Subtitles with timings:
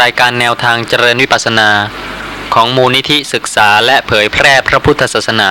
[0.00, 1.70] รายการแนวทางเจริญวิปัสสนา
[2.54, 5.50] ของมูลนิธิศึกษาและเผยแพร่พระพุทธศาสนา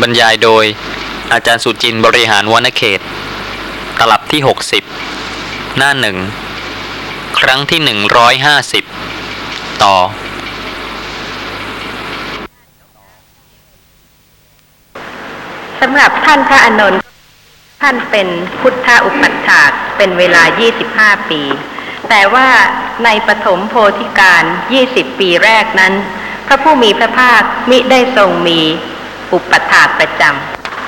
[0.00, 0.64] บรรยายโดย
[1.32, 3.00] อาจารย์สุจินบริหารวณเขต
[3.98, 4.40] ตลับที่
[5.08, 6.16] 60 หน้าหนึ่ง
[7.38, 7.80] ครั้งที่
[9.02, 9.96] 150 ต่อ
[15.80, 17.00] สำหรับท่านพระอนนท์
[17.82, 18.28] ท่านเป็น
[18.60, 20.42] พุทธอุปัฏฐากเป็นเวลา
[20.86, 21.42] 25 ปี
[22.08, 22.48] แต่ว่า
[23.04, 24.44] ในปฐมโพธิการ
[24.82, 25.94] 20ปีแรกนั้น
[26.46, 28.60] พระผู้มีพระภาคมิได้ทรงมี
[29.32, 30.22] อุปัฏฐากประจ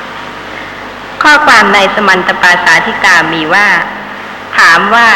[0.09, 3.69] ำข้อความในสมันตปาสาธิกามีว่า
[4.59, 5.09] ถามว่า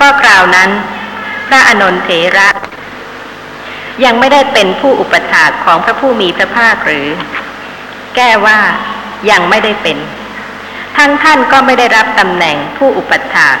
[0.00, 0.70] ก็กล่าวนั้น
[1.48, 2.48] พระอานนทเถระ
[4.04, 7.06] ยังไม่ได้เป็นผู้อุปถากของพระผู้มีพระภาคหรือ
[8.16, 8.58] แก้ว่า
[9.30, 9.98] ยังไม่ได้เป็น
[10.96, 13.56] ทั้งท่านก็ไม่ได้รับตำแหน่งผู้อุปถาก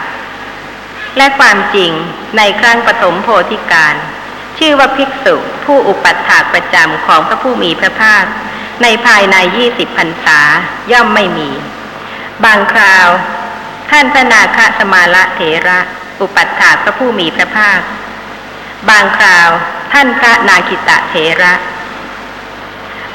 [1.16, 1.90] และความจริง
[2.36, 3.94] ในครั้งปฐมโพธิการ
[4.58, 8.24] ชื่อว่าภิกษุผู้อุปัฏฐากประจำของพระผู้มีพระภาค
[8.82, 10.40] ในภายในยี่สิบพรรษา
[10.92, 11.50] ย่อมไม่มี
[12.44, 13.06] บางคราว
[13.90, 15.80] ท่านพระนาคสมาละเถระ
[16.20, 17.80] อุปัฏฐากพระผู้มีพระภาค
[18.90, 19.48] บางคราว
[19.92, 21.54] ท่านพระนาคิตะเถระ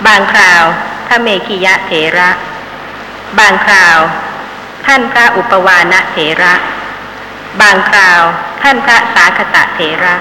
[0.06, 0.64] บางคราว
[1.08, 2.30] พระเมขิยะเถระ
[3.40, 3.98] บางคราว
[4.86, 6.54] ท่านพระอุปวานะเถระ
[7.62, 8.22] บางคราว
[8.62, 10.16] ท่านพระสาคตะเถระ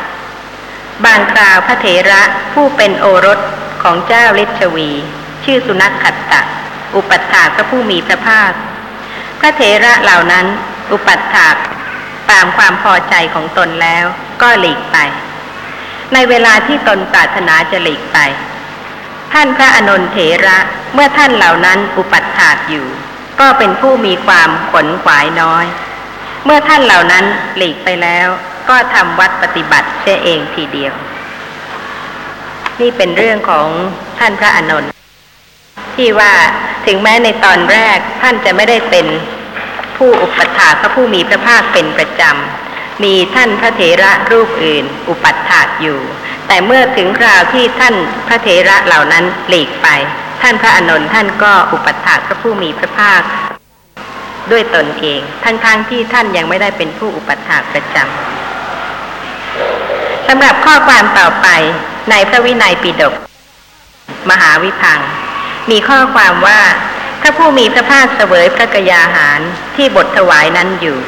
[1.04, 3.38] บางคราวพระเถระผู้เป็นโอรส
[3.82, 4.90] ของเจ้าฤชวี
[5.44, 6.40] ชื่อสุนัขขัตตะ
[6.94, 8.52] อุปัฏฐากพระผู้มีพระภาค
[9.40, 10.46] พระเถระเหล่านั้น
[10.92, 11.56] อุปัฏฐาก
[12.30, 14.04] ตามความพอใจของตนแล้ว
[14.42, 14.96] ก็หลีกไป
[16.12, 18.18] ในเวลาที่ตนปรารถนาจะหลีกไป
[19.32, 20.58] ท่านพระอนนทเถระ
[20.94, 22.86] เมื่อท่านเหล่านั้นอุปัฏฐากอยู่
[23.40, 25.66] ก็เป็นผู้มีความขนขวายน้อย
[26.48, 27.24] เมื่อท่านเหล่านั้น
[27.56, 28.28] หลีกไปแล้ว
[28.68, 30.94] ก็ทำวัดปฏิบัติเสียเองทีเดียว
[32.80, 33.68] นี่เป็นเรื่องของ
[34.18, 34.90] ท่านพระอานนท์
[35.96, 36.32] ที่ว่า
[36.86, 39.06] ถึงแม้ในตอนแรกท่านจะไม่ได้เป็น
[39.96, 45.98] ผู้อุปถาพระผู้มีพระภาคเป็นประจำ มีท่านพระเถระรูปอื่น อุปัฏฐากอยู่
[46.46, 47.94] แต่เมื่อถึงคราวที่ท่าน
[48.28, 49.88] พระเถระเหล่านั้นหลีกไป
[50.42, 53.22] ท่านพระอนนท์ท่านก็อุปัฏฐากพระผู้มีพระภาค
[54.50, 61.48] ด้วยตนเอง ทั้งๆทที่ท่านยังไม่ได้เป็นผู้อุปัฏฐากประจำสำหรับข้อความต่อไป
[62.10, 63.14] ในพระวินัยปิฎก
[64.30, 65.00] มหาวิพัง
[65.70, 66.60] มีข้อความว่า
[67.20, 69.40] พระผู้มีพระภาคเสวยพระกยาหาร
[69.76, 70.98] ที่บทถวายนั้นอยู่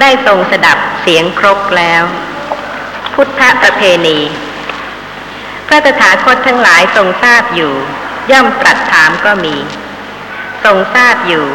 [0.00, 2.02] ได้ทรงสดับเสียงครกแล้ว
[3.14, 4.18] พุทธประเพณี
[5.66, 7.72] พระตถาคตทั้งหลายทรงทราบอยู่
[8.30, 9.56] ย่อมตรัสถามก็มี
[10.64, 11.46] ทรงทราบอยู่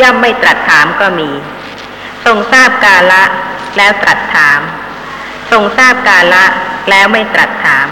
[0.00, 1.30] ย่อมไม่ตรัสถามก็มี
[2.24, 3.24] ทรงทราบกาละ
[3.76, 4.60] แล้วตรัสถาม
[5.50, 6.44] ทรงทราบกาละ
[6.90, 7.86] แล้วไม่ตรัสถาม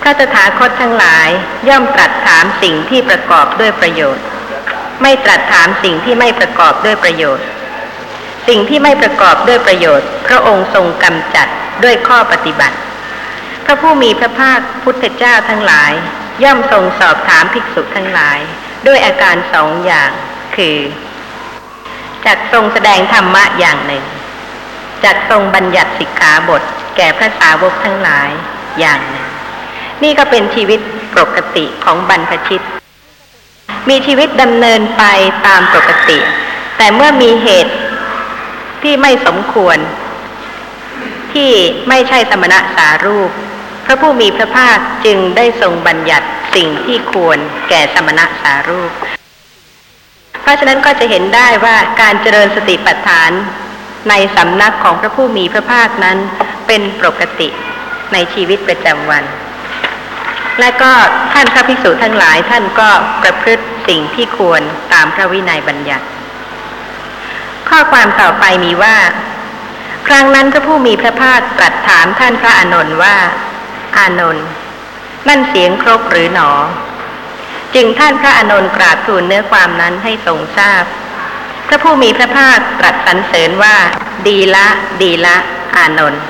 [0.00, 1.28] พระตถาคตทั้งหลาย
[1.68, 4.24] ย่อมตรัสถามสิ่งที่ประกอบด้วยประโยชน์
[5.02, 7.46] ไม่ตรัสถามสิ่งที่ไม่ประกอบด้วยประโยชน์
[8.48, 11.48] สิ่งที่ไม่ประกอบด้วยประโยชน์ พระองค์ทรงกำจัด
[11.84, 12.76] ด้วยข้อปฏิบัติ
[13.64, 15.92] พระผู้มีพระภาคพุทธเจ้าทั้งหลาย
[16.44, 18.38] ย่อมทรงสอบถามภิกษุทั้งหลาย
[18.86, 20.10] ด้วยอาการสองอย่าง
[20.56, 20.76] คือ
[22.26, 24.04] จักทรงแสดงธรรมะอย่างหนึ่ง
[25.04, 26.62] จักทรงบัญญัติสิกขาบท
[26.96, 28.30] แก่พระสาวกทั้งหลาย
[28.78, 29.28] อย่างหนึ่ง
[30.02, 30.80] นี่ก็เป็นชีวิต
[31.18, 32.64] ปกติของบรรพชิต
[33.88, 35.04] มีชีวิตดำเนินไป
[35.46, 36.18] ตามปกติ
[36.76, 37.74] แต่เมื่อมีเหตุ
[38.82, 39.78] ที่ไม่สมควร
[41.32, 41.50] ที่
[41.88, 43.30] ไม่ใช่สมณะสารูป
[43.86, 47.38] พระผู้มีพระภาคจึงได้ทรงบัญญัติสิ่งที่ควร
[47.68, 48.92] แก่สมณะสารูป
[50.42, 53.30] เพราะฉะนั้นก็จะเห็นได้ว่าการเจริญสติปัฏฐาน
[54.08, 56.18] ในสำนักของพระผู้มีพระภาคนั้น
[56.66, 57.48] เป็นปกติ
[58.12, 59.24] ในชีวิตประจำวัน
[60.60, 60.92] และก็
[61.32, 62.90] ท่านพระภิกษุทั้งหลายท่านก็
[63.22, 66.06] ประพฤติสิ่งที่ควรตามพระวินัยบัญญัติ
[67.68, 68.96] ข้อความต่อไปมีว่า
[70.08, 73.16] ครั้งนั้นพระผู้มีพระภาคตรัสถามท่านพระอานนท์ว่า
[73.98, 74.46] อานนท์
[75.28, 76.50] นั่นเสียงครกหรือหนอ
[77.74, 80.84] จึงท่านพระอานนท์กราบทูลเนื้อความนั้นให้ทรงทราบ
[81.66, 83.76] พระผู้มีพระภาคตรัสสรรเสริญว่า
[84.26, 84.66] ดีละ
[85.02, 85.36] ดีละ
[85.76, 86.22] อานนท์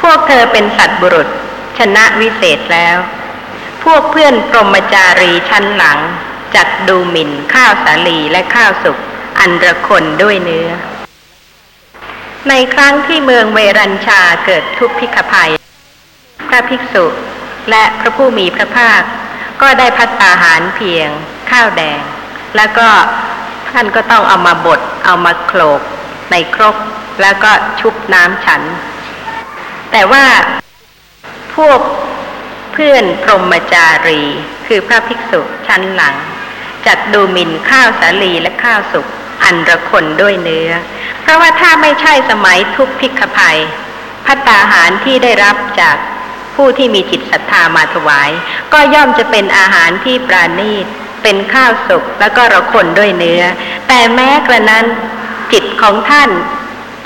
[0.00, 1.28] พวกเธอเป็นสัตว์บุรุษ
[1.78, 2.96] ชนะวิเศษแล้ว
[3.84, 5.98] พวกเพื่อนปรมจารีชั้นหลัง
[6.54, 8.98] จัดดูหมิ่นข้าวสาลีและข้าวสุก
[9.38, 10.68] อันระคนด้วยเนื้อ
[12.48, 15.52] ในครั้งที่เมืองเวรัญชาเกิดทุพพิกภัย
[16.48, 17.06] พระภิกษุ
[17.70, 19.02] และพระผู้มีพระภาค
[19.62, 21.08] ก็ได้พัตตาหารเพียง
[21.50, 22.00] ข้าวแดง
[22.56, 22.88] แล้วก็
[23.70, 25.80] ท่านก็ต้องเอามาบดเอามาโขลก
[26.30, 26.76] ในครก
[27.22, 27.50] แล้วก็
[27.80, 28.62] ชุบน้ำฉัน
[29.92, 30.24] แต่ว่า
[31.54, 31.80] พวก
[32.72, 34.22] เพื่อนพรหมจารี
[34.66, 36.16] คือพระภิกษุชั้นหลัง
[36.86, 39.06] จัดดูหมิ่นข้าวสาลีและข้าวสุก
[39.44, 40.70] อันระคนด้วยเนื้อ
[41.22, 43.58] เพราะว่าถ้าไม่ใช่สมัยทุกพิกภัย
[44.26, 45.96] พัตตาหารที่ได้รับจาก
[46.58, 48.30] ผู้ที่มีจิตศรัทธามาถวาย
[48.72, 50.86] ก็ย่อมจะเป็นอาหารที่ปราณีต
[51.22, 53.42] เป็นข้าวสุกแล้วก็ระคนด้วยเนื้อ
[53.88, 54.86] แต่แม้กระนั้น
[55.52, 56.30] จิตของท่าน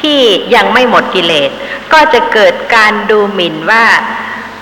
[0.02, 0.20] ที่
[0.54, 1.50] ยังไม่หมดกิเลส
[1.92, 3.84] ก็จะเกิดการดูหมิ่นว่า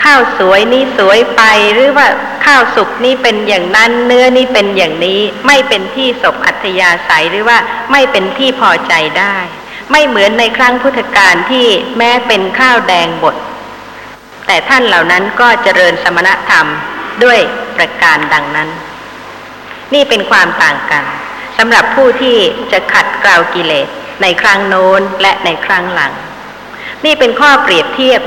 [0.04, 2.06] ข้าวสวยนี่สวยไปหรือว่า
[2.46, 7.58] ข้าวสุกนี่เป็นอย่างนั้นเนื้อนี่เป็นอย่างนี้ ไม่เป็นที่ศพอัธยาศัยหรือว่า
[7.92, 9.36] ไม่เป็นที่พอใจได้
[9.90, 11.66] ไม่เหมือนในครั้งพุทธกาลที่
[11.98, 13.36] แม้เป็นข้าวแดงบด
[14.52, 16.66] แต่ท่านเหล่านั้นก็เจริญสมณธรรม
[17.24, 17.38] ด้วย
[17.76, 18.68] ประการดังนั้น
[19.94, 21.04] นี่เป็นความต่างกัน
[21.58, 22.36] สำหรับผู้ที่
[22.72, 23.88] จะขัดเกลากิเลส
[24.22, 26.12] ในครั้งโน้นและในครั้งหลัง
[27.04, 28.20] นี่เป็นข้อเปรียบเทียบ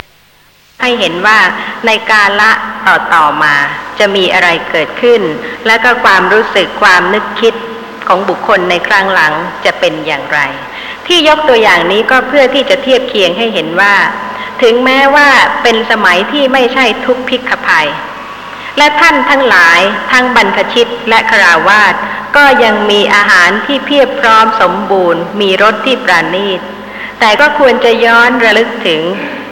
[0.82, 1.40] ให้เห็นว่า
[1.86, 2.52] ในกาละ
[2.88, 3.56] ต่อต่อมา
[4.00, 5.22] จะมีอะไรเกิดขึ้น
[5.68, 7.54] และก็ความรู้สึกความนึกคิด
[8.08, 9.34] ของบุคคลในครั้งหลัง
[9.66, 10.40] จะเป็นอย่างไร
[11.08, 13.96] ที่ยกตัวอย่างนี้ก็เพื่อที่จะเทียบเคียงให้เห็นว่า
[14.62, 15.30] ถึงแม้ว่า
[15.64, 17.88] เป็นสมัยที่ไม่ใช่ทุกพิกภัย
[18.78, 19.80] และท่านทั้งหลาย
[20.12, 21.94] ทั้งบรรพชิตและคราวาส
[22.36, 26.62] ก็ยังมีอาหารที่เพียบพร้อมสมบูรณ์ มีรสที่ปราณีต
[27.20, 29.02] แต่ก็ควรจะย้อนระลึกถึง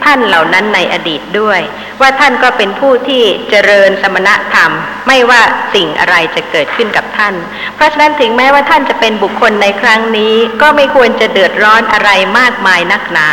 [0.04, 1.60] ท่านเหล่านั้นในอดีตด้วย
[2.00, 4.70] ว่าท่านก็เป็นผู้ที่เจริญสมณธรรม
[5.08, 5.42] ไม่ว่า
[5.74, 7.34] สิ่งอะไรจะเกิดขึ้นกับท่าน
[7.74, 13.28] เพราะฉะนั้นถึงแม้ว่าท่านจะเป็นบุคคลในครั้งนี้ ก็ไม่ควรจะเดือดร้อนอะไรมากมายนักหนา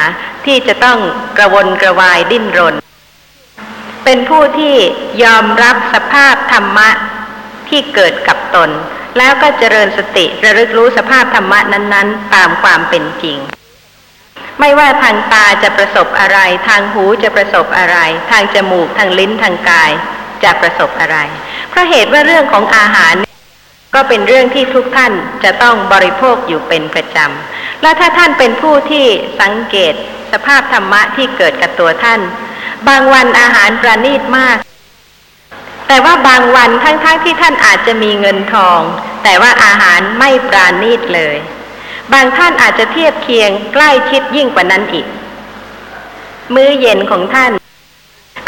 [0.46, 0.98] ที่จะต้อง
[1.38, 2.76] กระวนกระวายดิ้นรน
[4.04, 4.76] เป็นผู้ที่
[5.24, 6.90] ยอมรับสภาพธรรมะ
[7.70, 8.70] ที่เกิดกับตน
[9.18, 13.38] แล้วก็เจริญสติระลึกรู้สภาพธรรมะนั้น ๆ ตามความเป็นจริง
[14.60, 17.98] ไม่ว่าทางตาจะประสบอะไร ทางหูจะประสบอะไร
[18.32, 19.92] ทางจมูกทางลิ้นทางกาย
[20.44, 21.18] จะประสบอะไร
[21.70, 23.16] เพราะเหตุว่าเรื่องของอาหาร
[23.96, 25.14] ก็เป็นเรื่องที่ทุกท่าน
[25.44, 29.06] จะต้องบริโภคอยู่เป็นประจำ และถ้าท่านเป็นผู้ที่
[29.42, 29.94] สังเกต
[30.32, 32.20] สภาพธรรมะที่เกิดกับตัวท่าน
[32.88, 34.58] บางวันอาหารประณีตมาก
[35.88, 38.80] แต่ว่าบางวันทั้งๆทที่ท่านอาจจะมีเงินทอง
[39.24, 41.36] แต่ว่าอาหารไม่ปราณีตเลย
[42.14, 45.06] บางท่านอาจจะเทียบเคียงใกล้ชิดยิ่งกว่านั้นอีก
[46.54, 47.52] มื้อเย็นของท่าน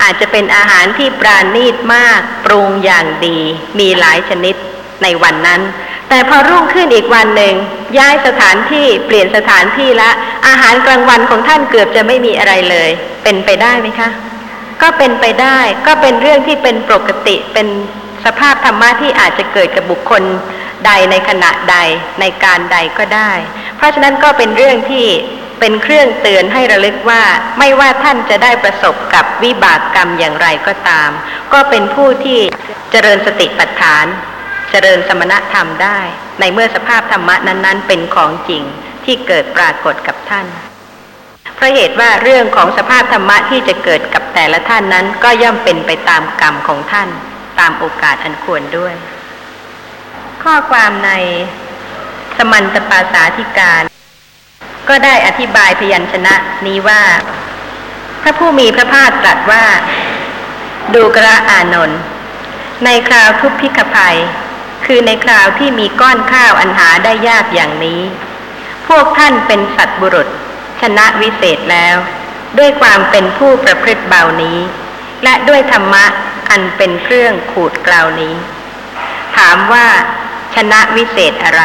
[0.02, 3.38] อาจจะเป็นอาหารที่ปราณีตมาก ปรุงอย่างดี
[3.80, 4.56] มีหลายชนิด
[5.04, 5.62] ในวันนั้น
[6.10, 7.54] แต่พอรุ่งขึ้นอีกวันหนึ่ง
[7.98, 10.10] ย้ายสถานที่เปลี่ยนสถานที่ละ
[10.48, 12.90] อาหารกลางวันของท่านเกือบจะไม่มีอะไรเลย
[13.24, 14.10] เป็นไปได้ไหมคะ
[14.82, 17.68] ก็เป็นไปได้ ก็เป็นเรื่องที่เป็นปกติเป็น
[18.26, 20.24] สภาพธรรมะที่อาจจะเกิดกับบุคคล
[20.86, 21.78] ใดในขณะใด
[22.20, 23.32] ในการใดก็ได้
[23.78, 25.08] เพราะฉะนั้นก็เป็นเรื่องที่
[25.60, 27.24] เป็นเครื่องเตือนให้ระลึกว่า
[27.60, 31.10] ไม่ว่าท่านจะได้ประสบกับวิบากกรรมอย่างไรก็ตาม
[31.54, 32.40] ก็เป็นผู้ที่
[32.92, 34.06] เจริญสติปัฏฐาน
[34.72, 36.00] เจริญสมณธรรมได้
[36.40, 38.64] ในเมื่อสภาพธรรมะนั้น ๆ เป็นของจริง
[39.06, 40.46] ที่เกิดปรากฏกับท่าน
[41.56, 47.10] เพราะเหตุว่าเรื่องของสภาพธรรมะที่จะเกิดกับแต่ละท่านนั้น ก็ย่อมเป็นไปตามกรรมของท่าน
[47.60, 48.94] ตามโอกาสอันควรด้วย
[50.44, 51.12] ข้อความใน
[52.38, 53.84] สมันตปาสาธิการ
[54.90, 56.36] ก็ได้อธิบายพยัญชนะ
[56.66, 57.04] นี้ว่า
[58.22, 59.66] พระผู้มีพระภาคตรัสว่า
[60.94, 62.00] ดูกระอานนท์
[62.86, 64.18] ในคราวทุพพิกภัย
[64.86, 68.02] คือในคราวที่มีก้อนข้าวอันหาได้ยากอย่างนี้
[68.88, 70.28] พวกท่านเป็นสัตว์บุรุษ
[70.82, 71.96] ชนะวิเศษแล้ว
[72.58, 74.58] ด้วยความเป็นผู้ประพฤติเบานี้
[75.24, 76.06] และด้วยธรรมะ
[76.50, 78.36] อันเป็นเครื่องขูดกลาวนี้
[79.38, 79.88] ถามว่า
[80.56, 81.64] ชนะวิเศษอะไร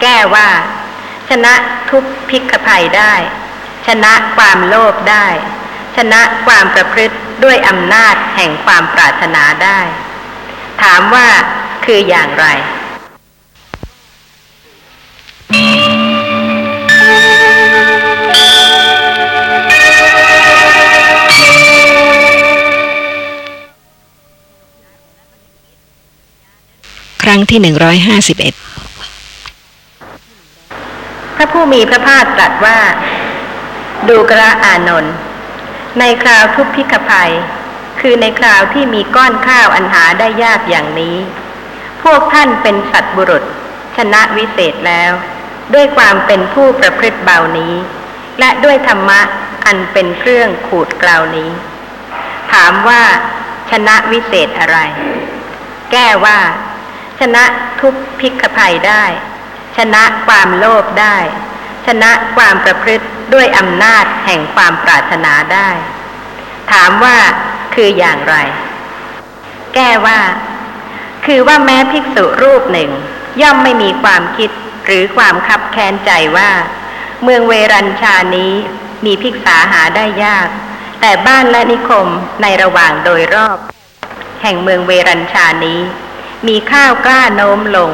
[0.00, 0.48] แก้ว่า
[1.28, 1.52] ชนะ
[1.90, 3.14] ทุกพิกภัยได้
[3.86, 5.26] ชนะความโลภได้
[5.96, 9.80] ชนะความประพฤติด้วยอำนาจแห่งความปรารถนาได้
[10.82, 11.28] ถามว่า
[11.84, 12.46] คืออย่างไร
[27.26, 28.54] ครั้งที่หนึ่งร้อยห้าสิบเอ็ด
[31.36, 32.78] พระผู้มีพระภาคตรัสว่า
[34.08, 35.14] ดูกระอานนท์
[35.98, 37.32] ในคราวทุพพิกภัย
[38.00, 41.16] คือในคราวที่มีก้อนข้าวอันหาได้ยากอย่างนี้
[42.02, 43.44] พวกท่านเป็นสัตว์บุรุษ
[43.96, 45.12] ชนะวิเศษแล้ว
[45.74, 47.74] ด้วยความเป็นผู้ประพฤติเบานี้
[48.38, 49.20] และด้วยธรรมะ
[49.66, 51.50] อันเป็นเครื่องขูดกลาวนี้
[52.52, 53.02] ถามว่า
[53.70, 54.78] ชนะวิเศษอะไร
[55.92, 56.38] แก้ว่า
[57.20, 57.44] ชนะ
[57.80, 59.04] ทุกพิกภัยได้
[59.76, 61.16] ชนะความโลภได้
[61.86, 65.68] ชนะความประพฤติด้วยอำนาจแห่งความปรารถนาได้
[66.72, 67.18] ถามว่า
[67.74, 68.36] คืออย่างไร
[69.74, 70.20] แก้ว่า
[71.26, 72.90] คือว่าแม้ภิกษุรูปหนึ่ง
[73.42, 74.50] ย่อมไม่มีความคิด
[74.86, 76.50] หรือความคับแค้นใจว่า
[77.22, 78.52] เมืองเวรัญชานี้
[79.04, 80.48] มีภิกษาหาได้ยาก
[81.00, 82.08] แต่บ้านและนิคม
[82.42, 83.58] ในระหว่างโดยรอบ
[84.42, 85.80] แห่งเมืองเวรัญชานี้
[86.48, 87.90] มีข้าวกล้าโน้มลง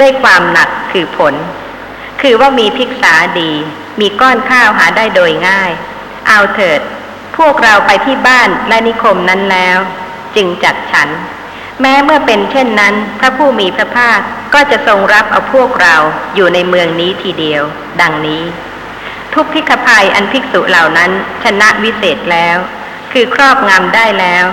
[0.00, 1.34] ด้วยความหนักคือผล
[2.20, 3.52] คือว่ามีภิกษาดี
[4.00, 5.70] มีก้อนข้าวหาได้โดยง่าย
[6.28, 6.80] เอาเถิด
[7.36, 9.78] พวกเราไปที่บ้านและนิคมนั้นแล้ว
[10.36, 11.08] จึงจัดฉัน
[11.80, 14.20] แม้เมื่อเป็นเช่นนั้น พระผู้มีพระภาค
[14.54, 15.96] ก็จะทรงรับเอาพวกเรา
[16.34, 17.62] อยู่ในเมืองนี้ทีเดียว
[18.00, 18.42] ดังนี้
[19.34, 21.10] ทุกพิกภัยอันภิกษุเหล่านั้น
[21.44, 22.56] ชนะวิเศษแล้ว
[23.12, 24.44] คือครอบงำได้แล้ว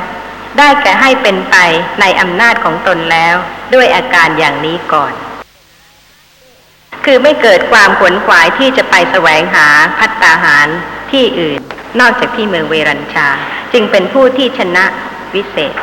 [0.57, 1.55] ได้แก่ให้เป็นไป
[2.01, 3.35] ในอำนาจของตนแล้ว
[3.73, 5.13] ด้วยอาการอย่างนี้ก่อน
[7.05, 9.67] คือไม่เกิดความขวนขวายที่จะไปแสวงหา
[9.99, 10.67] พัตตาหาร
[11.11, 11.59] ที่อื่น
[11.99, 13.27] นอกจากที่เมืองเวรัญชา
[13.73, 14.85] จึงเป็นผู้ที่ชนะ
[15.35, 15.75] วิเศษ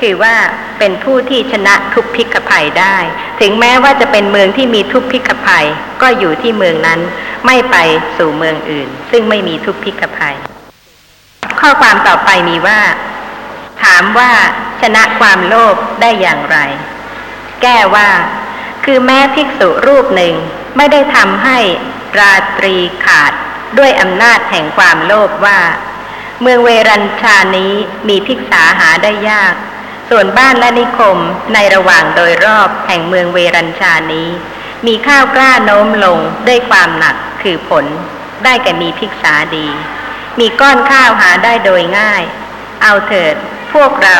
[0.00, 0.34] คือว่า
[0.78, 2.96] เป็นผู้ที่ชนะทุกพิกภัยได้
[3.40, 5.66] ถึงแม้ว่าจะเป็นเมืองที่มีทุกพิกภัย
[6.02, 7.00] ก็อยู่ที่เมืองนั้น
[7.46, 7.76] ไม่ไป
[8.16, 10.36] สู่เมืองอื่น ซึ่งไม่มีทุกพิกภัย
[11.60, 12.80] ข้อความต่อไปมีว่า
[13.84, 14.32] ถามว่า
[14.80, 16.58] ชนะความโลภได้อย่างไร
[17.62, 18.10] แก้ว่า
[18.84, 20.34] คือแม้ภิกษุรูปหนึ่ง
[20.76, 21.58] ไม่ได้ทำให้
[22.18, 23.32] ราตรีขาด
[23.78, 25.60] ด้วยอำนาจแห่งความโลภว่า
[26.42, 27.72] เมืองเวรัญชานี้
[28.08, 29.54] มีภิกษาหาได้ยาก
[30.10, 31.18] ส่วนบ้านและนิคม
[31.54, 34.28] ในระหว่างโดยรอบแห่งเมืองเวรัญชานี้
[34.86, 36.18] มีข้าวกล้าโน้มลง
[36.48, 37.84] ด้วยความหนักคือผล
[38.44, 39.68] ได้แก่มีภิกษาดี
[40.38, 42.22] มีก้อนข้าวหาได้โดยง่าย
[42.82, 43.34] เอาเถิด
[43.74, 44.18] พวกเรา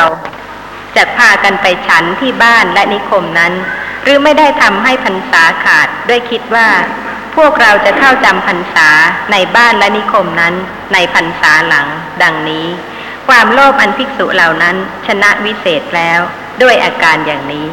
[0.95, 3.53] จะพากันไปฉันที่บ้านและนิคมนั้น
[4.03, 6.69] หรือไม่ได้ทำให้พรรษาขาดด้วยคิดว่า
[7.35, 8.89] พวกเราจะเข้าจำพรรษา
[9.31, 10.53] ในบ้านและนิคมนั้น
[10.93, 11.87] ในพรรษาหลัง
[12.23, 12.67] ดังนี้
[13.27, 14.75] ความโลภอันภิกษุเหล่านั้น
[15.07, 16.19] ชนะวิเศษแล้ว
[16.61, 17.67] ด้วยอาการอย่างนี้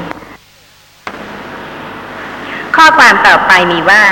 [2.77, 4.05] ข้อความต่อไปมีว่า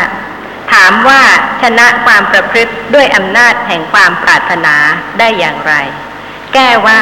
[0.72, 1.22] ถามว่า
[1.62, 4.76] ชนะความประพฤติด้วยอำนาจแห่งความปรารถนา
[5.18, 5.74] ได้อย่างไร
[6.54, 7.00] แก้ว่า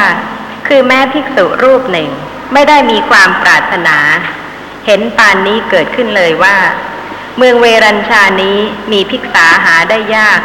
[0.66, 2.10] คือแม้ภิกษุรูปหนึ่ง
[2.52, 3.98] ไม่ได้มีความปรารถนา
[4.86, 6.56] เห็นปานนี้เกิดขึ้นเลยว่า
[7.36, 8.58] เมืองเวรัญชานี้
[8.92, 10.40] มีภิกษาหาได้ยาก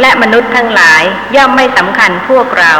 [0.00, 1.02] และมนุษย์ทั้งหลาย
[1.36, 2.74] ย่อมไม่สำคัญพวกเรา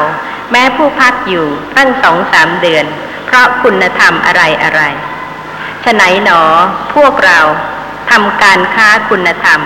[0.51, 1.47] แม้ผู้พักอยู่
[1.77, 2.85] ตั้งสองสามเดือน
[3.27, 4.83] เพราะคุณธรรมอะไรอะไร
[5.85, 6.43] ฉไหนหนอ
[6.95, 7.41] พวกเรา
[8.11, 9.61] ทำการค้าคุณธรรม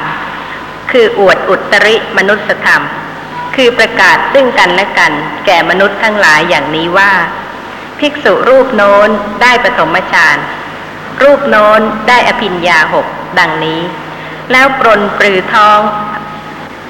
[0.90, 2.82] คืออวดอุตริมนุสธรรม
[3.60, 5.12] คือประกาศซึ่งกันและกัน
[5.46, 7.12] แก่มนุษย์ทั้งหลายอย่างนี้ว่า
[7.98, 9.08] ภิกษุรูปโน้น
[9.42, 10.36] ได้ปฐมฌาน
[11.22, 13.06] รูปโน้นได้อภิญญาหก
[13.38, 13.80] ดังนี้
[14.52, 15.80] แล้วปรนปรือท้อง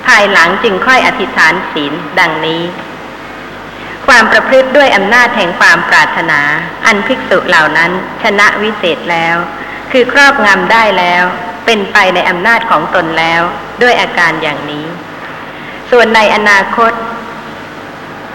[0.06, 2.62] ภายหลังจึงค่อยอธิษฐานศีลดังนี้
[4.06, 6.40] ความประพฤติด้วยอำนาจแห่งความปรารถนา
[6.86, 7.90] อันภิกษุเหล่านั้น
[8.22, 9.36] ชนะวิเศษแล้ว
[9.92, 11.24] คือครอบงำได้แล้ว
[11.64, 13.42] เป็นไปในอำนาจของตนแล้ว
[13.82, 14.86] ด้วยอาการอย่างนี้
[15.90, 16.92] ส่วนในอนาคต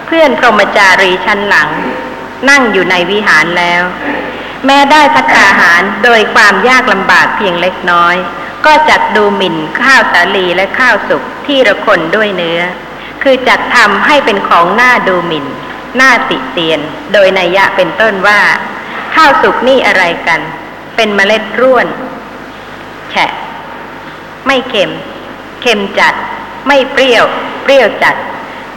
[0.06, 1.70] เพื่อนพรหมจารีชั้นหลัง
[2.50, 3.84] นั่งอยู่ในวิหารแล้ว
[4.66, 8.16] แม้ได้พัฒาหารโดยความยากลำบากเพียงเล็กน้อย
[8.66, 12.62] ก็จัดดูหมิ่นข้าวสาลีและข้าวสุกที่ระคนด้วยเนื้อ
[13.24, 15.46] คือจัดทำให้เป็นของหน้าดูหมิ่น
[15.98, 16.80] หน้าติเตียน
[17.14, 18.42] โดยนัยยะเป็นต้นว่า
[19.16, 20.42] ข้าวสุกนี่อะไรกัน
[20.96, 21.88] เป็นเมล็ดร่วน
[23.12, 23.32] แฉะ
[24.46, 24.92] ไม่เค็ม
[25.62, 26.16] เค็มจัด
[26.68, 27.26] ไม่เปรี้ยว
[27.64, 28.16] เปรี้ยวจัด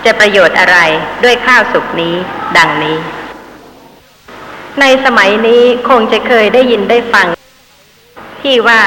[0.05, 0.79] จะประโยชน์อะไร
[1.25, 2.15] ด้วยข้าวสุกนี้
[2.57, 2.97] ดังนี้
[4.81, 7.27] ในสมัยนี้คงจะเคยได้ยินได้ฟัง
[8.43, 8.81] ที่ว่า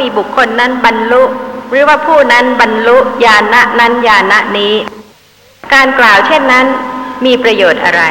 [0.00, 1.22] มีบุคคลนั้นบรรลุ
[1.70, 4.74] หรือว่าผู้นั้นบรรลุญาณะนั้นญาณะนี้
[5.74, 6.66] การกล่าวเช่นนั้น
[7.26, 8.02] มีประโยชน์อะไร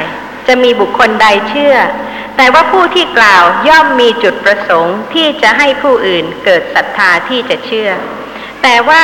[0.47, 1.75] จะมีบุคคลใดเชื่อ
[2.37, 7.89] แต่ว่าผู้ที่กล่าวย่อมมีจุดประสงค์ที่จะให้ผู้อื่นเกิดศรัทธาที่จะเชื่อ
[8.63, 9.01] แต่ว่า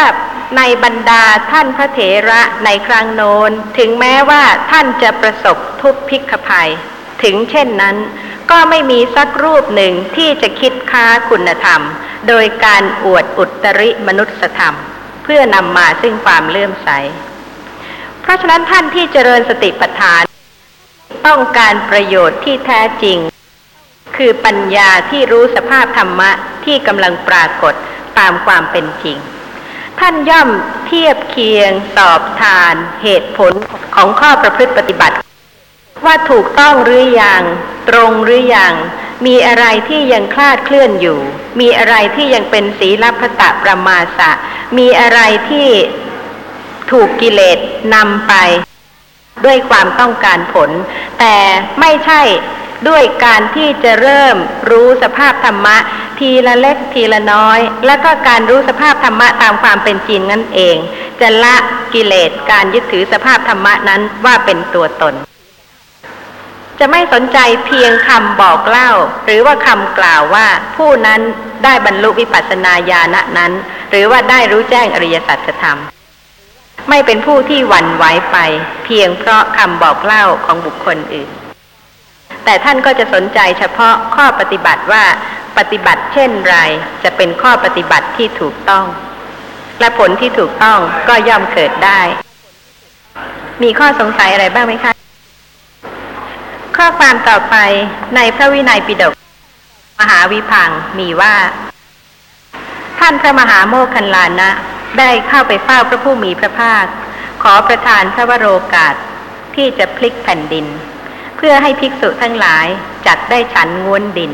[0.55, 1.99] ในบรรดาท่านพระเถ
[2.29, 6.69] ระในครั้งโน้น ถึงแม้ว่าท่านจะประสบทุกพิกภัย
[7.23, 7.95] ถึงเช่นนั้น
[8.51, 11.81] ก็ไม่มีสักรูปหนึ่งที่จะคิดค้าคุณธรรม
[12.27, 14.75] โดยการอวดอุตริมนุสธรรม
[15.23, 16.89] เพื่อนำมาซึ่งความเลื่อมใส
[18.21, 20.21] เพราะฉะนั้นท่านที่เจริญสติปัฏฐาน
[21.27, 23.17] ต้องการประโยชน์ที่แท้จริง
[24.17, 26.31] คือปัญญาที่รู้สภาพธรรมะ
[26.65, 27.73] ที่กำลังปรากฏ
[28.19, 29.17] ตามความเป็นจริง
[29.99, 30.49] ท่านย่อม
[30.87, 33.53] เทียบเคียงสอบทานเหตุผล
[33.95, 35.15] ของข้อประพฤติปฏิบัติ
[36.05, 37.41] ว่าถูกต้องหรืออยัง
[37.89, 38.73] ตรงหรืออยัง
[39.25, 41.19] มีอะไรที่ยังคลาดเคลื่อนอยู่
[41.59, 44.31] มีอะไรที่ยังเป็นศีลพตะประมาสะ
[44.77, 45.69] มีอะไรที่
[46.91, 47.59] ถูกกิเลส
[47.93, 48.33] นำไป
[49.45, 50.69] ด้วยความต้องการผล
[51.19, 51.35] แต่
[51.79, 52.21] ไม่ใช่
[52.87, 54.35] ด้วยการที่จะเริ่ม
[54.69, 55.77] รู้สภาพธรรมะ
[56.19, 60.77] ทีละเล็กทีละน้อย แล้วก็การรู้สภาพธรรมะตามความเป็นจริงนั่นเอง
[61.21, 61.55] จะละ
[61.93, 65.13] กิเลสการยึดถือสภาพธรรมะนั้นว่าเป็นตัวตน
[66.79, 68.89] จะไม่สนใจเพียงคำบอกเล่า
[69.25, 71.21] หรือว่าคำกล่าวว่าผู้นั้น
[71.63, 73.51] ได้บรรลุวิปัสสนาญาณนั้น
[73.89, 75.79] หรือว่าได้รู้แจ้งอริยสัจธรรม
[76.89, 78.37] ไม่เป็นผู้ที่หวั่นไหวไป
[78.85, 81.29] เพียงเพราะคำบอกเล่าของบุคคลอื่น
[82.49, 85.03] แต่ท่านก็จะสนใจเฉพาะข้อปฏิบัติว่า
[85.57, 86.57] ปฏิบัติเช่นไร
[87.03, 88.85] จะเป็นข้อปฏิบัติที่ถูกต้อง
[89.79, 92.01] และผลที่ถูกต้องก็ย่อมเกิดได้
[93.63, 94.93] มีข้อสงสัยอะไรบ้างไหมคะ
[96.77, 97.55] ข้อความต่อไป
[98.15, 99.13] ในพระวินัยปิฎก
[99.99, 101.35] มหาวิพังมีว่า
[102.99, 104.49] ท่านพระมหาโมคคันลานะ
[104.99, 106.85] ได้เข้าไปเฝ้าพระผู้มีพระภาค
[107.43, 108.95] ขอประทานพระวโรกาส
[109.55, 110.67] ที่จะพลิกแผ่นดิน
[111.37, 112.67] เพื่อให้ภิกษุทั้งหลาย
[113.07, 114.31] จัดได้ฉันงวนดิน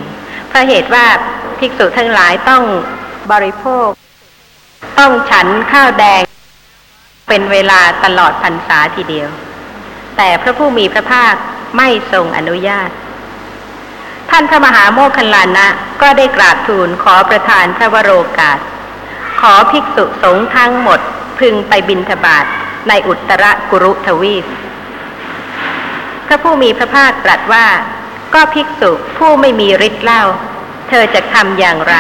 [0.48, 1.06] เพราะเหตุว่า
[1.60, 2.64] ภิกษุทั้งหลายต้อง
[3.32, 3.90] บริโภค
[5.00, 6.22] ต้องฉันข้าวแดง
[7.30, 9.30] เป็นเวลาตลอดพรรษาทีเดียว
[10.18, 11.34] แต่พระผู้มีพระภาค
[11.78, 12.90] ไม่ทรงอนุญาต
[14.30, 15.68] ท่านพระมหาโมคคัลลานะ
[16.02, 18.60] ก็ได้กราบทูลขอประทานพระวโรกาส
[19.40, 21.00] ขอภิกษุสงฆ์ทั้งหมด
[21.40, 22.46] พึงไปบิณฑบาต
[22.88, 24.46] ในอุตรกุรุทวีป
[26.28, 27.66] พระผู้มีพระภาคตรัสว่า
[28.34, 30.24] ก็ภิกษุผู้ไม่มีฤทธิ์เล่า
[30.90, 31.96] เธอจะทำอย่างไร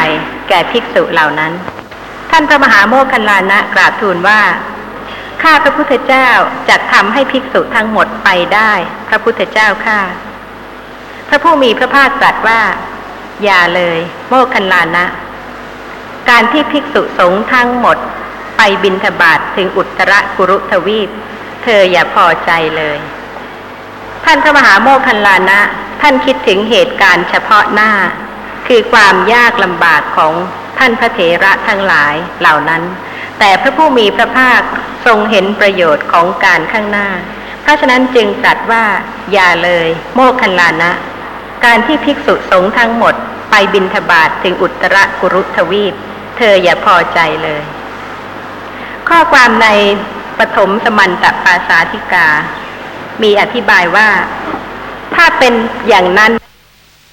[0.49, 1.53] แก่ภิกษุเหล่านั้น
[2.31, 4.41] ท่านพระมหาโมคคัลลานะกราบทูลว่า
[5.43, 6.29] ข้าพระพุทธเจ้า
[6.69, 8.73] จะทำให้ภิกษุทั้งหมดไปได้
[9.07, 9.99] พระพุทธเจ้าข้า
[11.29, 12.61] พระผู้มีพระภาคตรัสว่า
[13.43, 13.99] อย่าเลย
[14.29, 15.05] โมคคัลลานะ
[16.29, 17.97] การที่ภิกษุสงฆ์ทั้งหมด
[18.57, 21.09] ไปบินทบาทถึงอุตรกุรุทวีป
[21.63, 22.97] เธออย่าพอใจเลย
[24.25, 25.59] ท่านพระมหาโมคคัลลานะ
[26.01, 27.91] ท่านคิดถึงเหตุการณ์เฉพาะหน้า
[28.67, 30.33] คือความยากลำบากของ
[30.79, 32.83] ท่านพระเถระทั้งหลายเหล่านั้น
[33.39, 34.61] แต่พระผู้มีพระภาค
[35.05, 37.09] ทรงเห็นประโยชน์ของการข้างหน้า
[37.61, 38.85] เพราะฉะนั้นจึงตรัสว่า
[39.31, 40.91] อย่าเลย โมคคัลลานะ
[41.65, 43.15] การที่ภิกษุสงฆ์ทั้งหมด
[43.49, 45.93] ไปบินทบาทถึงอุตรกุรุทวีป
[46.37, 47.63] เธออย่าพอใจเลย
[49.09, 49.67] ข้อความใน
[50.39, 52.27] ปฐมสมันตปาสาธิกา
[53.23, 54.09] มีอธิบายว่า
[55.15, 55.53] ถ้าเป็น
[55.87, 56.31] อย่างนั้น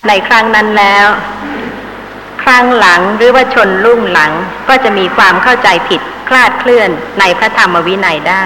[0.08, 1.06] ในครั้งนั้นแล้ว
[2.42, 4.32] ครั้งหลังหรือว่าชนรุ่งหลัง
[4.68, 8.44] ก็จะมีความเข้าใจผิดคลาดเคลื่อนในพระธรรมวินัยได้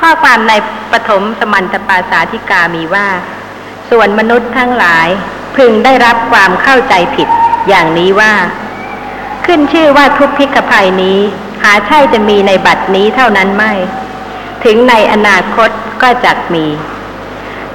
[0.00, 0.52] ข้อความใน
[0.92, 3.08] ปฐมสมันตปาสาธิกามีว่า
[3.90, 5.08] ส่วนมนุษย์ทั้งหลาย
[5.56, 7.28] พึงได้รับความเข้าใจผิด
[7.68, 8.34] อย่างนี้ว่า
[9.46, 11.18] ขึ้นชื่อว่าทุกพิกภัยนี้
[11.62, 13.72] หาใช่จะมีในบัดนี้เท่านั้นไม่
[14.64, 15.70] ถึงในอนาคต
[16.02, 16.66] ก็จักมี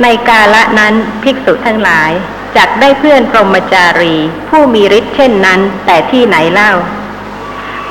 [0.01, 2.11] ในกาละนั้นภิกษุทั้งหลาย
[2.57, 4.15] จักได้เพื่อนพรหมจารี
[4.49, 6.71] ผู้มีฤทธิ์เช่นนั้น แต่ที่ไหนเล่า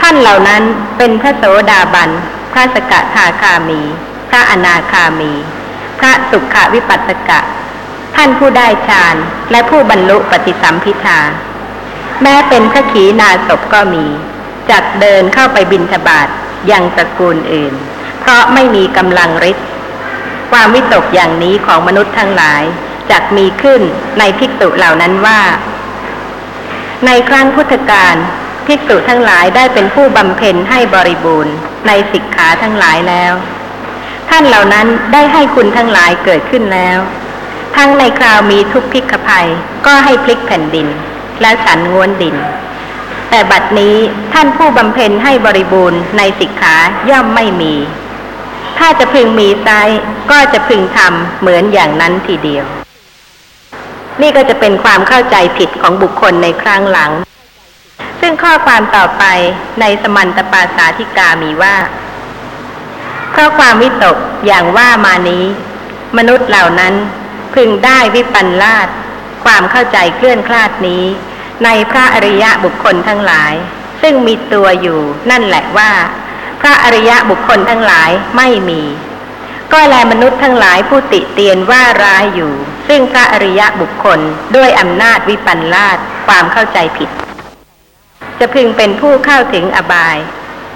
[0.01, 0.63] ท่านเหล่านั้น
[0.99, 2.11] เป็นพระโสดาบัน
[2.53, 3.81] พระสกทาคามี
[4.31, 5.33] พระอนาคามี
[5.99, 7.41] พระสุขวิปัสสกะ
[8.17, 9.17] ท่านผู้ได้ฌาน
[9.51, 11.21] และผู้บรรลุปฏิสัมพิทา
[12.23, 14.05] แม้เป็นพระขีณาศพก็มี
[14.71, 16.29] จักเดินเข้าไปบินทบาท
[16.71, 17.75] ยังตระกูลอื่น
[18.21, 19.67] เพราะไม่มีกำลังฤทธิ์
[20.53, 22.63] ความวิตกอย่างนี้ของมนุษย์ทั้งหลาย
[23.11, 23.81] จักมีขึ้น
[24.19, 25.41] ในภิกษุเหล่านั้นว่า
[27.07, 28.17] ในครั้งพุทธกาล
[28.67, 31.55] ภิกษุทั้งหลายได้เป็นผู้บำเพ็ญให้บริบูรณ์
[31.87, 33.33] ในสิกขาทั้งหลายแล้ว
[34.31, 36.99] ท่านเหล่านั้นได้ให้คุณทั้งหลายเกิดขึ้นแล้ว
[37.77, 39.49] ทั้งในคราวมีทุกพิกภัย
[39.87, 40.89] ก็ให้พลิกแผ่นดิน
[41.41, 42.37] และฉันงวนดิน
[43.31, 43.97] แต่บัดนี้
[44.33, 46.77] ท่านผู้บำเพ็ญให้บริบูรณ์ในสิกขา
[47.11, 47.75] ย่อมไม่มี
[48.79, 49.69] ถ้าจะพึงมีไซ
[50.31, 52.65] ก็จะพึงทำเหมือนอย่างนั้นทีเดียว
[54.21, 57.13] นี่ก็จะเป็นความเข้าใจผิดของบุคคลในครั้งหลัง
[58.21, 59.25] ซึ่งข้อความต่อไป
[59.81, 61.77] ในสมันตปาสาธิกามีว่า
[63.31, 65.45] เพราะความวิตกอย่างว่ามานี้
[66.17, 66.95] มนุษย์เหล่านั้น
[67.55, 68.89] พึงได้วิปันลาด
[69.45, 71.05] ความเข้าใจเคลื่อนคลาดนี้
[71.65, 73.53] ในพระอริยะบุคคลทั้งหลาย
[74.03, 75.91] ซึ่งมีตัวอยู่นั่นแหละว่า
[76.63, 78.83] พระอริยะบุคคลทั้งหลายไม่มี
[79.73, 82.53] ก็แลมนุษย์ทั้งหลายผู้ติเตียนว่าร้ายอยู่
[82.89, 84.21] ซึ่งพระอริยะบุคคล
[84.57, 87.11] ด้วยอำนาจวิปันลาดความเข้าใจผิด
[88.39, 90.19] จะพึงเป็นผู้เข้าถึงอบาย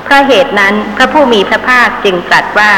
[0.05, 2.73] เพราะเหตุนั้นพระผู้มีพระภาคจึงตรัสว่า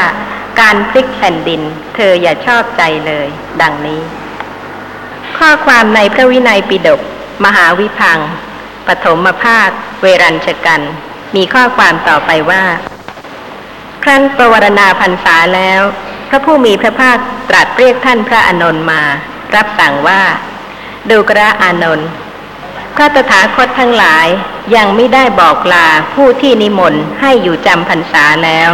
[0.59, 1.61] การพลิกแผ่นดิน
[1.95, 3.27] เธออย่าชอบใจเลย
[3.61, 4.01] ดังนี้
[5.37, 7.01] ข้อความในพระวินัยปิฎก
[7.45, 8.19] มหาวิพัง
[8.87, 9.69] ปฐมภาค
[10.01, 10.81] เวรัญชกัน
[11.35, 12.63] มีข้อความต่อไปว่า
[14.03, 15.81] ครั้นประวรณาพรรษาแล้ว
[16.29, 17.17] พระผู้มีพระภาค
[17.49, 19.01] ตรัสเรียกท่านพระอานนท์มา
[19.55, 20.21] รับสั่งว่า
[21.09, 22.09] ดูกระอานนท์
[22.95, 24.27] พระตถาคตทั้งหลาย
[24.75, 28.69] ยังไม่ได้บอกลาผู้ที่นิมนต์ให้อยู่จำพรรษาแล้ว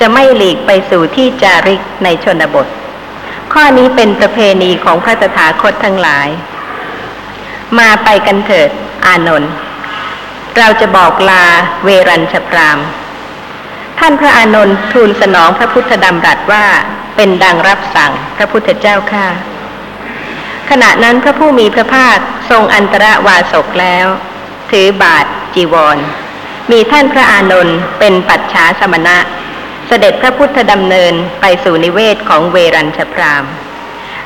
[0.00, 2.66] จะไม่หลีกไปสู่ที่จาริกในชนบท
[3.52, 6.28] ข้อนี้เป็นประเพณีของพระตถาคตทั้งหลาย
[7.78, 8.70] มาไปกันเถิด
[9.06, 9.52] อานนท์
[10.58, 11.44] เราจะบอกลา
[11.84, 12.78] เวรัญชพราม
[14.00, 16.66] ท่านพระอานนท์ทูลสนองพระพุทธดำรัสว่า
[17.16, 19.26] เป็นดังรับสั่งพระพุทธเจ้าข้า
[20.70, 22.18] ขณะนั้นพระผู้มีพระภาค
[22.50, 24.06] ทรงอันตรวาสกแล้ว
[24.70, 25.98] ถือบาทจีวร
[26.70, 29.18] มีท่านพระอานนท์เป็นปัจฉาสมณะ
[29.86, 33.44] เสด็จพระพุทธดำเนินไปสู่นิเวศของเวรัญชพราม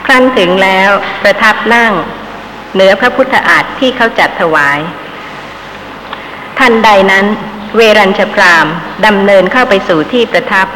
[0.07, 0.91] ครั้นถึงแล้ว
[1.23, 1.93] ประทับนั่ง
[2.75, 4.79] เหนือพระพุทธอาฏที่เขาจัดถวาย
[6.59, 7.27] ทันใดนั้น
[7.77, 8.67] เวรัญชพราม
[9.07, 10.67] ดำเนินเข้าไปสู่ที่ประทับ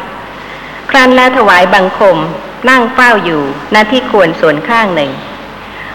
[0.89, 2.17] ครั้นแล้วถวายบังคม
[2.69, 5.11] นั่งเฝ้าอยู่ณที่ควรส่วนข้างหนึ่ง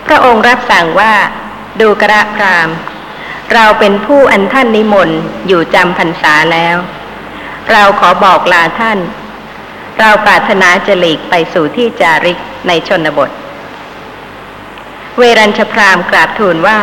[0.07, 1.15] พระองค์รับสั่งว่า
[1.81, 2.69] ดูกระพราม
[3.55, 6.77] เราเป็นผู้อันท่านนิมนต์อยู่จำพรรษาแล้ว
[7.73, 8.99] เราขอบอกลาท่าน
[9.99, 13.31] เราปรารถนาจะหลีกไปสู่ที่จาริกในชนบท
[15.19, 16.79] เวรัญชพรามกราบทูลว่า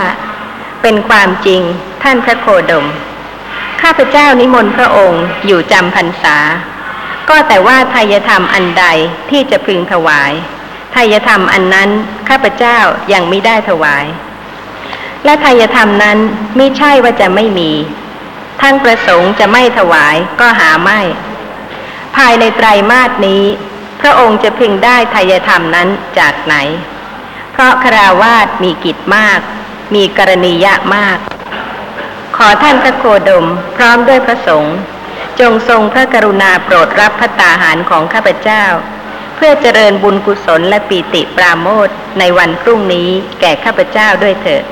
[0.82, 1.62] เป็นความจริง
[2.04, 2.86] ท่านพระโคดม
[3.82, 6.38] ข้าพเจ้านิมนต์พระองค์อยู่จำพรรษา
[7.30, 8.86] ก็แต่ว่าทายธรรมอันใด
[9.30, 10.32] ที่จะพึงถวาย
[10.96, 11.90] ทายธรรมอันนั้น
[12.30, 12.78] ข้าพเจ้า
[13.14, 14.06] ยังไม่ได้ถวาย
[15.26, 16.18] และทายธรรมนั้น
[16.58, 17.72] ไม่ใช่ว่าจะไม่มี
[18.62, 21.00] ท่านประสงค์จะไม่ถวายก็หาไม่
[22.16, 23.44] ภายในไตรมาสนี้
[24.02, 25.90] พระองค์จะพึงได้ทายธรรมนั้น
[26.20, 26.56] จากไหน
[27.52, 29.40] เพราะคราวาสมีกิจมาก
[29.96, 31.18] มีกรณียะมาก
[32.46, 34.78] อท่านพระโคดม พร้อมด้วยพระสงฆ์
[35.40, 38.64] จงทรงพระกรุณาโปรดรับพระตาหารของข้าพเจ้า
[39.36, 43.10] เพื่อเจริญบุญกุศลและปีติปราโมทในวันพรุ่งนี้
[43.42, 44.64] แก่ข้าพเจ้าด้วยเถิด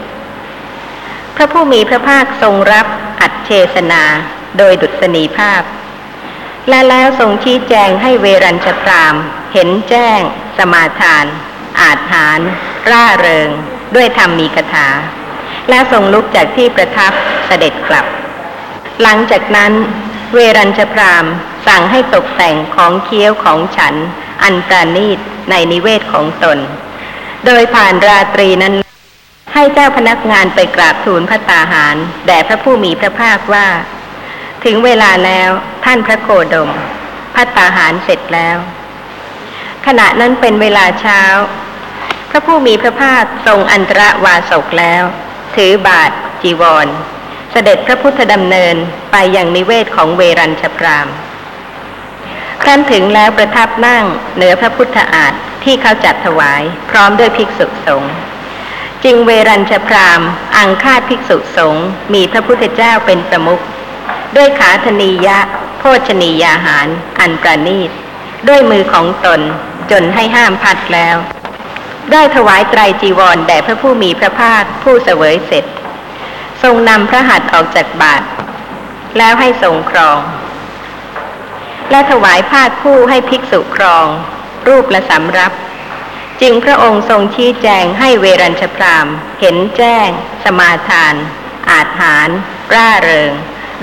[1.35, 2.85] พระผู้มีพระภาคทรงรับ
[3.21, 4.03] อัดเชสนา
[4.57, 5.63] โดยดุษณีภาพ
[6.69, 9.15] และแล้วทรงชี้แจงให้เวรัญชพราม
[9.53, 10.19] เห็นแจ้ง
[10.57, 11.25] สมาทาน
[11.81, 12.39] อาจหาร
[12.89, 13.49] ร่าเริง
[13.95, 14.87] ด้วยธรรมมีคาถา
[15.69, 17.11] และทรงลุกจากที่ประทับ
[17.47, 18.05] เสด็จกลับ
[19.01, 19.71] หลังจากนั้น
[20.33, 21.25] เวรัญชพราม
[21.67, 23.95] สั่งให้ตกแต่งของเคี้ยวของฉัน
[24.43, 26.57] อันปราณีตในนิเวศของตน
[27.45, 28.75] โดยผ่านราตรีนั้น
[29.53, 31.95] ให้เจ้าพนักงานไปกราบทูลพระตาหาร
[32.27, 33.67] แด่พระผู้มีพระภาคว่า
[34.63, 35.49] ถึงเวลาแล้ว
[35.85, 36.69] ท่านพระโคดม
[37.35, 38.57] พัตตาหารเสร็จแล้ว
[39.85, 41.21] ขณะนั้นเป็นเวลาเช้า
[42.29, 45.03] พระผู้มีพระภาคทรงอันตรวาสกแล้ว
[45.59, 46.11] ถือบาท
[46.43, 46.87] จีวร
[47.51, 48.75] เสด็จพระพุทธดำเนิน
[49.11, 51.07] ไปยังนิเวศของเวรัญชพราม
[52.61, 58.13] ครั้นถึงแล้วประทับนั่งเหนือพระพุทธอาฏที่เขาจัดถวายพร้อมด้วยภิกษุสงฆ์
[59.03, 60.21] จึงเวรัญชพราม
[60.57, 63.61] อังคาดภิกษุสงฆ์มีพระพุทธเจ้าเป็นประมุข
[64.35, 65.39] ด้วยขาธนียะ
[65.79, 66.87] โภชนียาหาร
[67.19, 67.91] อันประณีต
[68.47, 69.41] ด้วยมือของตน
[69.91, 71.17] จนให้ห้ามพัดแล้ว
[72.11, 75.65] ได้ถวายไตรจีวรแด่พระผู้มีพระภาคผู้เสวยเสร็จ
[76.63, 78.23] ทรงนำพระหัตถ์ออกจากบาท
[79.17, 80.19] แล้วให้ทรงครอง
[81.91, 84.07] และถวายผ้าคู่ให้ภิกษุครอง
[84.67, 85.53] รูปละสำรับ
[86.41, 89.07] จึงพระองค์ทรงชี้แจงให้เวรัญชพราม
[89.39, 90.07] เห็นแจ้ง
[90.43, 91.15] สมาทาน
[91.71, 92.29] อาจหาร
[92.73, 93.31] ร่าเริง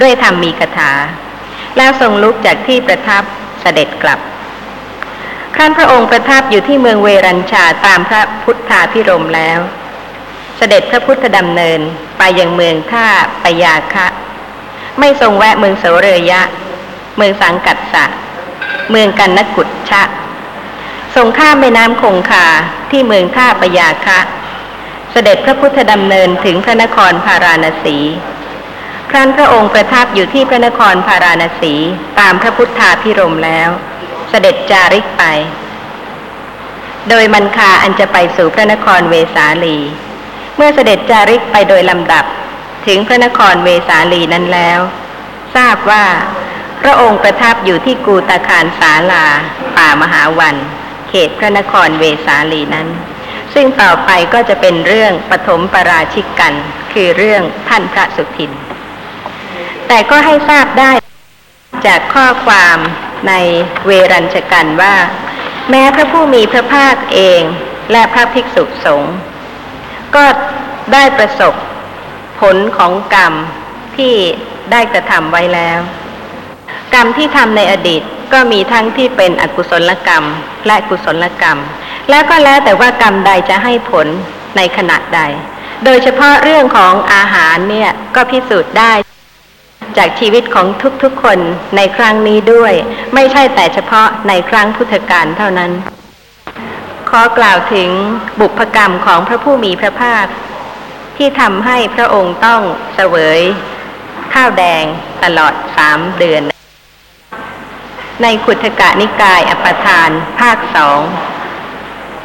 [0.00, 0.92] ด้วยธรรมมีคาถา
[1.76, 3.22] แล้วทรงลุกจากที่ประทับ
[3.60, 4.20] เสด็จกลับ
[5.56, 9.58] ครั้นพระองค์ประทับอยู่ที่เมืองเวรัญชาตามพระพุทธาพิรมแล้ว
[10.56, 11.80] เสด็จพระพุทธดำเนิน
[12.18, 13.06] ไปยังเมืองท่า
[13.42, 14.06] ปยาคะ
[14.98, 16.40] ไม่ทรงแวะเมืองโสเรยะ
[17.16, 18.04] เมืองสังกัดสะ
[18.90, 20.02] เมืองกันนกุฏชะ
[21.14, 22.46] ทรงข้ามแม่น้ำคงคา
[22.90, 24.20] ที่เมืองท่าปยาคะ
[25.12, 27.96] เสด็จพระพุทธดำเนินถึงพระนครพาราณสี
[29.10, 31.74] ครั้นพระองค์ประทับอยู่ที่พระนครพาราณสี
[32.20, 33.70] ตามพระพุทธาพิรมแล้ว
[34.30, 35.24] เสด็จจาริกไป
[37.10, 39.78] โดยมันคาอันจะไปสู่พระนครเวสาลี
[40.56, 42.24] เมื่อเสด็จจาริกไปโดยลำดับ
[42.86, 44.80] ถึงพระนครเวสาลีนั้นแล้ว
[45.56, 46.04] ทราบว่า
[46.82, 49.26] พระองค์ประทับอยู่ที่กูตาคารสาลา
[49.76, 50.56] ป่ามหาวัน
[51.08, 52.88] เขตพระนครเวสาลีนั้น
[53.54, 56.54] ซึ่งต่อไปก็จะเป็นเรื่องปฐมปราชิกกัน
[56.92, 58.52] คือเรื่องท่านพระสุทิน
[59.88, 60.92] แต่ก็ให้ทราบได้
[61.86, 62.78] จากข้อความ
[63.28, 63.32] ใน
[63.86, 64.94] เวรัญชกันว่า
[65.70, 67.40] แม้พระผู้มีพระภาคเอง
[67.92, 69.14] และพระภิกษุสงฆ์
[70.14, 70.24] ก็
[70.92, 71.54] ได้ประสบ
[72.40, 73.32] ผลของกรรม
[73.96, 74.14] ที่
[74.72, 75.80] ได้กระทำไว้แล้ว
[76.94, 78.02] กรรมที่ทำในอดีต
[78.32, 80.24] ก็มีทั้งที่เป็นอกุศลกรรม
[80.66, 81.58] และกุศลกรรม
[82.10, 84.06] แล้วก็แล้วแต่ว่ากรรมใดจะให้ผล
[84.56, 85.20] ในขณะใด
[85.84, 88.92] โดยเฉพาะเรื่องของอาหารเนี่ยก็พิสูจน์ได้
[89.96, 90.66] จากชีวิตของ
[91.02, 91.38] ทุกๆคน
[91.76, 92.72] ในครั้งนี้ด้วย
[93.14, 95.72] ไม่ใช่แต่เฉพาะในครั้งพุทธกาลเท่านั้น
[97.10, 97.90] ขอกล่าวถึง
[98.40, 100.26] บุพกรรมของพระผู้มีพระภาค
[101.16, 102.62] ที่ทำให้พระองค์ต้อง
[102.94, 103.40] เสวย
[104.34, 104.84] ข้าวแดง
[105.24, 106.42] ตลอดสามเดือน
[108.22, 111.00] ในขุทกะนิกายอปทาน ภาคสอง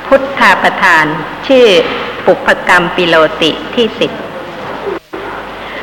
[0.07, 1.05] พุทธาประทาน
[1.47, 1.67] ชื่อ
[2.25, 4.11] ปุพกรรมปิโลติที่สิบ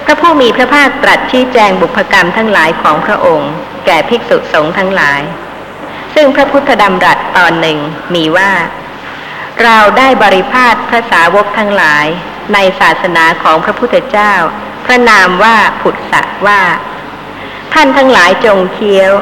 [0.08, 3.52] ระผู้มีพระภาคตรัสชี้แจงบุพกรรมทั้งหลายของพระองค์
[3.86, 5.20] แก่ภิกษุสงฆ์ทั้งหลาย
[6.14, 7.78] ซึ่งพระพุทธดำรัสตอนหนึ่ง
[8.14, 8.52] มีว่า
[9.62, 12.06] เราได้บริพาทพระสาวกทั้งหลาย
[12.52, 14.32] ในศาสนาของพระพุทธเจ้า
[14.86, 16.62] พระนามว่าผุดสะว่า
[17.72, 19.12] ท่านทั้งหลายจงเคี้ยว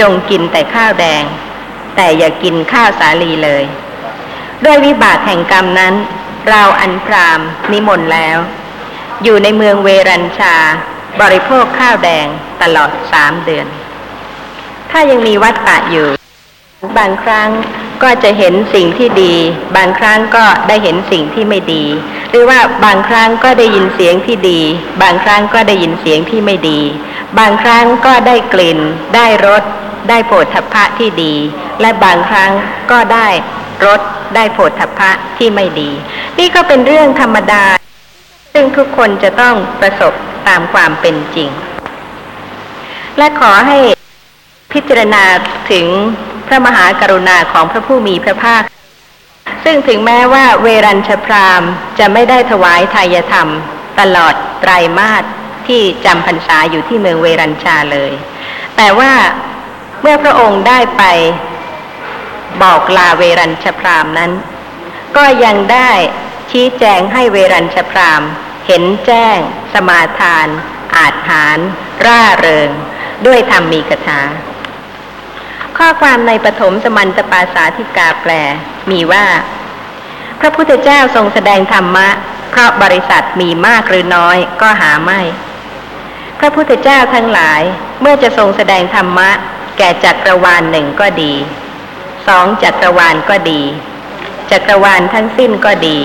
[0.00, 1.24] จงกินแต่ข้าวแดง
[1.96, 3.64] แต่อย่ากินข้าวสาลีเลย
[4.64, 5.94] ด้วยวิบากแห่งกรรมนั้น
[6.48, 7.40] เราอันพราม
[7.72, 8.38] นิมนต์แล้ว
[9.24, 10.56] อยู่ในเมืองเวรัญชา
[11.20, 12.26] บริโภคข้าวแดง
[12.62, 13.66] ตลอดสามเดือน
[14.90, 16.08] ถ้ายังมีวัดป่าอยู่
[16.98, 17.48] บางครั้ง
[18.02, 19.34] ก็จะเห็นสิ่งที่ดี
[19.76, 21.84] บางครั้งก็ได้เห็นสิ่งที่ไม่ดี
[22.30, 24.60] หรือว่าบางครั้งก็ได้ยินเสียงที่ดี
[25.02, 26.80] บางครั้งก็ได้ยินเสียงที่ไม่ดี
[27.38, 28.78] บางครั้งก็ได้กลิ่น
[29.14, 29.62] ได้รส
[30.08, 31.34] ได้โผฏฐัพพะที่ดี
[31.80, 32.52] และบางครั้ง
[32.90, 33.28] ก็ได้
[33.86, 34.00] รส
[34.34, 35.90] ได้โผฏฐัพพะที่ไม่ดี
[36.38, 37.64] นี่ก็เป็นเรื่องธรรมดา
[38.58, 40.12] ซึ่งทุกคนจะต้องประสบ
[40.48, 41.50] ตามความเป็นจริง
[43.18, 43.78] และขอให้
[44.72, 45.24] พิจารณา
[45.70, 45.86] ถึง
[46.46, 48.62] พระมหากรุณาของพระผู้มีพระภาค
[49.64, 51.62] ซึ่งถึงแม้ว่าเวรัญชพราม
[51.98, 53.48] จะไม่ได้ถวายทายธรรม
[54.00, 55.24] ตลอดไตรมาส
[55.66, 58.12] ที่จำพรรษาอยู่ที่เมืองเวรัญชาเลย
[58.76, 59.12] แต่ว่า
[60.02, 61.02] เมื่อพระองค์ได้ไป
[62.62, 64.32] บอกลาเวรัญชพรามนั้น
[65.16, 65.90] ก็ยังได้
[66.50, 68.22] ชี้แจงให้เวรัญชพราม
[68.66, 69.38] เห็นแจ้ง
[69.74, 70.46] สมาทาน
[70.96, 71.58] อาจหาร
[72.04, 72.70] ร่าเริง
[73.26, 74.20] ด้วยธรรมมีกถา
[75.76, 78.32] ข้อความในปฐมสมันตปาสาธิกาแปล
[78.90, 79.26] มีว่า
[80.40, 82.08] พระพุทธเจ้าทรงแสดงธรรมะ
[82.50, 85.20] เพราะบริษัทมีมากหรือน้อยก็หาไม่
[86.38, 87.62] พระพุทธเจ้าทั้งหลาย
[88.00, 89.30] เมื่อจะทรงแสดงธรรมะ
[89.78, 91.32] แก่จักรวาลหนึ่งก็ดี
[92.26, 93.62] สองจักรวาลก็ดี
[94.50, 95.98] จักรวาลทั้งสิ้นก็ดี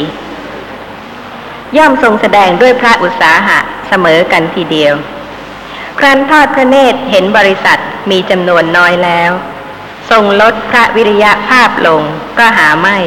[1.78, 4.94] ย่อมทรงแสดงด้วยพระอุตสาหะเสมอกันทีเดียว
[6.00, 7.80] ครั้นทอดพระเนตรเห็นบริษัท
[8.12, 9.32] มีจำนวนน้อยแล้ว
[10.10, 12.02] ทรงลดพระวิริยะภาพลง
[12.40, 12.98] ก็หาไม่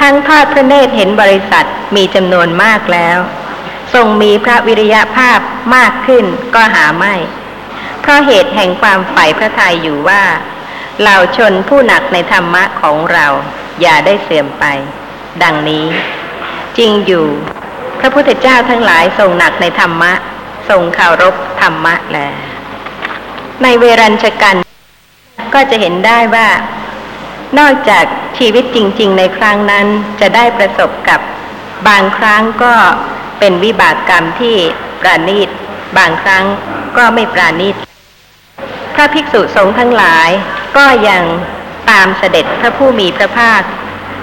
[0.00, 3.18] ทั้งทอดพระเนตรเห็นบริษัทมีจำนวนมากแล้ว
[3.94, 5.40] ทรงมีพระวิริยะภาพ
[5.76, 7.14] มากขึ้นก็หาไม่
[8.00, 10.24] เพราะเหตุแห่งความใฝ่พระทัยอยู่ว่า
[11.00, 13.26] เหล่าชนผู้หนักในธรรมะของเรา
[13.80, 14.64] อย่าได้เสื่อมไป
[15.42, 15.86] ดังนี้
[16.78, 17.26] จริงอยู่
[18.00, 20.12] พระพุทธเจ้าทั้งหลายทรงหนักในธรรมะ
[20.68, 22.18] ทรงเคารพธรรมะแล
[23.62, 24.56] ในเวรัญชกัน
[25.54, 26.48] ก็จะเห็นได้ว่า
[27.58, 28.04] นอกจาก
[28.38, 29.86] ชีวิตจริง ๆ ในครั้งนั้น
[30.20, 31.20] จะได้ประสบกับ
[31.88, 32.74] บางครั้งก็
[33.38, 34.56] เป็นวิบากกรรมที่
[35.00, 35.48] ปราณีต
[35.98, 36.44] บางครั้ง
[36.96, 37.74] ก็ไม่ปราณีต
[38.94, 40.28] พระภิกษุสงฆ์ทั้งหลาย
[40.76, 41.22] ก็ยัง
[41.90, 43.62] ตามเสด็จพระผู้มีพระภาค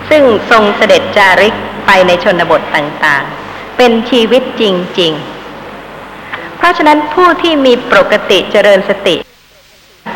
[0.10, 3.37] ซึ่งทรงเสด็จจาริกไปในชนบทต่างๆ
[3.78, 4.64] เป็นชีวิตจ
[5.00, 5.14] ริง
[5.86, 9.16] ๆ เพราะฉะนั้นผู้ที่มีปกติเจริญสติ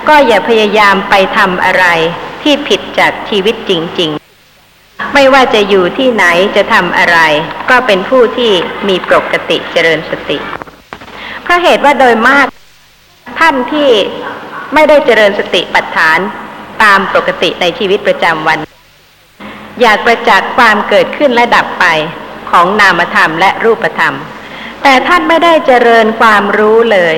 [0.08, 1.86] ก็อย่าพยายามไปทำอะไร
[2.44, 4.10] ที่ผิดจากชีวิตจริง
[4.58, 7.18] ๆ ไม่ว่าจะอยู่ที่ไหนจะทำอะไร
[7.70, 8.52] ก็เป็นผู้ที่
[8.88, 10.38] มีปกติเจริญสติ
[11.44, 12.48] เพราะเหตุว่าโดยมาก
[13.40, 13.90] ท่านที่
[14.74, 16.20] ไม่ได้เจริญสติปัฏฐาน
[16.84, 18.60] ตามปกติในชีวิตประจำวัน
[19.82, 21.86] อยากประจักษ์ความเกิดขึ้นและดับไป
[22.52, 24.16] ของนามธรรมและรูปธรรม
[24.84, 27.16] แต่ท่านไม่ได้เจริญความรู้เลย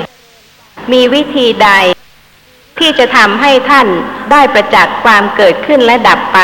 [0.92, 1.70] มีวิธีใด
[2.80, 3.88] ที่จะทำให้ท่าน
[4.32, 6.40] ได้ประจักษ์ความเกิดขึ้นและดับไป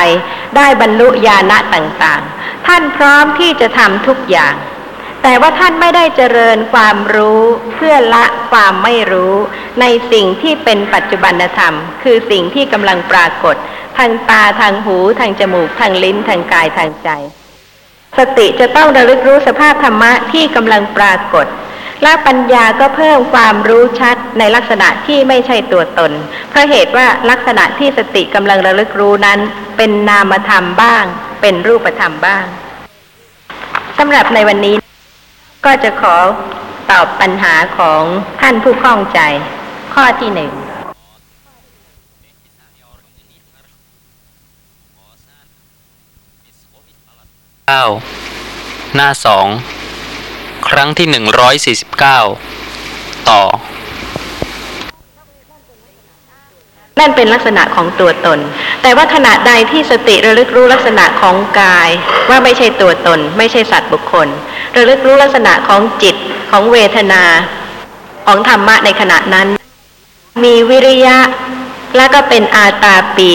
[0.58, 4.56] ได้บรรลุญาณะต่างๆ ท่านพร้อมที่จะทำทุกอย่าง
[5.24, 7.42] แต่ว่าท่านไม่ได้เจริญความรู้
[7.76, 9.36] เพื่อละความไม่รู้
[9.82, 11.74] ในสิ่งที่เป็นปัจจุบันธรรม
[12.04, 13.56] คือสิ่งที่กำลังปรากฏ
[13.98, 17.10] ทางตาทางหู ทางจมูก ทางลิ้นทางกายทางใจ
[18.18, 21.48] สติจะต้องระลึกรู้สภาพธรรมะที่กำลังปรากฏ
[22.04, 26.12] และปัญญาก็เพิ่มความรู้ชัดในลักษณะที่ไม่ใช่ตัวตน
[26.50, 29.40] เพราะเหตุว่าลักษณะที่สติกำลังระลึกรู้นั้น
[29.78, 31.04] เป็นนามธรรมบ้าง
[31.42, 32.46] เป็นรูปธรรมบ้าง
[33.98, 34.76] สำหรับในวันนี้
[35.66, 36.16] ก็จะขอ
[36.92, 38.02] ตอบปัญหาของ
[38.42, 39.20] ท่านผู้ข้องใจ
[39.94, 40.52] ข้อที่หนึ่ง
[47.70, 47.90] เก้า
[48.96, 49.48] หน้าสอง
[50.70, 52.20] ครั้งที่หนึ่งร้อยสี่สิบเก้า
[53.30, 53.42] ต่อ
[57.00, 58.40] นั่นเป็นลักษณะของตัวตน
[58.82, 61.90] แต่ว่าขณะใดที่สติระลึกรู้ลักษณะของกาย
[62.30, 64.28] ว่าไม่ใช่ตัวตน ไม่ใช่สัตว์บุคคล
[64.76, 66.16] ระลึกรู้ลักษณะของจิต
[66.52, 67.24] ของเวทนา
[68.26, 69.48] ของธรรมะในขณะนั้น
[70.44, 71.18] มีวิริยะ
[71.98, 73.32] และก็เป็นอาตาปี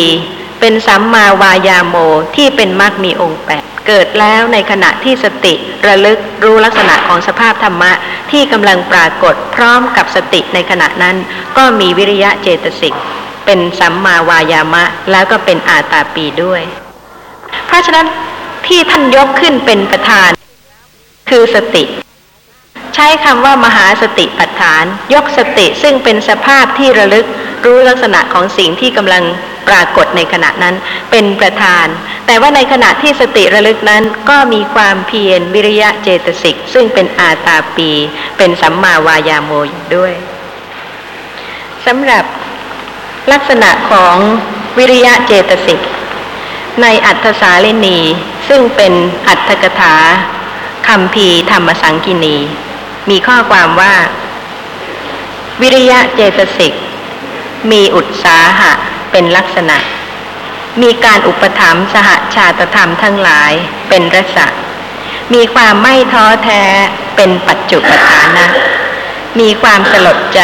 [0.60, 1.96] เป็นสัมมาวายาโม
[2.36, 5.54] ที่เป็นมรรคมีองค์แปด เกิดแล้วในขณะที่สติ
[5.86, 7.92] ระลึกรู้ลักษณะของสภาพธรรมะ
[8.30, 11.16] ที่กำลังปรากฏพร้อมกับสติในขณะนั้น
[11.56, 12.94] ก็มีวิริยะเจตสิก
[13.44, 16.62] เป็นสัมมาวายามะ แล้วก็เป็นอาตาปีด้วย
[17.66, 18.06] เพราะฉะนั้น
[18.66, 20.30] ที่ท่านยกขึ้นเป็นประธาน
[21.30, 21.84] คือสติ
[22.94, 27.26] ใช้คำว่ามหาสติปัฏฐาน ยกสติซึ่งเป็นสภาพที่ระลึก
[27.64, 29.24] รู้ลักษณะของสิ่งที่กำลัง
[29.68, 30.74] ปรากฏในขณะนั้น
[31.10, 31.86] เป็นประธาน
[32.26, 37.90] แต่ว่าในขณะที่สติระลึกนั้นก็มีความเพียรวิริยะเจตสิก ซึ่งเป็นอาตาปี
[38.36, 40.14] เป็นสัมมาวายาโมอยู่ด้วย
[41.86, 42.24] สำหรับ
[43.32, 44.16] ลักษณะของ
[44.78, 45.80] วิริยะเจตสิก
[46.82, 47.98] ในอัตถสาลินี
[48.48, 48.92] ซึ่งเป็น
[49.28, 49.96] อัตถกถา
[50.88, 52.36] คำพีธรรมสังกินี
[53.10, 53.94] มีข้อความว่า
[55.62, 56.74] วิริยะเจตสิก
[57.70, 58.72] มีอุตสาหะ
[59.16, 59.78] เป็นลักษณะ
[60.82, 63.52] มีการอุปถัมภ์สหชาตธรรมทั้งหลาย
[63.88, 64.46] เป็นรสะ
[65.34, 66.62] มีความไม่ท้อแท้
[67.16, 68.46] เป็นปัจจุปฐานะ
[69.40, 70.42] มีความสลดใจ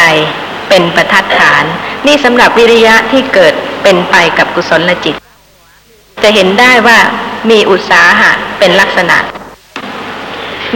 [0.69, 1.65] เป็นประทัดฐาน
[2.07, 5.15] นี่สำหรับวิริยะที่เกิดเป็นไปกับกุศลจิต
[6.23, 6.99] จะเห็นได้ว่า
[7.51, 9.19] มีอุตสาหะเป็นลักษณะ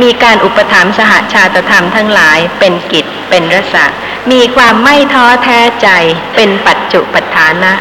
[0.02, 3.84] มีการอุปถัมภ์สหชาตธรรมทั้งหลายเป็นกิจเป็นรสะ
[4.32, 5.88] มีความไม่ท้อแท้ใจ
[6.36, 7.72] เป็นปัจจุปัฏฐานะ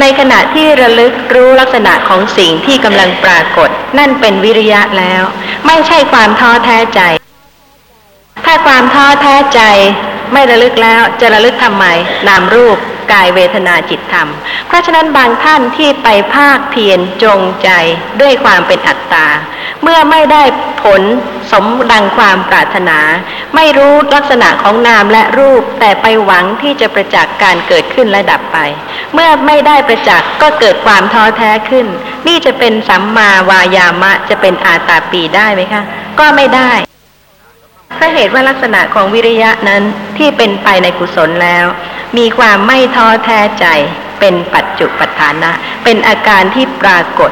[0.00, 5.22] ในขณะที่ระลึกรู้ลักษณะของสิ่งที่กำลังปรากฏ นั่นเป็นวิริยะแล้ว
[5.66, 7.00] ไม่ใช่ความท้อแท้ใจ
[8.44, 9.60] ถ้าความท้อแท้ใจ
[10.32, 11.84] ไม่ระลึกแล้วจะระลึกทำไม
[12.28, 12.78] นามรูป
[13.12, 14.28] กายเวทนาจิตธรรม
[14.66, 17.70] เพราะฉะนั้นบางท่านที่ไปภาคเพียรจงใจ
[18.20, 19.26] ด้วยความเป็นอัตตา
[19.82, 20.42] เมื่อไม่ได้
[20.82, 21.02] ผล
[21.52, 22.98] สมดังความปรารถนา
[23.54, 28.58] ไม่รู้ลักษณะของนามและรูป แต่ไปหวังที่จะประจักษ์การเกิดขึ้นและดับไป
[29.14, 31.86] เมื่อไม่ได้ประจักษ์ก็เกิดความท้อแท้ขึ้น
[32.26, 35.82] นี่จะเป็นสัมมาวายามะจะเป็นอาตาปีได้ไหมคะ
[36.20, 36.72] ก็ไม่ได้
[37.94, 39.82] เพราะเหตุว่าลักษณะของวิริยะนั้น
[40.18, 41.66] ที่เป็นไปในกุศลแล้ว
[42.18, 43.66] มีความไม่ท้อแท้ใจ
[44.20, 45.50] เป็นปัจจุปัฏฐานะ
[45.84, 47.30] เป็นอาการที่ปรากฏ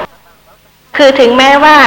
[0.96, 1.78] คือถึงแม้ว่า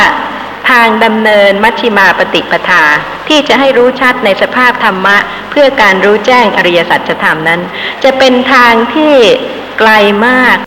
[0.69, 2.83] ทางดำเนินมัชฌิมาปฏิปทา
[3.27, 5.17] ที่จะให้รู้ชัดในสภาพธรรมะ
[5.51, 7.61] เพื่อการรู้แจ้งอริยสัจธรรมนั้น
[8.03, 9.15] จะเป็นทางที่
[9.79, 9.91] ไกล
[10.27, 10.57] มาก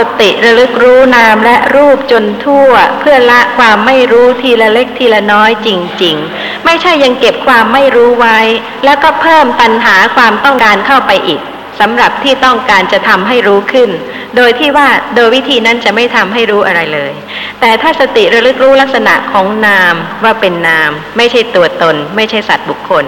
[0.00, 5.68] สติระลึกรู้นามและรูปจนทั่ว เพื่อละความไม่รู้ทีละเล็กทีละน้อยจ
[6.02, 8.38] ริง ๆ ไม่ใช่ยังเก็บความไม่รู้ไว้
[8.84, 11.40] แล้วก็เพิ่มปัญหาความต้องการเข้าไปอีก
[11.80, 13.90] สำหรับที่ต้องการจะทำให้รู้ขึ้น
[14.36, 17.12] โดยที่ว่าโดยวิธีนั้นจะไม่ทำให้รู้อะไรเลย
[17.60, 23.04] แต่ถ้าสติระลึกรู้ลักษณะของนามว่าเป็นนาม ไม่ใช่ตัวตน ไม่ใช่สัตว์บุคคล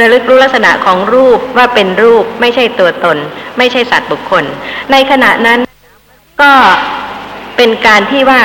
[0.00, 3.16] ระลึกรู้ลักษณะของรูปว่าเป็นรูป ไม่ใช่ตัวตน
[3.58, 4.44] ไม่ใช่สัตว์บุคคล
[4.92, 5.69] ในขณะนั้น
[6.42, 6.52] ก็
[7.56, 8.42] เป็นการที่ว่า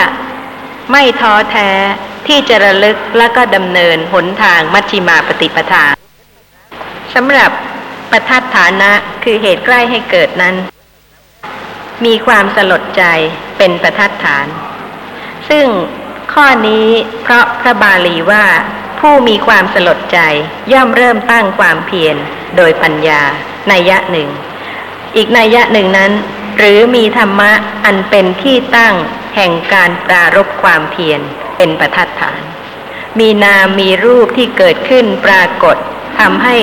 [0.91, 1.69] ไม่ท้อแท้
[2.27, 5.85] ที่จะระลึกและก็ดำเนินหนทางมัชฌิมาปฏิปทา
[7.13, 7.51] สำหรับ
[8.11, 8.91] ประทัดฐานะ
[9.23, 10.55] คือเหตุใกล้ให้เกิดนั้น
[12.05, 13.03] มีความสลดใจ
[13.57, 14.47] เป็นประทัดฐาน
[15.49, 15.65] ซึ่ง
[16.33, 16.87] ข้อนี้
[17.21, 18.45] เพราะพระบาลีว่า
[18.99, 20.19] ผู้มีความสลดใจ
[20.73, 22.15] ย่อมเริ่มตั้งความเพียร
[22.57, 23.21] โดยปัญญา
[23.69, 24.29] ในยะหนึ่ง
[25.15, 26.11] อีกนัยยะหนึ่งนั้น
[26.57, 27.51] หรือมีธรรมะ
[27.85, 28.95] อันเป็นที่ตั้ง
[29.35, 31.21] แห่งการปรารบความเพียร
[31.57, 32.41] เป็นประทัดฐาน
[33.19, 35.75] มีนามมีรูปที่เกิดขึ้นปรากฏ
[36.19, 36.55] ทำให้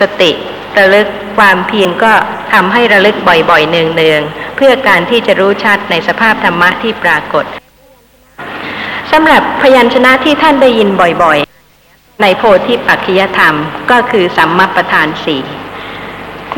[0.00, 0.30] สติ
[0.78, 1.08] ระลึก
[1.38, 2.12] ความเพียรก็
[2.52, 7.44] ทำให้ระลึกบ่อยๆเนืองๆเพื่อการที่จะรู้ชัดในสภาพธรรมะที่ปรากฏ
[9.10, 13.54] สำหรับพยัญชนะที่ท่านได้ยินบ่อยๆ ในโพธิปัจจยธรรม
[13.90, 15.42] ก็คือสัมมาประธานสี่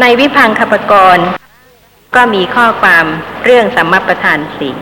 [0.00, 1.26] ในวิพังคปกรณ์
[2.16, 3.04] ก็มีข้อความ
[3.44, 4.76] เรื่องสัมมาประธานสี่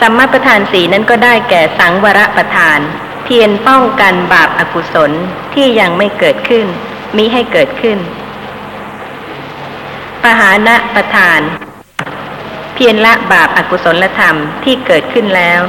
[0.00, 2.78] สัมมาประธานสีนั้นก็ได้แก่สังวรประธาน
[3.24, 5.12] เพียรป้องกันบาปอากุศล
[5.54, 6.66] ที่ยังไม่เกิดขึ้น
[7.16, 7.98] มิให้เกิดขึ้น
[10.22, 11.40] ปหานะประธาน
[12.74, 15.60] เพียรละบาปอากุศลธรรมที่เกิดขึ้นแล้ว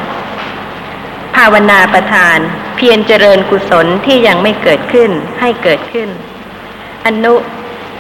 [1.36, 2.38] ภาวนาประทาน
[2.76, 6.10] เพียรเจริญกุศลที่ยังไม่เกิดขึ้นให้เกิดขึ้น
[7.06, 7.34] อนุ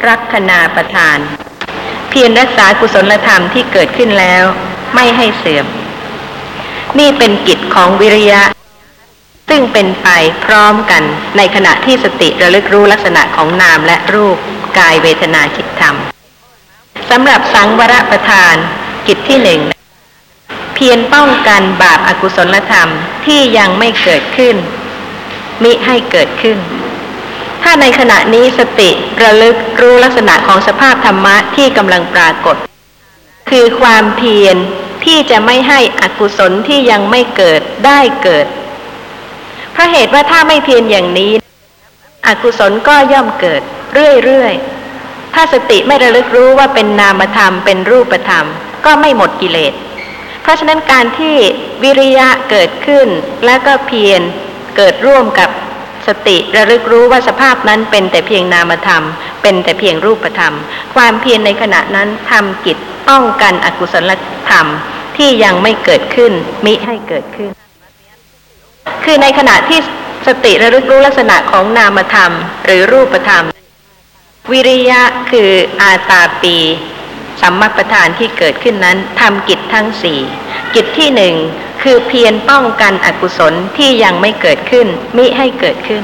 [0.08, 1.20] รักษณาประทาน
[2.16, 4.43] เพียรรักษากุศลธรรมที่เกิดขึ้นแล้ว
[4.95, 5.66] ไม่ให้เสื่อม
[6.99, 8.41] นี่เป็นกิจของวิริยะ
[9.49, 10.07] ซึ่งเป็นไป
[10.45, 11.03] พร้อมกัน
[11.38, 14.38] ในขณะที่สติระลึกรู้ลักษณะของนามและรูป
[14.78, 15.95] กายเวทนาจิตธรรม
[17.09, 18.55] สำหรับสังวรประทาน
[19.07, 19.61] กิจที่หนึ่ง
[20.74, 22.89] เพียรป้องกันบาปอากุศลธรรม
[23.26, 24.55] ที่ยังไม่เกิดขึ้น
[25.64, 26.57] มิให้เกิดขึ้น
[27.64, 28.89] ถ้าในขณะนี้สติ
[29.24, 32.55] ระลึกรู้ลักษณะของสภาพธรรมะที่กำลังปรากฏ
[33.49, 34.57] คือความเพียร
[35.05, 38.45] ที่จะไม่ให้อกุศลที่ยังไม่เกิดได้เกิด
[39.74, 41.32] เพราะเหตุว่าถ้าไม่เพียรอย่างนี้
[42.28, 43.61] อกุศลก็ย่อมเกิด
[44.24, 48.45] เรื่อยๆ ถ้าสติไม่ระลึกรู้ว่าเป็นนามธรรมเป็นรูปธรรม
[48.86, 49.74] ก็ไม่หมดกิเลส
[50.41, 51.36] เพราะฉะนั้นการที่
[51.84, 53.07] วิริยะเกิดขึ้น
[53.45, 54.22] และก็เพียร
[54.78, 55.49] เกิดร่วมกับ
[56.08, 59.04] สติระลึกรู้ว่าสภาพนั้นเป็นแต่เพียงนามธรรม
[59.41, 60.54] เป็นแต่เพียงรูปธรรม
[60.95, 62.78] ความเพียรในขณะนั้นทำกิจ
[63.10, 64.12] ป้องกันอกุศล
[64.49, 64.68] ธรรม
[65.18, 66.34] ที่ยังไม่เกิดขึ้น
[66.66, 67.49] มิให้เกิดขึ้น
[69.04, 69.80] คือในขณะที่
[70.28, 72.32] สติระลึกรู้ลักษณะของนามธรรม
[72.66, 73.45] หรือรูปธรรม
[74.51, 75.01] วิริยะ
[75.32, 75.49] คือ
[75.82, 76.58] อาตาปี
[77.41, 80.20] สัมมัปทานที่เกิดขึ้นนั้นทำกิจทั้งสี่
[80.76, 81.36] กิจที่หนึ่ง
[81.84, 86.03] คือเพียรป้องกันอกุศลที่ยังไม่เกิดขึ้นมิให้เกิดขึ้น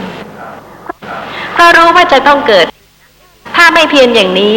[1.53, 2.65] เพราะรู้ว่าจะต้องเกิด
[3.55, 4.55] ถ้าไม่เพียรอย่างนี้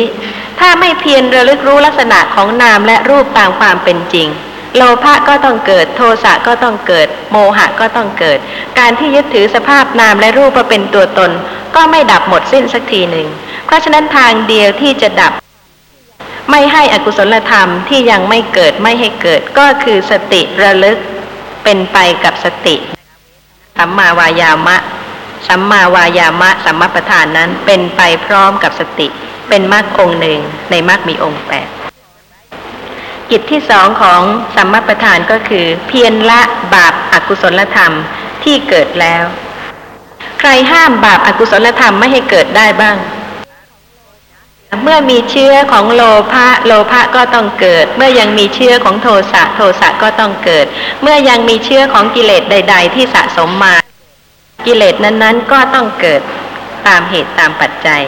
[0.60, 4.28] ถ้าไม่เพียรระลึกรู้ลักษณะของนามและรูปตามความเป็นจริง
[4.76, 8.38] โลภะก็ต้องเกิด โทสะก็ต้องเกิด โมหะก็ต้องเกิด
[8.78, 11.30] การที่ยึดถือสภาพนามและรูปมาเป็นตัวตน
[11.76, 13.28] ก็ไม่ดับหมดสิ้นสักทีหนึ่ง
[13.66, 15.32] เพราะฉะนั้นทางเดียวที่จะดับ
[16.54, 20.98] ไม่ให้อกุศลธรรมที่ยังไม่เกิดไม่ให้เกิดก็คือสติระลึก
[21.64, 22.76] เป็นไปกับสติ
[23.78, 24.76] สัมมาวายามะ
[25.48, 29.08] สัมมาวายามะ สัมมาประธานนั้นเป็นไปพร้อมกับสติ
[29.48, 30.40] เป็นมรรคองหนึ่ง
[30.70, 31.68] ในมรรคมีองค์แปด
[33.30, 34.20] กิจที่สองของ
[34.56, 36.40] สัมมาประธานก็คือ เพียรละ
[36.74, 37.92] บาปอากุศลธรรม
[38.44, 39.24] ที่เกิดแล้ว
[40.40, 42.96] ใครห้ามบาปอากุศลธรรมไม่ให้เกิดได้บ้าง
[44.80, 46.02] เมื่อมีเชื้อของโล
[46.32, 50.66] ภะโลภะก็ต้องเกิด เมื่อยังมีเชื้อของโทสะโทสะก็ต้องเกิด
[51.02, 53.74] เมื่อยังมีเชื้อของกิเลสใด ๆ ที่สะสมมา
[54.66, 56.20] กิเลสนั้นๆ ก็ต้องเกิด
[56.86, 58.02] ตามเหตุตามปัจจัย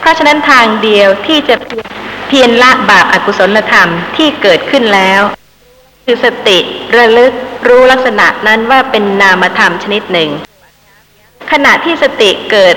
[0.00, 1.56] เพราะฉะนั้นทางเดียวที่จะ
[2.28, 5.22] เพียรละบาปอากุศลธรรมที่เกิดขึ้นแล้ว
[6.04, 6.58] คือสติ
[6.96, 7.32] ระลึก
[7.68, 10.30] รู้ลักษณะนั้นว่าเป็นนามธรรมชนิดหนึ่ง
[11.52, 12.76] ขณะที่สติเกิด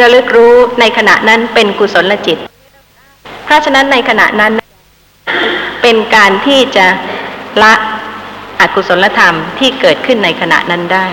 [0.00, 2.38] ระลึกรู้ในขณะนั้นเป็นกุศลจิต
[3.44, 4.52] เพราะฉะนั้นในขณะนั้น
[5.82, 6.86] เป็นการที่จะ
[7.62, 7.74] ละ
[8.60, 11.08] อกุศลธรรมที่เกิดขึ้นในขณะนั้นได้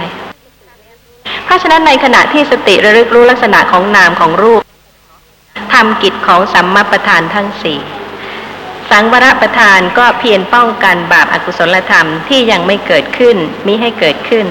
[1.45, 4.61] เพราะฉะนั้นในขณะที่สติระลึกรู้ลักษณะของนามของรูป
[5.73, 7.79] ทำกิจของสัมมาประธานทั้งสี่
[8.91, 14.45] สังวรประธานก็เพียรป้องกันบาปอากุศลธรรมที่ยังไม่เกิดขึ้นมิให้เกิดขึ้น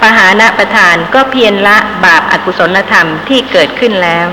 [0.00, 4.26] ปหานะประธานก็เพียรละบาปอากุศลธรรมที่เกิดขึ้นแล้ว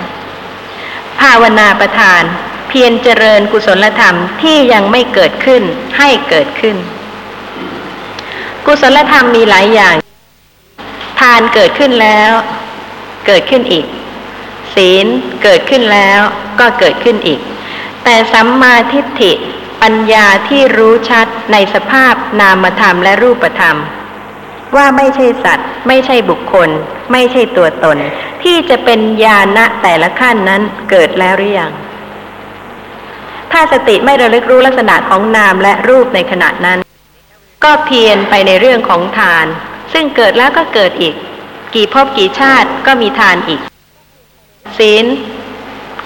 [1.19, 2.21] ภาวนาประธาน
[2.69, 5.63] เพียรเจริญกุศลธรรมที่ยังไม่เกิดขึ้น
[5.97, 6.77] ให้เกิดขึ้น
[8.65, 9.95] กุศลธรรมมีหลายอย่าง
[11.19, 12.31] ทานเกิดขึ้นแล้ว
[13.27, 13.85] เกิดขึ้นอีก
[14.75, 15.05] ศีล
[15.43, 16.19] เกิดขึ้นแล้ว
[16.59, 17.39] ก็เกิดขึ้นอีก
[18.03, 19.31] แต่สัมมาทิฏฐิ
[19.81, 23.77] ปัญญาที่รู้ชัดในสภาพนามธรรมและรูปธรรม
[24.77, 26.69] ว่าไม่ใช่สัตว์ ไม่ใช่บุคคล
[27.11, 27.97] ไม่ใช่ตัวตน
[28.43, 31.71] ที่จะเป็นญาณะแต่ละขั้นนั้นเกิดแล้วหรือยัง
[33.51, 36.79] ถ้าสติไม่ระลึกรู้ลักษณะของนามและรูปในขณะนั้น
[37.63, 39.45] ก็เพียรไปในเรื่องของทาน
[39.93, 41.15] ซึ่งเกิดแล้วก็เกิดอีก
[41.75, 43.61] กี่ภพกี่ชาติก็มีทานอีก
[44.77, 45.05] ศีล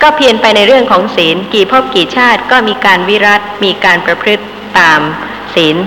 [0.02, 4.46] ก็เพียรไปในเรื่องของศีล กี่ภพกี่ชาติก็มีการวิรัตมีการประพฤติ
[4.80, 5.02] ตาม
[5.56, 5.78] ศีล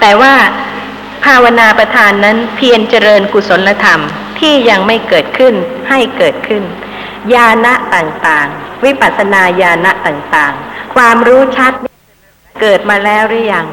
[0.00, 4.00] แต่ว่าาวนาประทานนั้นเพียรเจริญกุศลธรรม
[4.40, 5.54] ที่ยังไม่เกิดขึ้น
[5.88, 6.62] ให้เกิดขึ้น
[7.34, 11.72] ญาณะต่างๆ วิปัสสนาญาณะต่างๆ ความรู้ชัด
[12.60, 13.66] เกิดมาแล้วหรือยัง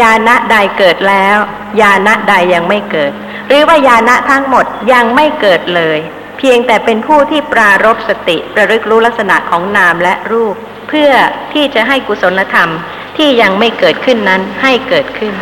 [0.00, 1.36] ญาณะใดเกิดแล้ว
[1.80, 3.12] ญาณะใดยังไม่เกิด
[3.48, 5.98] หรือว่าญาณะทั้งหมดยังไม่เกิดเลย
[6.38, 10.54] เพียงแต่เป็นผู้ที่ปรารบสติระลึกรู้ลักษณะของนามและรูป
[10.88, 11.12] เพื่อ
[11.52, 12.70] ที่จะให้กุศลธรรม
[13.16, 15.34] ที่ยังไม่เกิดขึ้นนั้นให้เกิดขึ้น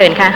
[0.00, 0.30] เชิญค่ะ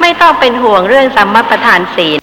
[0.00, 2.18] ไม่ต้องเป็นห่วงเรื่องสัมมาประธานศีล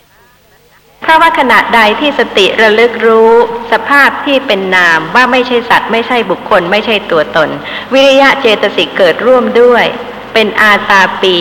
[1.02, 3.32] เพราะว่าขณะใดที่สติระลึกรู้
[3.72, 7.50] สภาพที่เป็นนามว่าไม่ใช่สัตว์ ไม่ใช่บุคคล ไม่ใช่ตัวตน
[7.94, 9.86] วิริยะเจตสิกเกิดร่วมด้วย
[10.34, 11.38] เป็นอาตาปี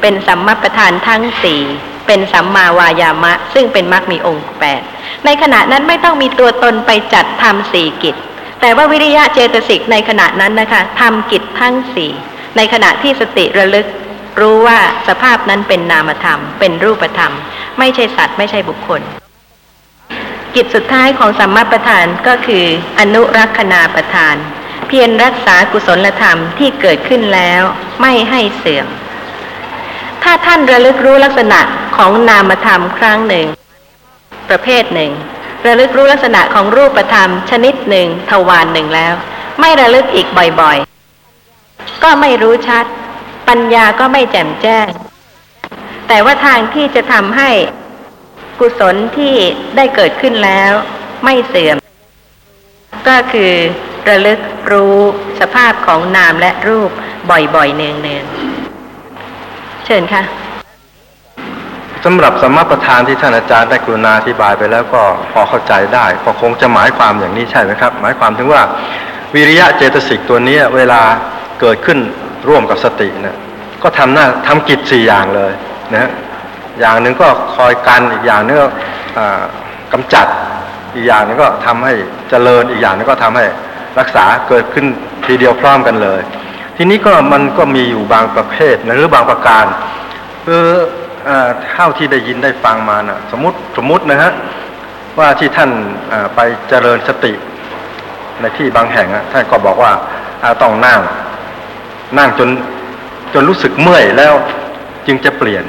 [0.00, 1.62] เป็นสัมมาประธานทั้งสี่
[2.06, 4.82] เป็นสัมมาวายามะ ซึ่งเป็นมรรคมีองค์แปด
[5.24, 8.16] ในขณะนั้นไม่ต้องมีตัวตนไปจัดทำสี่กิจ
[8.60, 12.10] แต่ว่าวิริยะเจตสิกในขณะนั้นนะคะทำกิจทั้งสี่
[12.56, 13.86] ในขณะที่สติระลึก
[14.40, 14.78] รู้ว่า
[15.08, 17.32] สภาพนั้นเป็นนามธรรม เป็นรูปธรรม
[17.78, 19.02] ไม่ใช่สัตว์ไม่ใช่บุคคล
[20.54, 22.64] กิจสุดท้ายของสัมมาประธานก็คือ
[23.00, 24.34] อนุรักษณาประธาน
[24.86, 27.62] เพียรรักษากุศลธรรมที่เกิดขึ้นแล้ว
[28.00, 28.86] ไม่ให้เสื่อม
[30.22, 31.60] ถ้าท่านระลึกรู้ลักษณะ
[31.96, 33.46] ของนามธรรมครั้งหนึ่ง
[34.48, 35.12] ประเภทหนึ่ง
[35.66, 39.14] ระลึกรู้ลักษณะของรูปธรรมชนิดหนึ่งทวารหนึ่งแล้ว
[39.60, 40.26] ไม่ระลึกอีก
[40.60, 42.84] บ่อยๆ ก็ไม่รู้ชัด
[43.48, 44.88] ปัญญาก็ไม่แจ่มแจ้ง
[46.08, 47.50] แต่ว่าทางที่จะทำให้
[48.60, 49.34] กุศลที่
[49.76, 50.72] ได้เกิดขึ้นแล้ว
[51.24, 51.76] ไม่เสื่อม
[53.08, 53.52] ก็คือ
[54.08, 54.40] ระลึก
[54.72, 54.98] รู้
[55.40, 56.90] สภาพของนามและรูป
[57.30, 58.61] บ่อยๆเนืองๆ
[59.86, 60.22] เชิญค่ะ
[62.04, 65.02] สำหรับสมมาประธานที่ท่านอาจารย์ได้กรุณาอธิบายไปแล้วก็
[65.32, 68.62] พอเข้าใจได้ก็คงจะหมายความอย่างนี้ใช่ไหมครับ หมายความถึงว่า
[69.34, 71.00] วิริยะเจตสิกตัวนี้เวลา
[71.60, 71.98] เกิดขึ้น
[72.48, 73.36] ร่วมกับสติเนี่ย
[73.82, 75.52] ก็ทำหน้าทำกิจสี่อย่างเลย
[75.94, 76.10] นะ
[76.80, 78.66] อย่างหนึ่งก็คอยกันอีกอย่างหนึงก็
[79.18, 79.42] อ่า
[79.92, 80.26] กำจัด
[80.94, 81.94] อีกอย่างหนึงก็ทำให้
[82.30, 83.44] เจริญอีกอย่างหนึงก็ทำให้
[83.98, 84.86] รักษาเกิดขึ้น
[85.26, 86.20] ทีเดียวพร้อมกันเลย
[86.76, 89.64] ทีนี้ก็มันก็มีอยู่บางประเภทนะหรือบางประการ
[90.46, 90.64] คือ
[91.24, 94.32] เอ่อเท่าที่ได้ยินได้ฟังมานะสมมติสมมตินะฮะ
[95.18, 95.70] ว่าที่ท่าน
[96.34, 97.32] ไปเจริญสติ
[98.40, 99.92] ในที่บางแห่งอะท่านก็บอกว่า
[100.62, 101.00] ต้องนั่ง
[102.18, 102.48] นั่งจน
[103.34, 104.34] จนรู้สึกเมื่อยแล้ว
[105.06, 105.64] จึงจะเปลี่ยน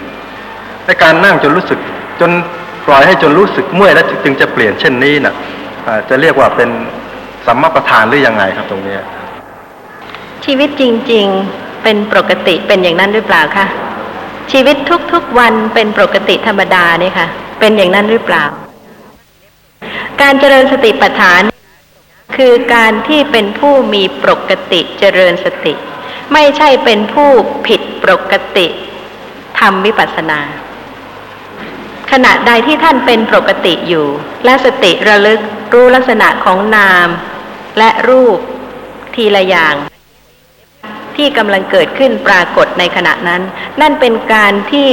[0.85, 1.79] ในการนั่งจนรู้สึก
[2.21, 2.31] จน
[2.87, 5.33] ปล่อยให้จนรู้สึกเมื่อยแล้วจึงจะเปลี่ยนเช่นนี้นะ
[5.87, 6.69] อ่าจะเรียกว่าเป็น
[7.45, 8.95] สัมมาประธานหรือยังไงครับตรงนี้
[10.43, 13.65] ชีวิตจริง ๆ เป็นปกติเป็นอย่างนั้นหรือเปล่าคะ
[14.51, 14.75] ชีวิต
[15.13, 17.27] ทุกๆวันเป็นปกติธรรมดาเนี่ยค่ะ
[17.59, 18.43] เป็นอย่างนั้นหรือเปล่า
[20.21, 21.41] การเจริญสติปัฏฐาน
[22.35, 25.73] คือการที่เป็นผู้มีปกติเจริญสติ
[26.33, 27.29] ไม่ใช่เป็นผู้
[27.67, 28.67] ผิดปกติ
[29.59, 30.39] ทำวิปัสสนา
[32.11, 34.07] ขณะใดที่ท่านเป็นปกติอยู่
[34.45, 35.39] และสติระลึก
[35.73, 37.07] รู้ลักษณะของนาม
[37.77, 38.37] และรูป
[39.15, 39.75] ทีละอย่าง
[41.17, 43.41] ที่กำลังเกิดขึ้นปรากฏในขณะนั้น
[43.81, 44.91] นั่นเป็นการที่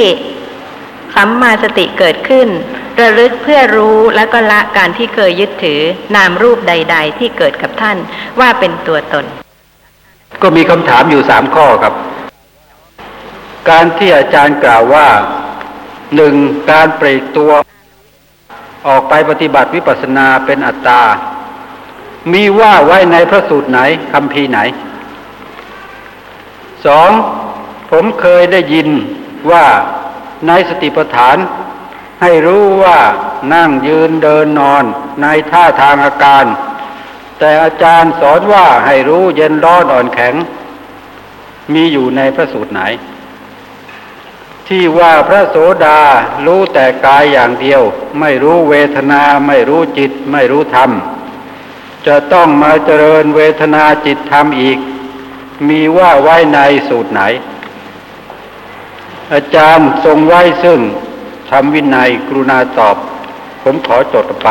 [1.16, 2.48] สัมมาสติเกิดขึ้น
[3.00, 5.80] ระลึกเพื่อรู้แล้วก็ละการที่เคยยึดถือ
[6.16, 7.96] นามรูปใด ๆ ที่เกิดกับท่าน
[8.40, 9.24] ว่าเป็นตัวตน
[10.42, 11.94] ก็มีคำถามอยู่สามข้อครับ
[13.70, 15.06] การที่อาจารย์กล่าวว่า
[16.16, 16.34] หนึ่ง
[16.70, 17.52] การเปรกตัว
[18.88, 21.02] ออกไปปฏิบัติวิปัสสนาเป็นอัตตา
[22.32, 23.80] มีว่าไว้ในพระสูตรไหน
[24.12, 24.58] คำพีไหน
[26.86, 27.10] สอง
[27.90, 28.88] ผมเคยได้ยิน
[29.50, 29.66] ว่า
[30.46, 31.36] ในสติปัฏฐาน
[32.22, 32.98] ให้รู้ว่า
[33.54, 34.84] นั่งยืนเดินนอน
[35.22, 36.44] ในท่าทางอาการ
[37.38, 40.34] แต่อาจารย์สอนว่าให้รู้เย็นร้อนอ่อนแข็ง
[41.72, 42.82] มีอยู่ในพระสูตรไหน
[44.68, 46.00] ที่ว่าพระโสดา
[46.46, 47.82] รู้แต่กายอย่างเดียว
[48.20, 50.90] ไม่รู้เวทนาไม่รู้จิต ไม่รู้ธรรม
[52.06, 54.78] จะต้องมาเจริญเวทนาจิตธรรมอีก
[55.68, 56.58] มีว่าไว้ใน
[56.88, 57.22] สูตรไหน
[59.32, 60.78] อาจารย์ทรงไว้ซึ่ง
[61.50, 62.96] ทำวินัยกรุณาตอบ
[63.62, 64.48] ผมขอจดไป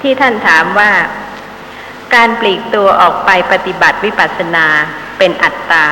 [0.00, 0.90] ที่ท่านถามว่า
[2.14, 4.66] การปลีกตัวออกไปปฏิบัติวิปัสสนา
[5.18, 5.86] เป็นอัตตา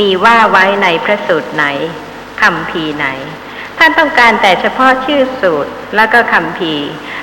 [0.00, 1.64] มีว่าไว้ในพระสูตรไหน
[2.40, 3.06] คำพีไหน
[3.78, 6.74] ท่านต้องการแต่เฉพาะชื่อสูตรแล้วก็คำพี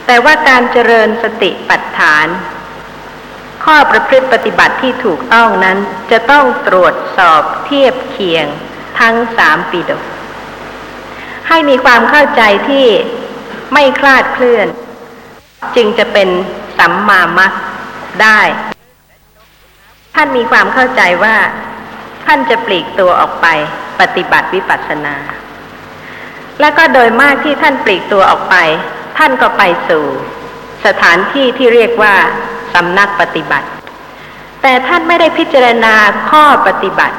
[0.06, 2.28] แต่ว่าการเจริญสติปัฏฐาน
[3.66, 5.78] ข้อประพฤติปฏิบัติที่ถูกต้องนั้น
[6.12, 8.46] จะต้องตรวจสอบเทียบเคียง
[9.00, 10.02] ทั้งสามปีดก
[11.48, 12.88] ให้มีความเข้าใจที่
[13.74, 14.68] ไม่คลาดเคลื่อน
[15.76, 16.30] จึงจะเป็น
[16.78, 17.52] สัมมามัค
[18.22, 18.42] ได้
[20.16, 21.36] ท่านมีความเข้าใจว่า
[22.26, 23.48] ท่านจะปลีกตัวออกไป
[24.00, 25.16] ปฏิบัติวิปัสสนา
[26.60, 28.56] แล้วก็โดยมากที่ท่านปลีกตัวออกไป
[29.18, 30.04] ท่านก็ไปสู่
[30.86, 32.16] สถานที่ที่เรียกว่า
[32.76, 33.68] สำนักปฏิบัติ
[34.62, 35.96] แต่ท่านไม่ได้พิจารณา
[36.30, 37.18] ข้อปฏิบัติ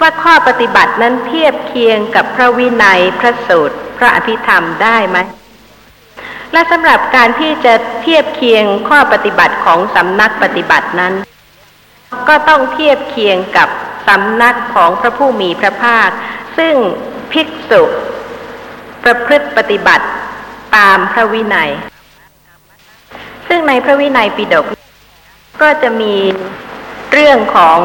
[0.00, 5.18] ว่าข้อปฏิบัตินั้นเทียบเคียงกับพระวินัยพระสูตรพระอภิธรรมได้ไหม
[6.52, 11.14] และสำหรับการที่จะเทียบเคียงข้อปฏิบัติของสำนักปฏิบัตินั้น
[12.28, 13.68] ก็ต้องเทียบเคียงกับ
[14.08, 16.08] สำนักของพระผู้มีพระภาค
[16.58, 16.74] ซึ่ง
[17.32, 17.82] ภิกษุ
[19.04, 20.06] ประพฤติปฏิบัติ
[20.76, 21.70] ตามพระวินัย
[23.54, 24.66] ซึ่งในพระวินัยปิฎก
[25.62, 26.14] ก็จะมี
[27.12, 27.78] เรื่องของ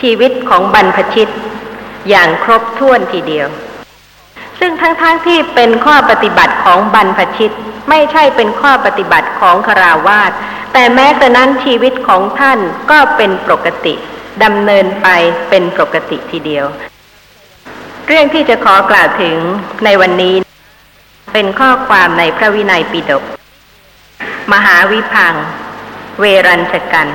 [0.00, 1.32] ชีวิตของบรรพชิต
[2.08, 3.48] อย่างครบถ้วนทีเดียว
[4.58, 7.54] ซึ่งทั้งๆทที่เป็นข้อปฏิบัติของบรรพชิต
[7.90, 10.30] ไม่ใช่เป็นข้อปฏิบัติของคราวาส
[10.72, 12.58] แต่แม้แต่นั้นชีวิตของท่าน
[12.90, 13.94] ก็เป็นปกติ
[14.44, 15.08] ดำเนินไป
[15.50, 16.64] เป็นปกติทีเดียว
[18.06, 19.36] เรื่องที่จะขอกล่าวถึง
[19.84, 20.34] ในวันนี้
[21.32, 23.24] เป็นข้อความในพระวินัยปิฎก
[24.54, 25.44] มหาวิพังค์
[26.20, 27.08] เวรัญชกัน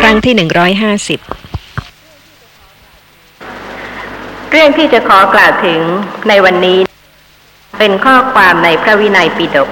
[0.00, 1.20] ครั้งที่หนึ่งร้อยห้าสิบ
[4.50, 5.80] เรื่องที่จะขอกล่าวถึง
[6.28, 6.78] ในวันนี้
[7.78, 9.68] เป็นข้อความในพระวินัยปิฎก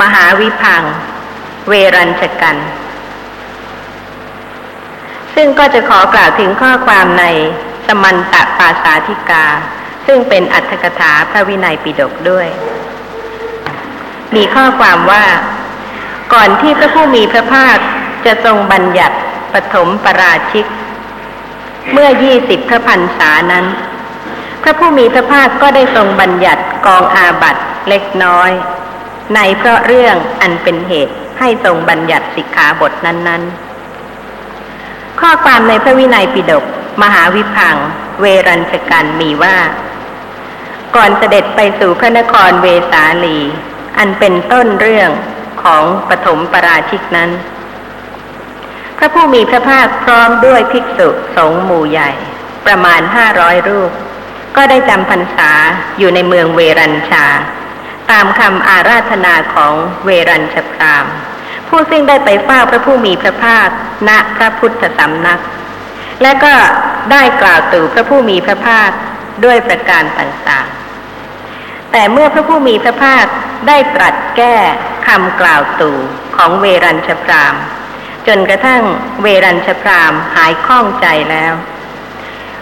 [0.00, 0.94] มหาวิพังค์
[1.68, 2.58] เวรัญชกัน
[5.36, 7.24] ซึ่งก็จะขอกล่าวถึงข้อความใน
[7.86, 9.44] สมันตปาสาธิกา
[10.06, 12.48] ซึ่งเป็นอัตถกถาพระวินัยปิฎกด้วย
[14.34, 15.24] มีข้อความว่า
[16.34, 17.76] ก่อนที่พระผู้มีพระภาค
[18.26, 19.16] จะทรงบัญญัติ
[19.52, 20.66] ปฐมปราชิก
[21.92, 23.66] เมื่อยี่สิบพระพันษานั้น
[24.62, 27.56] พระผู้มีพระภาคก็ได้ทรงบัญญัติกองอาบัต
[27.88, 28.50] เล็กน้อย
[29.34, 33.65] ในเพราะเรื่องอันเป็นเหตุให้ทรงบัญญัติสิกขาบทนั้น ๆ
[35.20, 36.64] ข้อความในพระวินัยปิฎก
[37.02, 37.76] มหาวิพัง
[38.20, 39.56] เวรัญชกันมีว่า
[40.96, 43.38] ก่อนเสด็จไปสู่พระนครเวสาลี
[43.98, 45.10] อันเป็นต้นเรื่อง
[45.62, 47.30] ของปฐมปราชิกนั้น
[48.98, 52.10] พระผู้มีพระภาคพร้อมด้วยภิกษุสงฆ์หมู่ใหญ่
[52.66, 53.90] ประมาณห้าร้อยรูป
[54.56, 55.50] ก็ได้จำพรรษา
[55.98, 57.26] อยู่ในเมืองเวรัญชา
[58.10, 61.06] ตามคำอาราธนาของเวรัญชพราม
[61.68, 63.68] ผู้ซึ่งได้ไปเฝ้าพระผู้มีพระภาค
[64.08, 65.40] ณพระพุทธสำนัก
[66.22, 66.54] และก็
[67.12, 68.90] ได้กล่าวตู่พระผู้มีพระภาค
[69.44, 73.26] ด้วยประการต่างๆ แต่เมื่อพระผู้มีพระภาค
[73.68, 74.56] ได้ตรัสแก้
[75.06, 75.98] คำกล่าวตู่
[76.36, 77.54] ของเวรัญชพราม
[78.26, 78.82] จนกระทั่ง
[79.22, 81.54] เวรัญชพรามหายคล่องใจแล้ว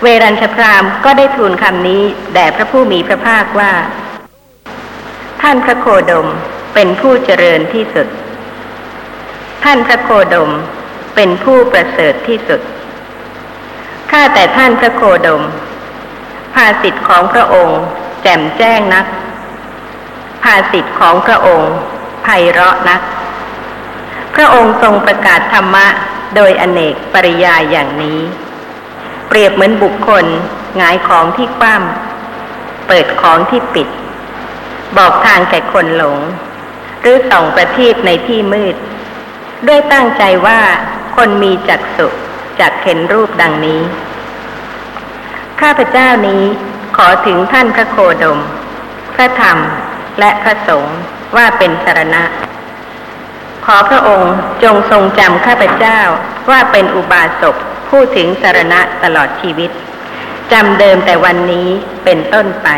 [0.03, 2.03] เวรัญชพรามก็ได้ทูลคำนี้
[2.35, 3.73] แด่พระผู้มีพระภาคว่า
[5.43, 6.29] ท่านพระโคดม
[6.75, 8.07] เป็นผู้เจริญที่สุด
[9.65, 10.51] ท่านพระโคดม
[11.15, 12.61] เป็นผู้ประเสริฐที่สุด
[14.11, 15.43] ข้าแต่ท่านพระโคดม
[16.55, 17.81] ภาสิทธิ์ของพระองค์
[18.23, 19.07] แจ่มแจ้งนัก
[20.43, 21.73] ภาสิทธิ์ของพระองค์
[22.23, 23.01] ไพเราะนัก
[24.35, 25.87] พระองค์ทรงประกาศธรรมะ
[26.37, 28.21] โดยอเนกปริยายอย่างนี้
[29.29, 30.25] เปรียบเหมือนบุคคล
[30.77, 33.89] หงายของที่คว่ำเปิดของที่ปิด
[34.97, 36.19] บอกทางแก่คนหลง
[37.01, 38.77] หรือส่องประทีปในที่มืด
[39.69, 40.61] ด้วยตั้งใจว่า
[41.17, 42.07] คนมีจักสุ
[42.61, 43.81] จักเห็นรูปดังนี้
[45.61, 46.43] ข้าพเจ้านี้
[46.97, 48.39] ขอถึงท่านพระโคดม
[49.15, 49.59] พระธรรม
[50.19, 50.99] และพระสงฆ์
[51.37, 52.25] ว่าเป็นสารณะ
[53.65, 56.01] ขอพระองค์จงทรงจำข้าพเจ้า
[56.51, 57.57] ว่าเป็นอุบาสก
[57.89, 59.71] ผู้ถึงสารณะตลอดชีวิต
[60.53, 61.69] จำเดิมแต่วันนี้
[62.05, 62.69] เป็นต้นไป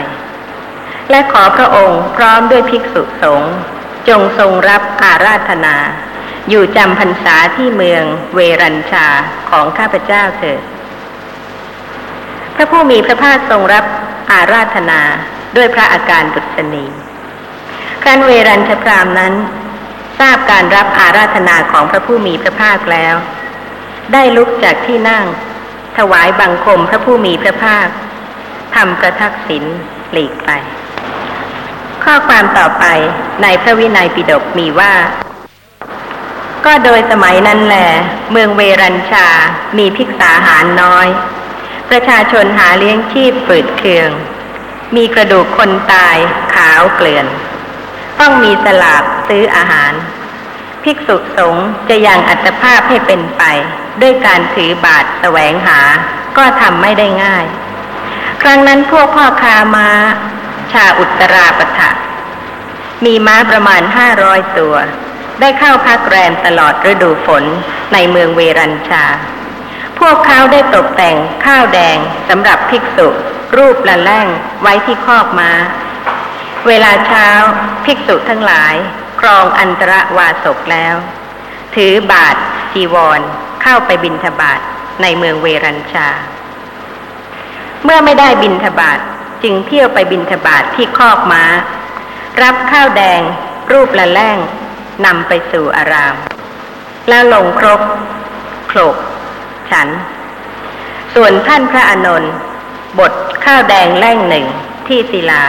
[1.10, 3.52] และขอพระองค์พร้อมด้วยภิกษุสงฆ์
[4.08, 5.76] จงทรงรับอาราธนา
[6.48, 9.06] อยู่จำพรรษาที่เมืองเวรัญชา
[9.50, 10.60] ของข้าพเจ้าเถิด
[12.54, 13.84] พระผู้มีพระภาคทรงรับ
[14.30, 15.00] อาราธนา
[15.56, 16.84] ด้วยพระอาการดุษณี
[18.02, 19.34] ครั้นเวรัญชพรามนั้น
[20.20, 23.14] ทราบการรับอาราธนาของพระผู้มีพระภาคแล้ว
[24.12, 25.24] ได้ลุกจากที่นั่ง
[25.98, 27.86] ถวายบังคมพระผู้มีพระภาค
[28.74, 29.64] ทำประทักษิณ
[30.12, 30.50] หลีกไป
[32.04, 32.84] ข้อความต่อไป
[33.42, 34.94] ในพระวินัยปิฎกมีว่า
[36.66, 37.76] ก็โดยสมัยนั้นแหล
[38.30, 39.28] เมืองเวรัญชา
[39.78, 41.06] มีภิกษาหารน้อย
[41.90, 44.10] ประชาชนหาเลี้ยงชีพฝืดเคือง
[44.96, 46.16] มีกระดูกคนตาย
[46.54, 47.26] ขาวเกลื่อน
[48.20, 49.92] ต้องมีสลากซื้ออาหาร
[50.82, 53.42] ภิกษุสงฆ์จะยังอัตภาพให้เป็นไป
[54.00, 55.80] ด้วยการถือบาทแสวงหา
[56.36, 57.44] ก็ทำไม่ได้ง่าย
[58.42, 59.88] ครั้งนั้นพวกพ่อค้าม้า
[60.72, 61.90] ชาอุตราปถะ
[63.04, 64.76] มีม้าประมาณห้าร้อยตัว
[65.40, 67.44] ได้เข้าพักแรมตลอดฤดูฝน
[67.92, 69.04] ในเมืองเวรัญชา
[69.98, 73.08] พวกเขาได้ตกแต่งข้าวแดงสำหรับภิกษุ
[73.56, 74.26] รูปละแล่ง
[74.62, 75.50] ไว้ที่คอกม้า
[76.66, 77.28] เวลาเช้า
[77.84, 78.74] ภิกษุทั้งหลาย
[79.20, 80.94] ครองอันตรวาสกแล้ว
[81.74, 82.36] ถือบาท
[82.72, 83.20] จีวร
[83.62, 84.60] เข้าไปบินทบาท
[85.02, 86.08] ในเมืองเวรัญชา
[87.84, 88.98] เมื่อไม่ได้บินทบาท
[89.42, 91.44] จึงเที่ยวไปบินทบาทที่คอกม้า
[92.42, 93.20] รับข้าวแดง
[93.72, 94.38] รูปละแล่ง
[95.04, 96.14] นำไปสู่อาราม
[97.08, 97.80] แล้วลงครบ
[98.68, 98.96] โขลก
[99.70, 99.88] ฉัน
[101.14, 102.32] ส่วนท่านพระอานนท์
[102.98, 103.12] บด
[103.44, 104.46] ข้าวแดงแล่งหนึ่ง
[104.88, 105.44] ที่ศิลา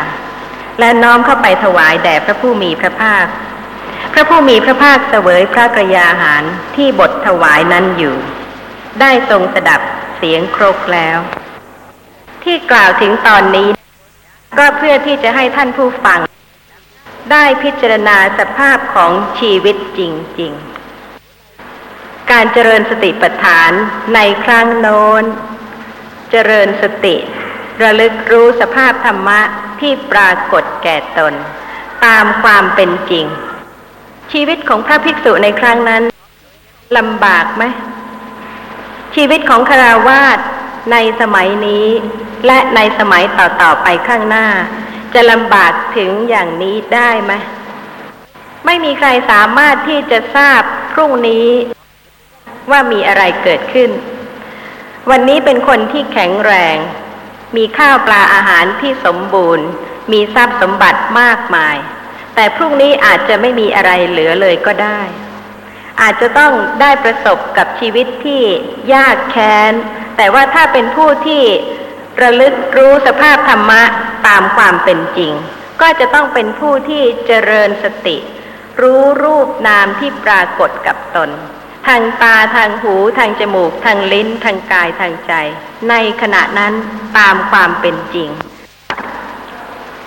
[0.79, 3.25] และน้อมเข้าไปถวายแด่พระผู้มีพระภาค
[4.13, 6.43] พระผู้มีพระภาคเสวยพระกระยาหาร
[6.75, 8.15] ที่บทถวายนั้นอยู่
[8.99, 9.81] ได้ทรงสดับ
[10.17, 11.17] เสียงครกแล้ว
[12.43, 13.69] ที่กล่าวถึงตอนนี้
[14.57, 16.19] ก็เพื่อที่จะให้ท่านผู้ฟัง
[17.31, 20.01] ได้พิจารณาสภาพของชีวิตจ
[20.39, 20.53] ริง
[21.41, 23.71] ๆ การเจริญสติปัฏฐาน
[24.15, 25.23] ในครั้งโน้น
[26.31, 27.15] เจริญสติ
[27.83, 29.41] ระลึกรู้สภาพธรรมะ
[29.79, 31.33] ที่ปรากฏแก่ตน
[32.05, 33.25] ตามความเป็นจริง
[34.31, 36.03] ชีวิตของพระภิกษุในครั้งนั้น
[36.97, 37.63] ลำบากไหม
[39.15, 40.39] ชีวิตของคาราวาส
[40.91, 41.87] ในสมัยนี้
[42.45, 44.47] และในสมัยต่อๆไปข้างหน้า
[45.15, 47.33] จะลำบากถึงอย่างนี้ได้ไหม
[48.65, 50.61] ไม่มีใครสามารถที่จะทราบ
[50.93, 51.47] พรุ่งนี้
[52.71, 53.89] ว่ามีอะไรเกิดขึ้น
[55.09, 56.77] วันนี้เป็นคนที่แข็งแรง
[57.57, 59.67] มีข้าวปลาอาหารที่สมบูรณ์
[60.11, 61.77] มีทรัพย์สมบัติมากมาย
[62.35, 65.01] แต่พรุ่งนี้อาจจะไม่มีอะไรเหลือเลยก็ได้
[66.01, 68.43] อาจจะต้องได้ประสบกับชีวิตที่
[68.93, 69.73] ยากแค้น
[70.17, 71.43] แต่ว่าถ้าเป็นผู้ที่
[72.21, 73.81] ระลึกรู้สภาพธรรมะ
[74.27, 75.31] ตามความเป็นจริง
[75.81, 78.17] ก็จะต้องเป็นผู้ที่เจริญสติ
[78.81, 81.29] รู้รูปนามที่ปรากฏกับตน
[81.87, 85.33] ทางตาทางหูทางจมูก ทางลิ้น ทางกายทางใจ
[85.89, 86.73] ในขณะนั้น
[87.17, 88.29] ตามความเป็นจริง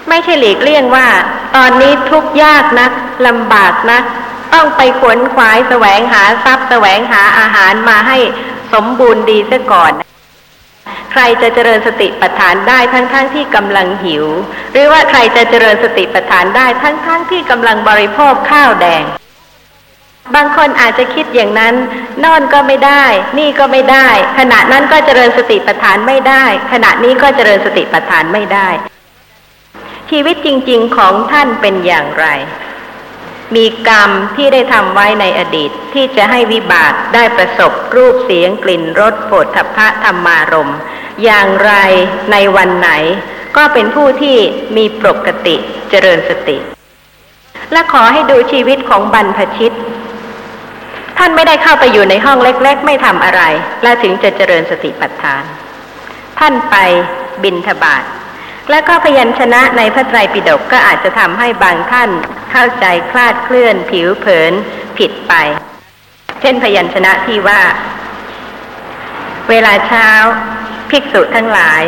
[0.09, 1.09] ไม่ใช่หลีกเลี่ยงว่า
[1.57, 2.93] ตอนนี้ทุกข์ยากนัก
[3.27, 4.05] ลำบากนัก
[4.55, 8.19] ต้องไปขวนขวายแสวงหาทรัพย์แสวงหาอาหารมาให้
[8.73, 9.93] สมบูรณ์ดีซะก่อน
[11.13, 14.27] ใครจะเจริญสติปัฏฐานได้ทั้งๆทที่กำลังหิว
[14.73, 19.05] หรือว่าใครจะเจริญสติปัฏฐานได้ทั้งๆทที่กำลังบริโภคข้าวแดง
[20.35, 21.75] บางคนอาจจะคิดอย่างนั้น
[22.25, 23.05] นอนก็ไม่ได้
[23.39, 28.69] นี่ก็ไม่ได้ ขณะนั้นก็เจริญสติปัฏฐานไม่ได้ ขณะนี้ก็เจริญสติปัฏฐานไม่ได้
[30.11, 32.27] ชีวิตจริง ๆ ของท่านเป็นอย่างไร
[33.57, 40.79] มีกรรมที่ได้ทำไว้ในอดีตที่จะให้วิบากได้ประสบรูปเสียงกลิ่นรสโผฏฐพพะธรรมารม์
[41.25, 41.73] อย่างไร
[42.33, 42.91] ในวันไหน
[43.57, 44.37] ก็เป็นผู้ที่
[44.77, 45.57] มีปกติ
[45.91, 46.57] เจริญสติ
[47.73, 49.75] และขอให้ดูชีวิตของบรรพชิต
[51.19, 53.43] ท่านไม่ได้เข้าไปอยู่ในห้องเล็ก ๆ ไม่ทำอะไร
[53.83, 55.43] และถึงจะเจริญสติปัฏฐาน
[56.39, 56.77] ท่านไป
[57.43, 58.05] บินทบาท
[58.71, 62.11] และก็พยัญชนะในพระไตรปิฎกก็อาจจะทำให้บางท่าน
[62.51, 64.53] เข้าใจคลาดเคลื่อนผิวเผิน
[64.99, 65.35] ผิดไป
[66.41, 67.63] เช่นพยัญชนะที่ว่า
[69.51, 70.09] เวลาเช้า
[70.91, 71.83] ภิกษุทั้งหลาย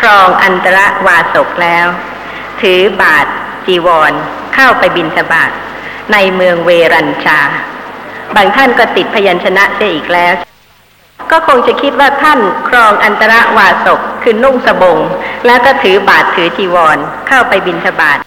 [0.00, 1.86] ครองอันตรวาสกแล้ว
[2.60, 3.26] ถือบาท
[3.66, 4.12] จีวร
[4.54, 5.50] เข้าไปบินทบาท
[6.12, 7.40] ในเมืองเวรัญชา
[8.36, 10.34] บางท่านก็ติดพยัญชนะเสียอีกแล้ว
[11.30, 14.98] ก็คงจะคิดว่าท่านครองอันตรวาสกคือนุ่งสบง
[15.46, 16.98] แล้วก็ถือบาทถือจีวร
[17.28, 18.18] เข้าไปบินทบาท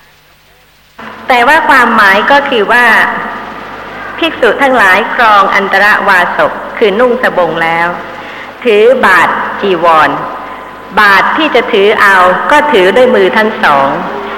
[1.27, 2.85] แต่ว่าความหมายก็คือว่า
[4.17, 7.87] ภิกษุทั้งหลายครองอันตรวาสกคือนุ่งสบงแล้ว
[8.63, 9.29] ถือบาท
[9.61, 10.09] จีวร
[10.99, 12.15] บาทที่จะถือเอา
[12.51, 13.89] ก็ถือด้วยมือทั้งสอง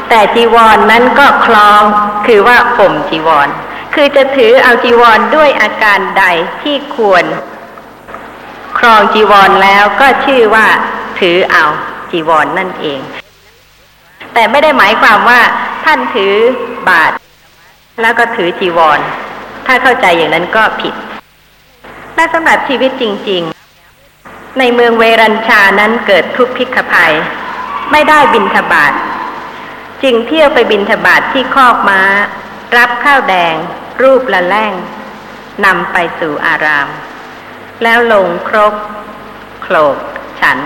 [0.10, 1.84] แต่จีวรนนั้นก็คล้อง
[2.28, 3.50] คือว่าผมจีวร
[3.94, 6.26] คือจะถือเอาจีวรด้วยอาการใด
[6.62, 7.24] ที่ควร
[8.80, 10.68] ครองจีวรแล้วก็ชื่อว่า
[11.20, 11.66] ถือเอา
[12.12, 13.02] จีวรนนั่นเอง
[14.34, 15.42] แต่ไม่ได้หมายความว่า
[15.86, 16.34] ท่านถือ
[16.90, 17.12] บาท
[18.02, 19.00] แล้วก็ถือจีวร
[19.66, 20.94] ถ้าเข้าใจอย่างนั้นก็ผิด
[22.16, 23.42] และสำหรับชีวิตจริง
[24.02, 27.14] ๆ ในเมืองเวรัญชานั้นเกิดทุกพิกภัย
[27.92, 28.94] ไม่ได้บินทบาท
[30.04, 32.02] จึงเที่ยวไปบินทบาทที่คอกม้า
[32.78, 33.56] รับข้าวแดง
[34.02, 34.74] รูปละแล่ง
[35.66, 36.88] นำไปสู่อาราม
[37.84, 38.74] แล้วลงครก
[39.62, 39.96] โขลก
[40.42, 40.58] ฉัน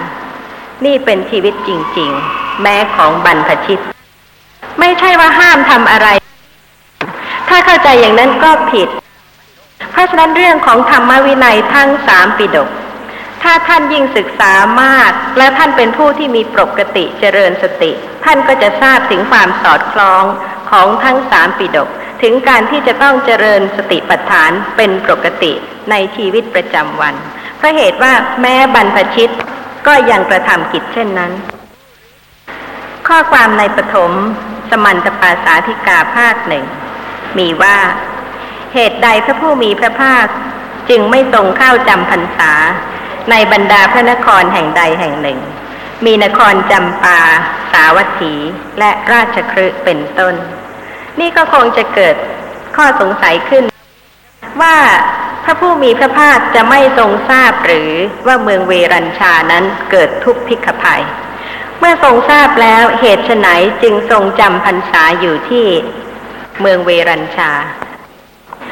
[0.85, 3.81] นี่เป็นชีวิตจริง ๆ แม้ของบรรพชิต
[4.79, 6.07] ไม่ใช่ว่าห้ามทำอะไร
[7.49, 8.89] ถ้าเข้าใจอย่างนั้นก็ผิด
[9.91, 12.69] เพราะฉะนั้นเรื่องของธรรมวินัยทั้งสามปิฎก
[13.43, 17.91] ถ้าท่านยิ่งศึกษามาก และท่านเป็นผู้ที่มีปกติเจริญสติ
[18.25, 20.23] ท่านก็จะทราบถึงความสอดคล้อง
[20.69, 21.89] ของทั้งสามปิฎก
[22.23, 25.53] ถึงการที่จะต้องเจริญสติปัฏฐานเป็นปกติ
[25.91, 27.15] ในชีวิตประจำวัน
[27.57, 29.33] เพราะเหตุว่าแม้บรรพชิต
[29.87, 31.31] ก็ยังกระทำกิจเช่นนั้น
[33.07, 34.11] ข้อความในปฐม
[34.69, 36.65] สมันตปาสาธิกาภาคหนึ่ง
[37.37, 37.77] มีว่า
[38.73, 40.25] เหตุใดพระผู้มีพระภาค
[40.89, 42.53] จึงไม่ทรงเข้าจำพรรษา
[43.31, 45.39] ในบรรดาพระนครแห่งใดแห่งหนึ่ง
[46.05, 47.19] มีนครจำปา
[47.71, 48.33] สาวัตถี
[48.79, 50.35] และราชครึเป็นต้น
[51.19, 52.15] นี่ก็คงจะเกิด
[52.75, 53.63] ข้อสงสัยขึ้น
[54.61, 54.77] ว่า
[55.43, 57.91] พระผู้มีพระภาคจะไม่ทรงทราบหรือ
[58.27, 61.03] ว่าเมืองเวรัญชานั้นเกิดทุกขพิกภัย
[61.79, 63.47] เมื่อทรงทราบแล้วเหตุไฉน
[63.81, 65.65] จึงทรงจำพรรษาอยู่ที่
[66.61, 67.51] เมืองเวรัญชา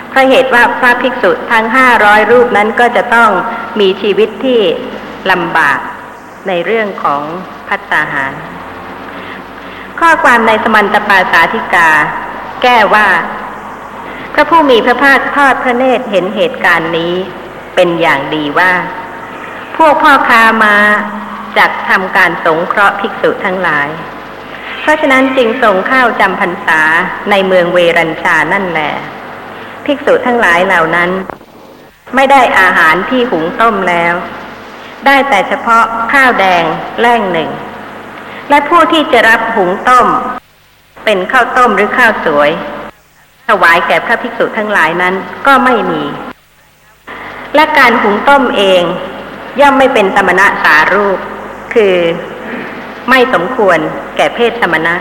[0.10, 3.30] เพราะเหตุว่าพระภิกษุทั้งห้าร้อยรูปนั้นก็จะต้อง
[3.80, 4.62] มีชีวิตที่
[5.32, 5.80] ลำบาก
[6.48, 7.22] ในเรื่องของ
[7.68, 8.34] พัตตาหาร
[10.00, 11.89] ข้อความในสมันตปาสาธิกา
[12.64, 13.07] แก้ว่า
[14.34, 17.14] พระผู้มีพระภาคทอดพระเนตรเห็นเหตุการณ์นี้
[17.76, 18.74] เป็นอย่างดีว่า
[19.78, 20.76] พวกพ่อค้ามา
[21.57, 23.89] จักทำการสงเคราะห์ภิกษุทั้งหลาย
[24.82, 26.82] เพราะฉะนั้นจึงส่งข้าวจำพรรษา
[27.30, 28.91] ในเมืองเวรัญชานั่นแหละ
[29.86, 31.09] ภิกษุทั้งหลายเหล่านั้น
[32.16, 34.14] ไม่ได้อาหารที่หุงต้มแล้ว
[35.05, 35.84] ได้แต่เฉพาะ
[36.14, 36.64] ข้าวแดง
[36.99, 37.49] แล่งหนึ่ง
[38.49, 40.07] และผู้ที่จะรับหุงต้ม
[41.06, 42.49] เป็นข้าวต้มหรือข้าวสวย
[43.47, 45.14] ถวายแก่พระภิกษุทั้งหลายนั้น
[45.47, 46.04] ก็ไม่มี
[47.56, 48.84] และการหุงต้มเอง
[49.60, 51.18] ย่อมไม่เป็นสมณะสารูป
[51.74, 51.95] คือ
[53.10, 53.78] ไม่สมควร
[54.18, 54.95] แก่เพศสมณะ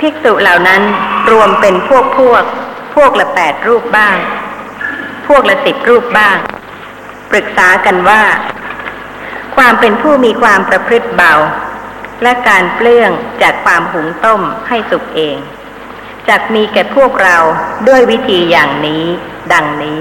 [0.00, 0.82] ภิกษุเหล่านั้น
[1.30, 2.44] รวมเป็นพวกพวก
[2.94, 4.16] พวกละแปดรูปบ้าง
[5.26, 6.36] พวกละสิบรูปบ้าง
[7.30, 8.22] ปรึกษากันว่า
[9.56, 11.32] ความเป็นผู้มีความประพฤติเบา
[12.22, 13.10] และการเปลื้อง
[13.42, 15.36] จากความหุงต้มให้สุกเอง
[16.28, 17.36] จักมีแก่พวกเรา
[17.88, 19.04] ด้วยวิธีอย่างนี้
[19.52, 20.00] ดังนี้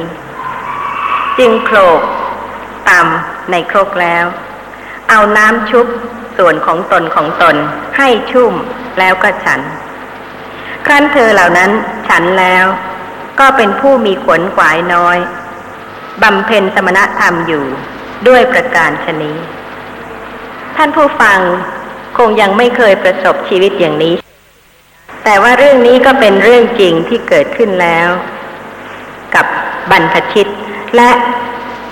[1.37, 2.01] จึงโคลก
[2.89, 4.25] ตำในครกแล้ว
[5.09, 5.85] เอาน้ำชุบ
[6.37, 7.55] ส่วนของตนของตน
[7.97, 8.53] ให้ชุ่ม
[8.99, 9.61] แล้วก็ฉัน
[10.85, 11.71] ครั้นเธอเหล่านั้น
[12.07, 12.65] ฉันแล้ว
[13.39, 15.17] ก็เป็นผู้มีขนขวายน้อย
[16.23, 17.65] บำเพ็ญสมณธรรมอยู่
[18.27, 19.37] ด้วยประการชนี้
[20.77, 21.39] ท่านผู้ฟัง
[22.25, 24.15] งยังไม่เคยประสบชีวิตอย่างนี้
[25.23, 28.09] แต่ว่าเรื่องนี้ก็เป็นเรื่องจริงที่เกิดขึ้นแล้ว
[29.35, 29.45] กับ
[29.91, 30.47] บรรพชิต
[30.95, 31.09] และ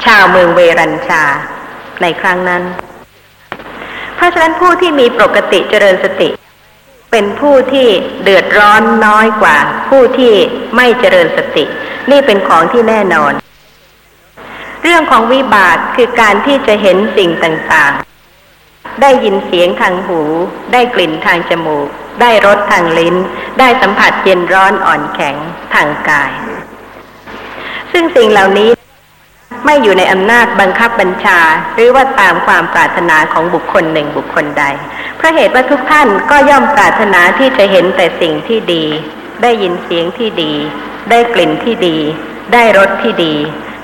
[0.05, 1.23] ชาวเมืองเวรัญชา
[2.01, 2.63] ในครั้งนั้น
[4.15, 6.29] เพราะฉะนั้นผู้ที่มีปกติเจริญสติ
[7.11, 7.87] เป็นผู้ที่
[8.23, 9.57] เดือดร้อนน้อยกว่า
[9.89, 10.33] ผู้ที่
[10.75, 11.63] ไม่เจริญสติ
[12.11, 13.33] นี่เป็นของที่แน่นอน
[14.83, 17.93] เรื่องของวิบากคือการที่จะเห็นสิ่งต่าง
[19.01, 20.21] ได้ยินเสียงทางหู
[20.73, 21.87] ได้กลิ่นทางจมูก
[22.21, 23.15] ได้รสทางลิ้น
[23.59, 25.35] ได้สัมผัสเย็นร้อนอ่อนแข็ง
[25.73, 26.31] ทางกาย
[27.91, 28.69] ซึ่งสิ่งเหล่านี้
[29.65, 31.39] ไม่อยู่ในอำนาจบังคับบัญชา
[31.75, 34.63] หรือว่าตามความปรารถนาของบุคคลหนึ่งบุคคลใด
[35.17, 38.85] เพราะเหตุว่าทุกท่านก็ย่อมปรารถนาที่จะเห็นแต่สิ่งที่ดี
[39.41, 40.53] ได้ยินเสียงที่ดี
[41.09, 41.97] ได้กลิ่นที่ดี
[42.53, 43.33] ได้รสที่ดี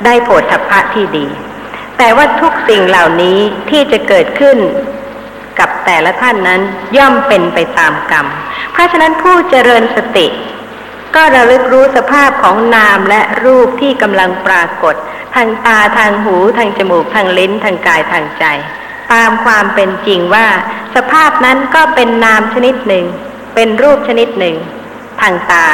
[0.06, 1.26] ได้โผฏฐัพพะที่ดี
[1.98, 3.38] แต่ว่าทุกสิ่งเหล่านี้
[3.70, 4.58] ที่จะเกิดขึ้น
[5.60, 6.62] กับแต่ละท่านนั้น
[6.98, 8.26] ย่อมเป็นไปตามกรรม
[8.74, 10.28] เพราะฉะนั้นผู้เจริญสติ
[11.16, 14.96] ก็ระลึกรู้สภาพของนามและรูปที่กำลังปรากฏ
[15.36, 18.46] ทางตาทางหู ทางจมูก ทางลิ้น ทางกายทางใจ
[19.14, 20.48] ตามความเป็นจริงว่า
[20.96, 23.06] สภาพนั้นก็เป็นนามชนิดหนึ่ง
[23.56, 24.56] เป็นรูปชนิดหนึ่ง
[25.22, 25.68] ทางตา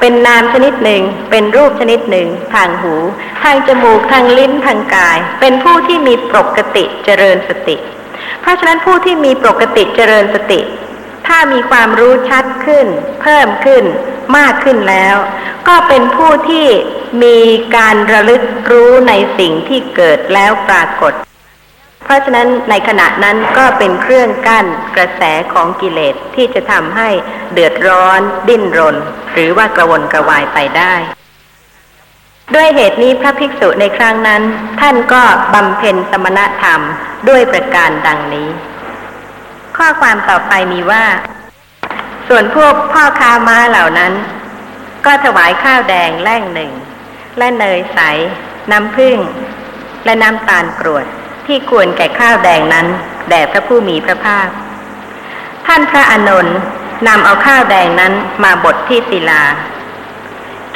[0.00, 2.94] เป็นนามชนิดหนึ่ง เป็นรูปชนิดหนึ่ง ทางหู
[3.42, 7.76] ทางจมูก ทางลิ้น ทางกาย เป็นผู้ที่มีปกติเจริญสติ
[8.40, 10.60] เพราะฉะนั้นผู้ที่มีปกติเจริญสติ
[11.26, 12.86] ถ้ามีความรู้ชัดขึ้น
[13.22, 13.84] เพิ่มขึ้น
[14.38, 15.16] มากขึ้นแล้ว
[15.68, 16.68] ก็เป็นผู้ที่
[17.22, 17.38] มี
[17.76, 21.12] การระลึกรู้ในสิ่งที่เกิดแล้วปรากฏ
[22.04, 24.66] เพราะฉะนั้นในขณะนั้นก็เป็นเครื่องกั้น
[24.96, 25.22] กระแส
[25.52, 27.08] ของกิเลสที่จะทำให้
[27.52, 28.96] เดือดร้อน ดิ้นรน
[29.32, 30.94] หรือว่ากระวนกระวายไปได้
[32.54, 34.42] ด้วยเหตุนี้พระภิกษุในครั้งนั้น
[34.80, 35.22] ท่านก็
[35.54, 36.80] บำเพ็ญสมณธรรม
[37.28, 38.48] ด้วยประการดังนี้
[39.76, 41.04] ข้อความต่อไปมีว่า
[42.28, 44.12] ส่วนพวกพ่อค้าม้าเหล่านั้น
[45.06, 46.72] ก็ถวายข้าวแดงแล่งหนึ่ง
[47.38, 47.98] และเนยใส
[48.72, 49.18] น้ำผึ้ง
[50.04, 51.06] และน้ำตาลกรวด
[51.46, 52.86] ที่ควรแก่ข้าวแดงนั้น
[53.30, 54.48] แด่พระผู้มีพระภาค
[55.66, 56.58] ท่านพระอานนท์
[57.08, 58.12] นำเอาข้าวแดงนั้น
[58.44, 59.42] มาบดที่ศิลา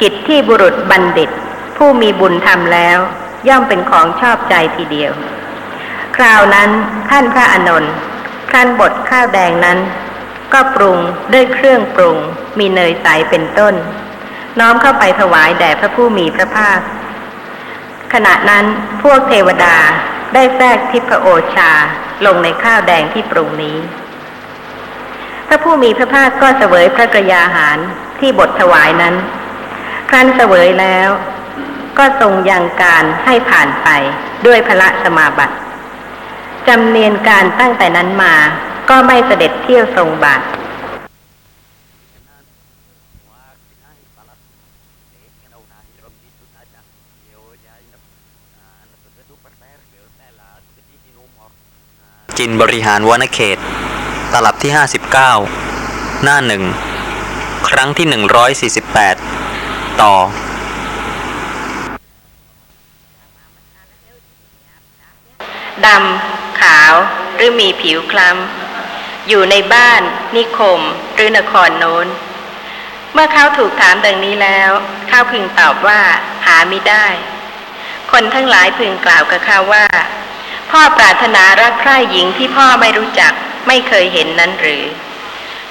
[0.01, 1.29] กิจที่บุรุษบัณฑิต
[1.85, 2.99] ผู้มีบุญทำแล้ว
[3.47, 5.11] ย่อมเป็นของชอบใจทีเดียว
[6.17, 6.69] คราวนั้น
[7.09, 7.93] ท่านพระอนนท์
[8.49, 9.79] ครั้นบดข้าวแดงนั้น
[10.53, 10.97] ก็ปรุง
[11.33, 12.17] ด้วยเครื่องปรุง
[12.59, 13.73] มีเนยใสเป็นต้น
[14.59, 16.79] น้อมเข้าไปถวายแด่พระผู้มีพระภาค
[18.13, 18.65] ขณะนั้น
[19.03, 19.77] พวกเทวดา
[20.33, 21.71] ได้แทรกทิพโอชา
[22.25, 23.77] ลงในข้าวแดงที่ปรุงนี้
[25.47, 27.77] พระผู้มีพระภาคก็เสวยพระกรยาหาร
[28.19, 29.15] ที่บทถวายนั้น
[30.09, 31.09] ครั้นเสวยแล้ว
[31.97, 33.87] ก็ทรงยังการให้ผ่านไป
[34.45, 35.55] ด้วยพระสมาบัติ
[36.67, 38.35] จำเนียนการตั้งแต่นั้นมา
[38.89, 40.41] ก็ไม่เสด็จเที่ยวทรงบาท
[52.37, 53.57] จินบริหารวนเขต
[54.31, 54.71] ตลับที่
[55.47, 56.63] 59 หน้าหนึ่ง
[57.69, 58.07] ครั้งที่
[59.15, 60.13] 148 ต่อ
[65.87, 66.93] ดำขาว
[67.35, 70.01] หรือมีผิวคล้ำ อยู่ในบ้าน
[70.35, 70.81] นิคม
[71.15, 72.07] หรือนครโน้น
[73.13, 74.71] เมื่อเขาถูกถามดังนี้แล้ว
[75.09, 76.01] เขาพึงตอบว่า
[76.45, 77.05] หาไม่ได้
[78.11, 79.85] คนทั้งหลายพึงกล่าวกับเขาว่า
[80.71, 83.33] พ่อปรารถนารักใคร่หญิงที่พ่อไม่รู้จัก
[83.67, 84.83] ไม่เคยเห็นนั้นหรือ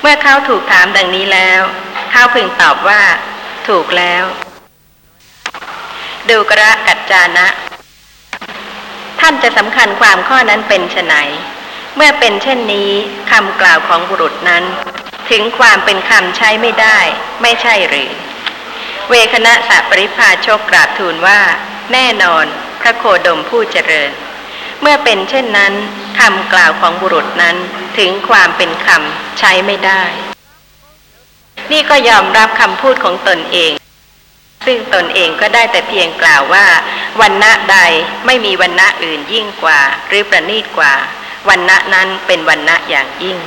[0.01, 1.61] เมื่อเขาถูกถามดังนี้แล้ว
[2.11, 3.03] เขาพึงตอบว่า
[3.69, 4.25] ถูกแล้ว
[6.29, 7.49] ดูกระกัจจานะ
[9.21, 11.15] ท่านจะสำคัญความข้อนั้นเป็นไฉน
[11.97, 12.91] เมื่อเป็นเช่นนี้
[13.31, 14.65] คำกล่าวของบุรุษนั้น
[15.31, 16.99] ถึงความเป็นคำใช้ไม่ได้
[17.43, 18.11] ไม่ใช่หรือ
[19.09, 21.41] เวคณะสัปริพาชกกราบทูลว่า
[21.93, 22.45] แน่นอน
[22.81, 24.11] พระโคดมผู้เจริญ
[24.81, 25.73] เมื่อเป็นเช่นนั้น
[26.19, 27.57] คำกล่าวของบุรุษนั้น
[27.99, 30.03] ถึงความเป็นคำใช้ไม่ได้
[31.73, 33.73] นี่ก็ยอมรับคำพูดของตนเอง
[34.67, 36.67] ซึ่งตนเองก็ได้แต่เพียงกล่าวว่า
[37.21, 37.79] วันณะใด
[38.27, 40.95] ไม่มีวันณะอื่นยิ่งกว่า หรือประณีตกว่า
[41.49, 43.39] วันณะนั้นเป็นวันณะอย่างยิ่ง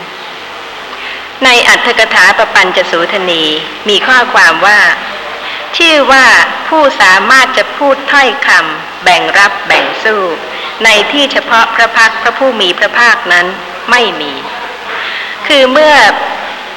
[1.43, 3.43] ในอัตถกถาปปัญจสูทนี
[3.89, 4.79] มีข้อความว่า
[5.77, 6.25] ชื่อว่า
[6.67, 10.21] ผู้สามารถจะพูดถ้อยคำแบ่งรับแบ่งสู้
[10.83, 13.45] ในที่เฉพาะพระพักพระผู้มีพระภาคนั้น
[13.91, 14.33] ไม่มี
[15.47, 15.95] คือเมื่อ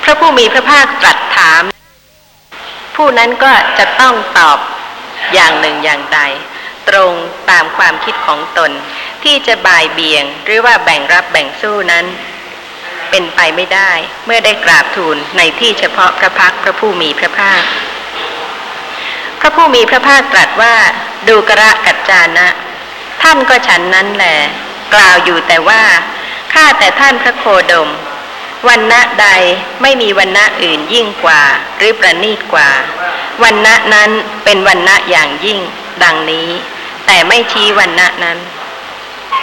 [0.02, 1.62] พระผู้มีพระภาคตรัสถาม
[2.96, 4.58] ผู้นั้นก็จะต้องตอบ
[5.34, 6.20] อย่างหนึ่งอย่างใด
[6.88, 7.12] ตรง
[7.50, 8.70] ตามความคิดของตน
[9.24, 12.06] ที่จะบ่ายเบี่ยงหรือว่าแบ่งรับแบ่งสู้นั้น
[13.10, 13.92] เป็นไปไม่ได้
[14.26, 17.62] เมื่อได้กราบทูลในที่เฉพาะพระพักพระผู้มีพระภาค
[19.40, 20.74] พระผู้มีพระภาคตรัสว่า
[21.28, 22.48] ดูกระกัจจานะ
[23.22, 24.36] ท่านก็ฉันนั้นแหละ
[24.94, 25.82] กล่าวอยู่แต่ว่า
[26.52, 27.88] ข้าแต่ท่านพระโคดม
[28.68, 29.28] วันณะใด
[29.82, 31.42] ไม่มีวันณะอื่นยิ่งกว่า
[31.76, 32.70] หรือประณีตกว่า
[33.42, 34.10] วันณะนั้น
[34.44, 35.60] เป็นวันณะอย่างยิ่ง
[36.02, 36.50] ดังนี้
[37.06, 38.38] แต่ไม่ชี้วันณะนั้น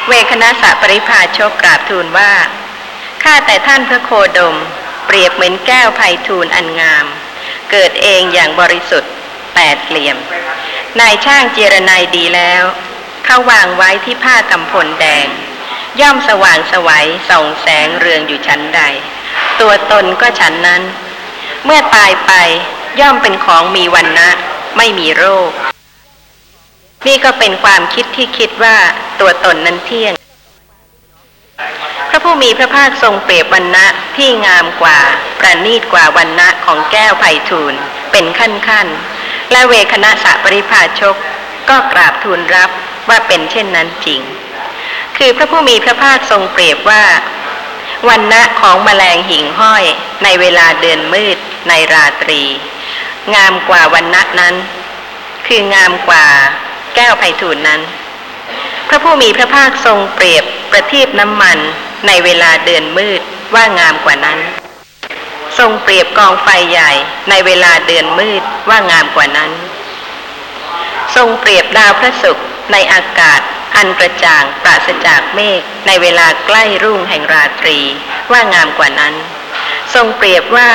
[0.07, 2.33] เวคณะสะปริพาชกกราบทูลว่า
[3.23, 4.55] ข้าแต่ท่านพระโคดม
[5.05, 7.05] เปรียบเหมือนแก้วไพทูลอันงาม
[7.71, 9.11] เกิดเองอย่างบริสุทธิ์
[9.55, 10.17] แปดเหลี่ยม
[10.99, 12.63] นายช่างเจรนายดีแล้ว
[13.25, 15.27] เขาวางไว้ที่ผ้ากำพลแดง
[16.01, 18.81] ย่อมสว่างสวัยส่องแสงเรืองอยู่ชั้นใด
[19.59, 20.81] ตัวตนก็ฉันนั้น
[21.65, 22.31] เมื่อตายไป
[22.99, 24.29] ย่อมเป็นของมีวันนะ
[24.77, 25.51] ไม่มีโรค
[27.07, 28.77] นี่ก็เป็นความคิดที่คิดว่า
[29.19, 30.13] ตัวตนนั้นเที่ยง
[32.09, 33.85] พระผู้มีพระภาคทรงเปรียบวันนะ
[34.15, 34.99] ที่งามกว่า
[35.39, 37.79] ประณีตกว่าวันนะของแก้วไพฑูรย์
[38.11, 38.87] เป็นขั้นขั้น
[39.51, 41.15] และเวคณะสะปริภาชก
[41.69, 42.69] ก็กราบทูลรับ
[43.09, 44.21] ว่าเป็นเช่นนั้นจริง
[45.17, 47.03] คือพระผู้มีพระภาคทรงเปรียบว่า
[48.09, 49.83] วันณะของแมลงหิ่งห้อย
[50.23, 51.37] ในเวลาเดือนมืด
[51.69, 52.41] ในราตรี
[53.35, 54.55] งามกว่าวันณะนั้น
[55.47, 56.25] คืองามกว่า
[56.95, 57.81] แก้วไพฑูรย์นั้น
[58.87, 61.57] พระผู้มีพระภาคทรงเปรียบประทีปน้ำมัน
[62.07, 63.21] ในเวลาเดือนมืด
[63.55, 64.39] ว่างามกว่านั้น
[65.57, 66.91] ทรงเปรียบกองไฟใหญ่
[67.29, 69.51] ในเวลาเดือนมืดว่างามกว่านั้น
[71.15, 73.41] ทรงเปรียบดาวพระศุกร์ในอากาศ
[73.75, 77.79] อันกระจ่างปราศจากเมฆในเวลาใกล้รุ่งแห่งราตรี
[78.31, 79.15] ว่างามกว่านั้น
[79.93, 80.69] ทรงเปรียบว่า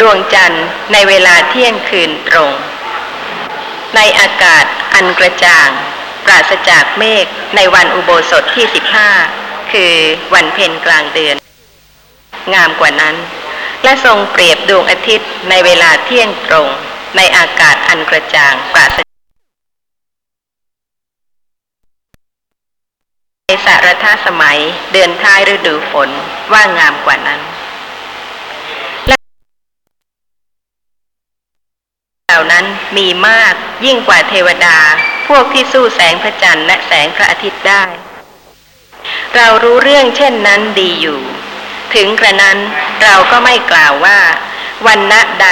[0.00, 2.52] ดวงจันทร์ในเวลาเที่ยงคืนตรง
[3.96, 5.68] ในอากาศอันกระจ่าง
[6.24, 7.26] ปราศจากเมฆ
[7.56, 8.66] ในวันอุโบสถที่
[9.18, 9.94] 15 คือ
[10.34, 11.36] วันเพ็ญกลางเดือน
[12.54, 13.16] งามกว่านั้น
[13.84, 16.68] และทรงเปรียบดวงอาทิตย์ในเวลาเที่ยงตรง
[17.16, 19.00] ในอากาศอันกระจ่างปราศใน
[23.64, 24.58] สารทสมัย
[24.92, 26.10] เดือนท้ายฤดูฝน
[26.52, 27.40] ว่างามกว่านั้น
[32.26, 32.64] เหล่านั้น
[32.96, 34.78] มีมากยิ่งกว่าเทวดา
[35.28, 37.84] พวกที่สู้แสงพระจันทร์และแสงพระอาทิตย์ได้
[39.36, 41.20] เรารู้เรื่องเช่นนั้นดีอยู่
[41.94, 42.58] ถึงกระนั้น
[43.02, 44.18] เราก็ไม่กล่าวว่า
[44.86, 45.48] วันณะใด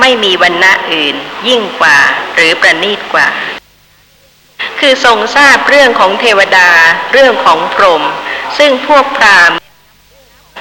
[0.00, 1.16] ไม่มีวันณะอื่น
[1.48, 1.98] ยิ่งกว่า
[2.34, 3.28] หรือประณีตกว่า
[4.84, 6.68] คือทรงทราบเรื่องของเทวดา
[7.12, 8.02] เรื่องของพรหม
[8.58, 9.56] ซึ่งพวกพราหมณ์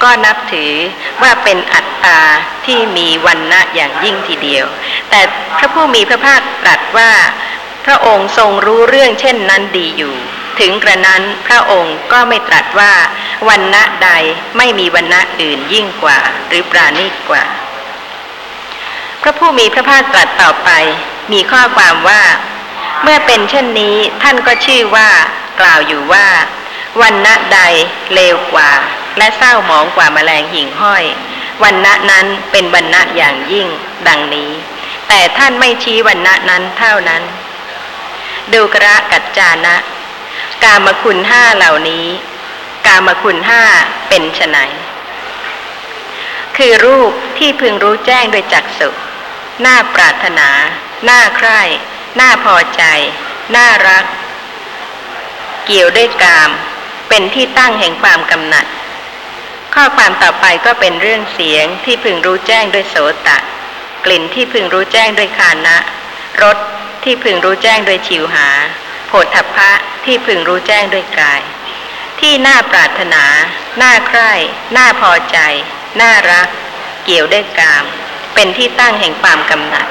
[0.03, 0.73] ก็นับถือ
[1.21, 2.21] ว่าเป็นอัตตา
[2.65, 4.65] ที่มีวันณะอย่างยิ่งทีเดียว
[5.09, 5.21] แต่
[5.57, 7.11] พระผู้มีพระภาคตรัสว่า
[7.85, 10.15] พระองค์ทรงรู้เรื่องเช่นนั้นดีอยู่
[10.59, 12.93] ถึงกระนั้นพระองค์ก็ไม่ตรัสว่า
[13.49, 14.09] วันณะใด
[14.57, 17.43] ไม่มีวันณะอื่นยิ่งกว่า หรือปราณีตกว่า
[19.21, 20.69] พระผู้มีพระภาคตรัสต่อไป
[21.31, 22.21] มีข้อความว่า
[23.03, 25.09] เมื่อเป็นเช่นนี้ท่านก็ชื่อว่า
[25.59, 26.27] กล่าวอยู่ว่า
[27.01, 27.59] วันณะใด
[28.13, 28.71] เลวกว่า
[29.17, 31.03] และเศร้าหมองกว่าแมลงหิ่งห้อย
[31.63, 33.67] วันณะนั้นเป็นวันณะอย่างยิ่ง
[34.07, 34.51] ดังนี้
[35.07, 37.23] แต่ท่านไม่ชี้วันณะนั้นเท่านั้น
[38.53, 39.75] ดูกระกัจจานะ
[40.63, 42.07] กามคุณห้าเหล่านี้
[42.87, 43.63] กามคุณห้า
[44.07, 44.57] เป็นไฉน
[46.57, 48.89] คือรูปที่พึงรู้แจ้งโดยจักสุ
[49.61, 50.49] หน่าปรารถนา
[51.05, 51.61] หน่าใคร่
[52.19, 52.83] น่าพอใจ
[53.55, 54.05] น่ารัก
[55.65, 56.49] เกี่ยวด้วยกาม
[57.09, 58.65] เป็นที่ตั้งแห่งความกำหนัด
[59.73, 62.95] ข้อความต่อไปก็เป็นเรื่องเสียงที่พึงรู้แจ้งด้วยโส
[63.27, 63.37] ตะ
[64.05, 65.77] กลิ่นที่พึงรู้แจ้งด้วยคานะ
[66.41, 66.57] รส
[67.03, 68.47] ที่พึงรู้แจ้งด้วยชิวหา
[69.07, 69.71] โผฏฐัพพะ
[70.05, 71.41] ที่พึงรู้แจ้งด้วยกาย
[72.19, 73.25] ที่น่าปรารถนา
[73.81, 74.33] น่าใคร่
[74.77, 75.37] น่าพอใจ
[76.01, 76.47] น่ารัก
[77.05, 77.85] เกี่ยวด้วยกาม
[78.33, 79.87] เป็นที่ตั้งแห่งความกำหนัด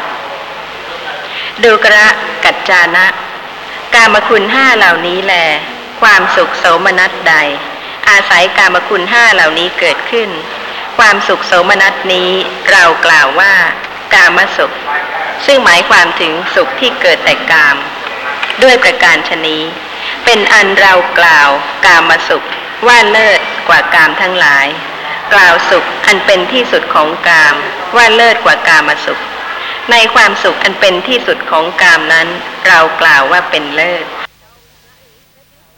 [1.65, 2.09] ดูกระ
[2.45, 3.07] กัจจานะ
[3.95, 5.35] กามคุณห้าเหล่านี้แล
[6.01, 7.35] ความสุขโสมนัสใด
[8.09, 10.31] อาศัยกามคุณห้าเหล่านี้เกิดขึ้น
[10.99, 12.31] ความสุขโสมนัสนี้
[12.71, 13.55] เรากล่าวว่า
[14.15, 14.73] กามสุข
[15.47, 17.77] ซึ่งหมายความถึงสุขที่เกิดแต่กาม
[18.63, 19.63] ด้วยประการชนี้
[20.25, 21.49] เป็นอันเรากล่าว
[21.87, 22.47] กามสุข
[22.87, 24.67] ว่าเลิศกว่ากามทั้งหลาย
[25.33, 27.55] กล่าวสุขอันเป็นที่สุดของกาม
[27.97, 29.21] ว่าเลิศกว่ากามสุข
[29.91, 32.29] ในความสุขอันเป็นที่สุดของกามนั้น
[32.67, 34.07] เรากล่าวว่าเป็นเลิศ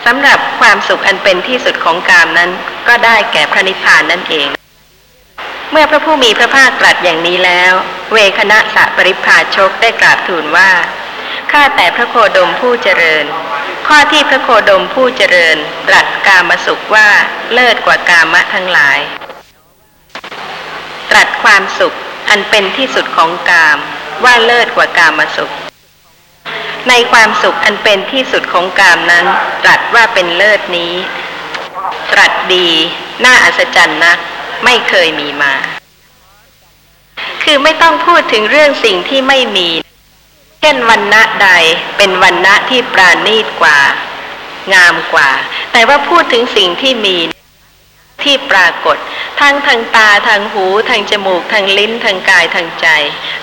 [0.07, 2.51] สำหรับความสุขอันเป็นที่สุดของกามนั้น
[2.89, 4.49] ก็ได้แก่พระนิพพานนั่นเอง
[5.71, 7.73] เมื่อพระผู้มีพระภาคตรัสอย่างนี้แล้ว
[8.13, 10.71] เวคณะสะปริพาชกได้กราบทูลว่า
[11.53, 13.25] ข้าแต่พระโคดมผู้เจริญ
[13.89, 15.57] ข้อที่พระโคดมผู้เจริญ
[15.89, 17.09] ตรัสกามสุขว่า
[17.53, 18.99] เลิศกว่ากามะทั้งหลาย
[21.11, 21.95] ตรัสความสุข
[22.29, 23.79] อันเป็นที่สุดของกาม
[24.25, 25.51] ว่าเลิศกว่ากามสุข
[26.89, 29.27] ในความสุขอันเป็นที่สุดของกามนั้น
[29.65, 30.95] ตรัสว่าเป็นเลิศนี้
[32.13, 32.69] ตรัสดี
[33.25, 34.19] น่าอัศจรรย์นัก
[34.65, 35.55] ไม่เคยมีมา
[37.43, 39.69] คือไม่ต้องพูดถึงเรื่องสิ่งที่ไม่มี
[40.61, 41.49] เช่นวันณะใด
[41.97, 43.79] เป็นวันณะที่ปราณีตกว่า
[44.75, 45.31] งามกว่า
[45.73, 47.17] แต่ว่าพูดถึงสิ่งที่มี
[48.25, 48.97] ที่ปรากฏ
[49.41, 52.89] ทั้งทางตาทางหูทางจมูกทางลิ้นทางกายทางใจ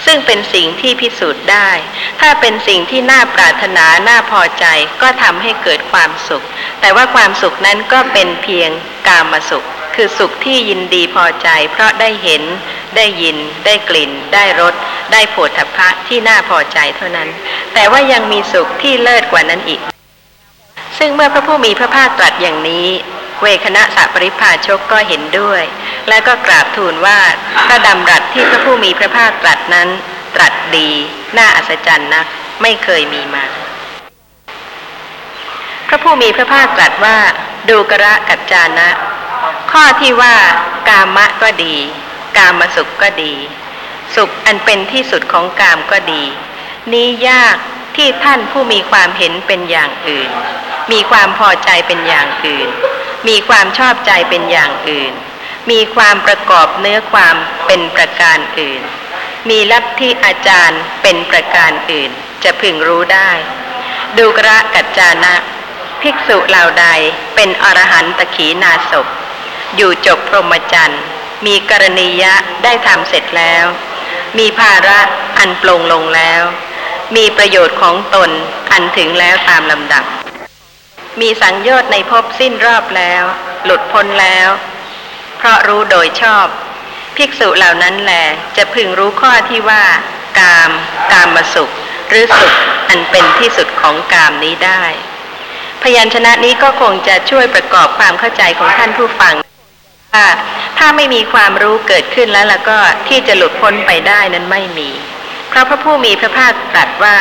[0.06, 1.70] ซึ่งเป็นสิ่งที่พิสูจน์ได้
[2.22, 4.66] ถ้าเป็นสิ่งที่น่าปรารถนาน่าพอใจ
[5.02, 6.46] ก็ทำให้เกิดความสุข
[6.82, 8.70] แต่ว่าความสุขนั้นก็เป็นเพียง
[9.08, 9.66] กามสุข
[9.96, 12.44] คือสุขที่ยินดีพอใจ เพราะได้เห็น
[12.96, 14.74] ได้ยิน ได้กลิ่น ได้รส
[15.12, 17.30] ได้โผฏฐัพพะที่น่าพอใจเท่านั้น
[17.74, 19.82] แต่ว่ายังมีสุขที่เลิศกว่านั้นอีก
[20.98, 22.88] ซึ่งเมื่อพระผู้มีพระภาคตรัสอย่างนี้
[23.42, 25.64] เวคณะสัปริพาชกก็เห็นด้วย
[26.10, 27.20] และก็กราบทูลว่า
[27.68, 29.90] พระดำรัสที่พระผู้มีพระภาคตรัสนั้น
[30.36, 30.90] ตรัสดี
[31.38, 32.26] น่าอัศจรรย์นัก
[32.62, 33.46] ไม่เคยมีมา
[35.88, 37.18] พระผู้มีพระภาคตรัสว่า
[37.70, 38.90] ดูกระกัจจานะ
[39.72, 40.36] ข้อที่ว่า
[40.90, 41.76] กามะก็ดี
[42.38, 43.34] กามสุขก็ดี
[44.16, 46.24] สุขอันเป็นที่สุดของกามก็ดี
[46.94, 47.58] นี้ยาก
[47.96, 50.30] ที่ท่านผู้มีความเห็นเป็นอย่างอื่น
[50.92, 52.70] มีความพอใจเป็นอย่างอื่น
[53.28, 55.14] มีความชอบใจเป็นอย่างอื่น
[55.72, 57.36] มีความประกอบเนื้อความ
[57.68, 58.82] เป็นประการอื่น
[59.50, 62.12] มีลัทธิอาจารย์เป็นประการอื่น
[62.44, 63.32] จะพึงรู้ได้
[64.18, 65.36] ดูกระกัจจานะ
[66.02, 66.88] ภิกษุเหล่าใด
[67.36, 69.08] เป็นอรหันตขีนาศพ
[69.76, 71.04] อยู่จบพรหมจรรย์
[71.46, 72.34] มีกรณียะ
[72.64, 73.66] ได้ทำเสร็จแล้ว
[74.38, 75.00] มีภาระ
[75.38, 76.44] อันปลงลงแล้ว
[77.16, 78.30] มีประโยชน์ของตน
[78.72, 80.06] อันถึงแล้วตามลำดับ
[81.22, 83.23] มีสังโยชน์ในภพสิ้นรอบแล้ว
[83.65, 84.49] หลุดพ้นแล้ว
[85.38, 86.45] เพราะรู้โดยชอบ
[87.18, 88.14] ภิกษุเหล่านั้นแหล
[88.57, 89.84] จะพึงรู้ข้อที่ว่า
[90.40, 90.72] กาม
[91.11, 91.69] กามมสุข
[92.10, 92.53] หรือสุข
[92.90, 94.84] อันเป็นที่สุดของกามนี้ได้
[95.81, 99.36] พยัญชนะนี้ก็คงจะช่วยประกอบความเข้าใจของท่านผู้ฟัง
[100.14, 100.27] ว่า
[100.77, 102.77] ถ้าไม่มีความรู้เกิดขึ้นแล้วแล้วก็
[103.07, 104.90] ที่จะหลุดพ้นไปได้นั้นไม่มี
[105.49, 107.18] เพราะพระผู้มีพระภาคตรัสว่า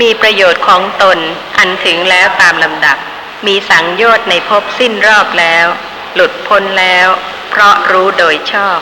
[0.00, 1.18] มีประโยชน์ของตน
[1.58, 2.98] อันถึงแล้วตามลำดับ
[3.46, 5.66] มีสังโยชน์ในภพสิ้นรอบแล้ว
[6.14, 7.08] หลุดพ้นแล้ว
[7.50, 8.78] เพราะรู้โดยชอบ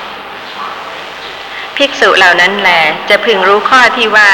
[1.77, 2.71] ภิกษุเหล่านั้นแหล
[3.09, 4.31] จะพึงรู้ข้อที่ว่า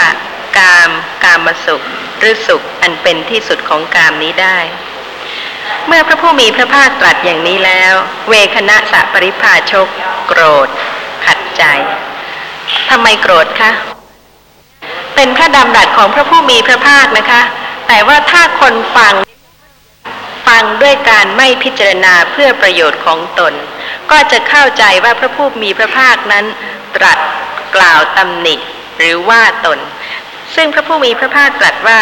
[0.58, 0.90] กาม
[1.24, 1.82] กามสุข
[2.18, 4.58] หรือสุขอันเป็นที่สุดของกามนี้ได้
[5.86, 7.94] เมื่อพระผู้มีพระภาคตรัสอย่างนี้แล้ว
[8.28, 9.88] เวคณะสะปริพาชก
[10.28, 10.68] โกรธ
[11.26, 11.62] ขัดใจ
[12.90, 13.70] ทำไมโกรธคะ
[15.20, 17.42] เป็นพระดำรัสของพระผู้มีพระภาคนะคะ
[17.88, 19.14] แต่ว่าถ้าคนฟัง
[20.48, 23.52] ฟังด้วยการไม่พิจารณาเพื่อประโยชน์ของตน
[24.10, 26.44] ก็จะเข้าใจว่าพระผู้มีพระภาคนั้น
[26.96, 27.18] ตรัส
[27.76, 28.54] กล่าวตำหนิ
[28.98, 29.78] หรือว่าตน
[30.54, 32.00] ซึ่งพระผู้มีพระภาคตรัสว่า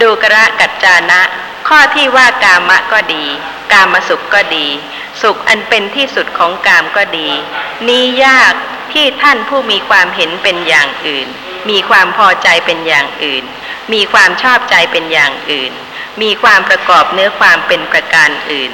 [0.00, 1.20] ดูกระกัจจานะ
[1.68, 3.24] ข้อที่ว่ากามะก็ดี
[3.72, 4.66] กามสุขก็ดี
[5.22, 7.28] สุขอันเป็นที่สุดของกามก็ดี
[7.88, 8.52] นี้ยาก
[8.92, 11.28] ที่ท่านผู้มีความเห็นเป็นอย่างอื่น
[11.70, 13.44] มีความพอใจเป็นอย่างอื่น
[13.92, 15.72] มีความชอบใจเป็นอย่างอื่น
[16.22, 18.72] มีความประกอบเนื้อความเป็นประการอื่น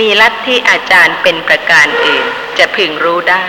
[0.00, 2.24] มีลัทธิอาจารย์เป็นประการอื่น
[2.58, 3.46] จะพึงรู้ได้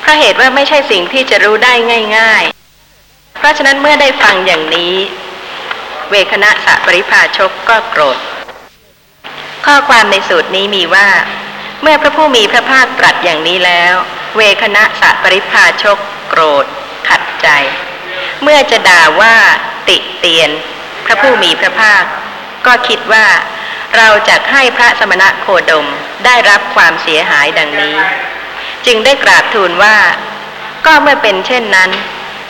[0.00, 1.74] เพราะเหตุว่าไม่ใช่สิ่งที่จะรู้ได้
[2.18, 2.42] ง่าย
[2.94, 4.94] ๆ เพราะฉะนั้นเมื่อได้ฟังอย่างนี้
[6.10, 8.18] เวคณะสะปริภาชกก็โกรธ
[9.66, 11.08] ข้อความในสูตรนี้มีว่า
[11.82, 13.94] เมื่อพระผู้มีพระภาคตรัสอย่างนี้แล้ว
[14.36, 15.98] เวคณะสะปริภาชก
[16.34, 16.66] โกรธ
[17.08, 17.48] ขัดใจ
[18.42, 19.36] เมื่อจะด่าว่า
[19.88, 20.50] ติเตียน
[21.04, 22.04] พระผู้มีพระภาค
[22.66, 23.26] ก็คิดว่า
[23.96, 25.86] เราจะให้พระสมณะโคดม
[26.24, 27.96] ได้รับความเสียหายดังนี้
[28.86, 29.96] จึงได้กราบทูลว่า
[30.86, 31.90] ก็เมื่อเป็นเช่นนั้น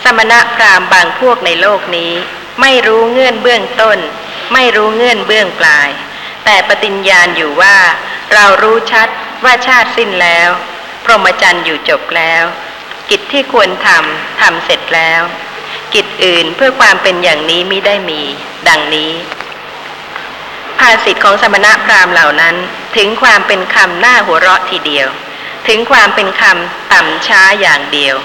[0.05, 2.13] สมณะพราหมณ์บางพวกในโลกนี้
[2.61, 3.99] ไม่รู้เงื่อนเบื้องต้น
[4.53, 5.91] ไม่รู้เงื่อนเบื้องปลาย
[6.45, 7.77] แต่ปฏิญญาณอยู่ว่า
[8.33, 9.09] เรารู้ชัด
[9.45, 10.51] ว่าชาติสิ้นแล้ว
[11.05, 12.45] พรหมจรรย์อยู่จบแล้ว
[13.11, 15.23] กิจที่ควรทำทำเสร็จแล้ว
[15.95, 18.23] กิจอื่นเพื่อความเป็นอย่างนี้มิได้มี
[18.69, 19.13] ดังนี้
[20.79, 22.57] ภาษิตของสมณะพราหมณ์เหล่านั้น
[22.97, 25.09] ถึงความเป็นคำหน้าหัวเราะทีเดียว
[25.69, 28.17] ถึงความเป็นคำต่ำช้าอย่างเดียว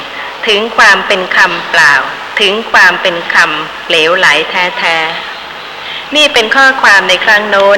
[0.48, 1.94] ถึงความเป็นคำเปล่า
[2.41, 7.78] ถึงความเป็นคำเหลวไหลแท้ๆนี่เป็นข้อความในครั้งโน้น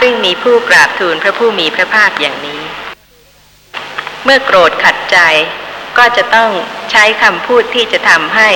[0.00, 2.62] ซึ่งมีผู้กราบทูลพระผู้มีพระภาคอย่างนี้
[4.24, 5.18] เมื่อโกรธขัดใจ
[5.98, 6.50] ก็จะต้อง
[6.90, 8.50] ใช้คำพูดที่จะทำให้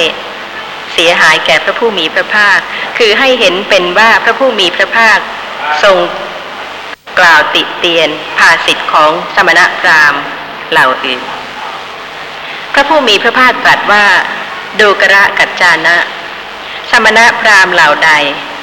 [0.93, 2.59] เสียหายแก่พระผู้มีพระภาค
[2.99, 5.19] คือให้เห็นเป็นว่าพระผู้มีพระภาค
[5.83, 5.97] ทรง
[7.19, 8.09] กล่าวติเตียน
[8.39, 10.21] ภาสิทธิ์ของสมณพราหมณ์
[10.71, 11.21] เหล่าอื่น
[12.73, 14.07] พระผู้มีพระภาคตรัสว่า
[14.81, 15.97] ดูกระกัจจานะ
[16.91, 18.11] สมณพราหมณ์เหล่าใด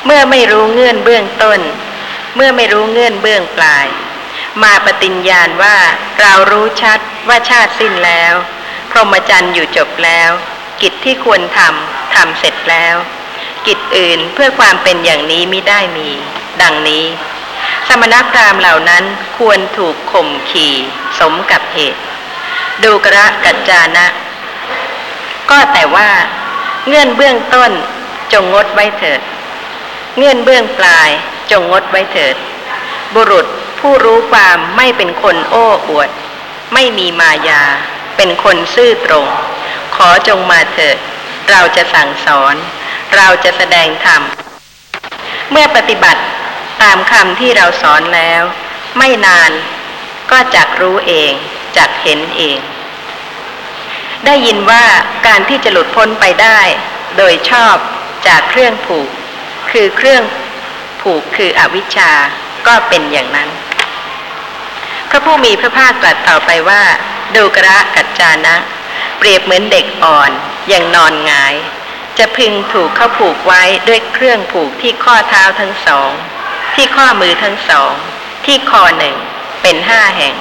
[0.06, 1.60] เมื่อไม่รู้เงื่อนเบื้องต้น
[2.36, 3.88] เมื่อไม่รู้เงื่อนเบื้องปลาย
[4.64, 5.78] มาปฏิญญาณว่า
[6.22, 8.34] เรารู้ชัดว่าชาติสิ้นแล้ว
[8.92, 10.32] พรหมจรรย์อยู่จบแล้ว
[10.82, 12.96] กิจที่ควรทำทำเสร็จแล้ว
[13.68, 16.10] กิจอื่นเพื่อความเป็นอย่างนี้มิได้มี
[16.62, 17.06] ดังนี้
[17.88, 19.04] สมณพราหมณ์เหล่านั้น
[19.38, 20.74] ควรถูกข่มขี่
[21.20, 22.02] สมกับเหตุ
[22.84, 24.08] ดูกระกัจจานะ
[25.50, 26.10] ก็แต่ว่า
[26.88, 27.72] เงื่อนเบื้องต้น
[28.34, 29.22] จงงดไว้เถิด
[30.18, 31.10] เงื่อนเบื้องปลาย
[31.52, 32.36] จงงดไว้เถิด
[33.14, 33.46] บุรุษ
[33.80, 36.10] ผู้รู้ความไม่เป็นคนโอ้อวด
[36.74, 37.64] ไม่มีมายา
[38.24, 39.28] เป็นคนซื่อตรง
[39.96, 40.98] ขอจงมาเถิด
[41.52, 42.56] เราจะสั่งสอน
[43.18, 44.22] เราจะแสดงธรรม
[45.52, 46.22] เมื่อปฏิบัติ
[46.82, 48.44] ตามคำที่เราสอนแล้ว
[48.98, 49.52] ไม่นาน
[50.32, 51.32] ก็จักรู้เอง
[51.78, 52.60] จักเห็นเอง
[54.26, 54.86] ได้ยินว่า
[55.28, 56.60] การที่จะหลุดพ้นไปได้
[57.18, 57.76] โดยชอบ
[58.28, 59.10] จากเครื่องผูก
[59.72, 60.24] คือเครื่อง
[61.02, 62.12] ผูกคืออวิชชา
[62.68, 63.50] ก็เป็นอย่างนั้น
[65.10, 66.84] พระผู้มีพระภาคตรัสต่อไปว่า
[67.36, 68.56] ดูกระกัจจานะ
[69.18, 70.32] เปรียบเหมือนเด็กอ่อน
[70.68, 71.56] อย่างนอนงาย
[72.18, 76.12] จะพึงถูกเข้าผูกไว้ด้วยเครื่องผูกที่ข้อเท้าทั้งสอง
[76.76, 77.94] ที่ข้อมือทั้งสอง
[78.46, 79.16] ที่คอหนึ่ง
[79.62, 80.36] เป็นห้าแห่ง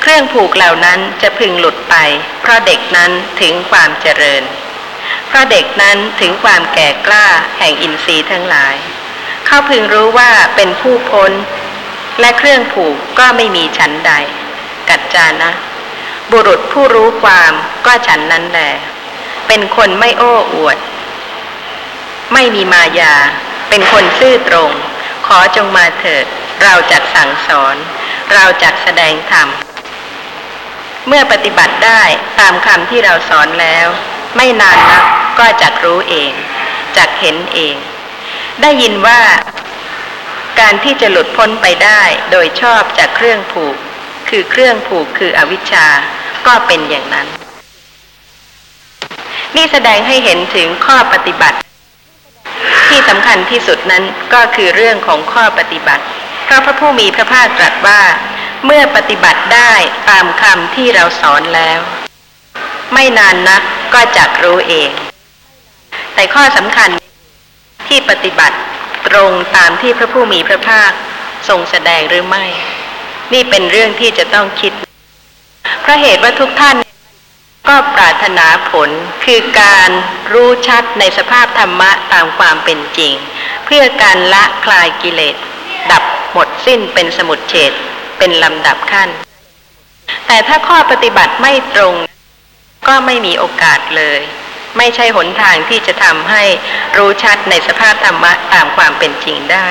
[0.00, 1.96] เครื่องผูกเหล่านั้นจะพึงหลุดไป
[2.40, 3.10] เพราะเด็กนั้น
[3.40, 4.42] ถึงความเจริญ
[5.28, 7.26] เพราะเด็กนั้นถึงความแก่กล้า
[7.58, 8.76] แห่งอินทรีย์ทั้งหลาย
[9.46, 11.32] เขาพึงรู้ว่าเป็นผู้พ้น
[12.20, 14.12] และเครื่องผูกก็ไม่มีชั้นใด
[14.88, 15.52] กัจจานะ
[16.38, 17.52] บุรุษผู้รู้ความ
[17.86, 18.72] ก็ฉันนั้นแหละ
[19.48, 20.78] เป็นคนไม่โอ้อวด
[22.32, 23.14] ไม่มีมายา
[23.68, 24.70] เป็นคนซื่อตรง
[25.26, 26.24] ขอจงมาเถิด
[26.62, 27.76] เราจักสั่งสอน
[28.34, 29.48] เราจักแสดงธรรม
[31.06, 32.02] เมื่อปฏิบัติได้
[32.40, 33.86] ตามคำที่เราสอนแล้ว
[34.36, 35.04] ไม่นานนัก
[35.38, 36.32] ก็จักรู้เอง
[36.96, 37.76] จักเห็นเอง
[38.62, 39.20] ได้ยินว่า
[40.60, 43.76] การที่จะหลุดพ้นไปได้โดยชอบจากเครื่องผูก
[44.28, 45.88] คือเครื่องผูกคืออวิชชา
[46.46, 47.26] ก็เป็นอย่างนั้น
[49.56, 51.58] นี่แสดงให้เห็นถึงข้อปฏิบัติ
[52.88, 54.04] ที่สำคัญที่สุดนั้น
[54.34, 56.04] ก็คือเรื่องของข้อปฏิบัติ
[56.44, 58.00] เพราะพระผู้มีพระภาคตรัสว่า
[58.64, 59.72] เมื่อปฏิบัติได้
[60.10, 61.80] ตามคำที่เราสอนแล้ว
[62.92, 63.62] ไม่นานนัก
[63.94, 64.90] ก็จักรู้เอง
[66.14, 66.90] แต่ข้อสำคัญ
[67.88, 68.56] ที่ปฏิบัติ
[69.08, 70.90] ตรงตามที่พระผู้มีพระภาค
[71.48, 72.44] ทรงแสดงหรือไม่
[73.32, 74.72] นี่เป็นเรื่องที่จะต้องคิด
[75.80, 76.76] เพราะเหตุว่าทุกท่าน
[77.68, 78.90] ก็ปรารถนาผล
[79.24, 79.90] คือการ
[80.32, 83.12] รู้ชัดในสภาพธรรมะตามความเป็นจริง
[83.66, 85.36] เพื่อการละคลายกิเลส
[85.90, 86.02] ดับ
[86.32, 87.72] หมดสิ้นเป็นสมุดเฉด
[88.18, 89.08] เป็นลำดับขั้น
[90.26, 91.94] แต่ถ้าข้อปฏิบัติไม่ตรง
[92.88, 94.20] ก็ไม่มีโอกาสเลย
[94.78, 96.44] ไม่ใช่หนทางที่จะทำให้
[96.96, 99.68] รู้ชัดในสภาพธรรมะตามความเป็นจริงได้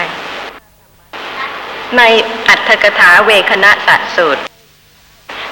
[1.97, 2.01] ใน
[2.47, 4.41] อัตถกถาเวคณะสัตสูตร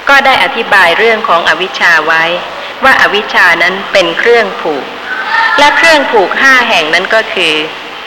[0.09, 2.23] ก็ได้อธิบายเรื่องของอวิชชาไว้
[2.83, 4.85] ว่าอาวิชชานั้นเป็นเครื่องผูก
[5.59, 7.53] และเครื่องผูกห้าแห่งนั้นก็คือ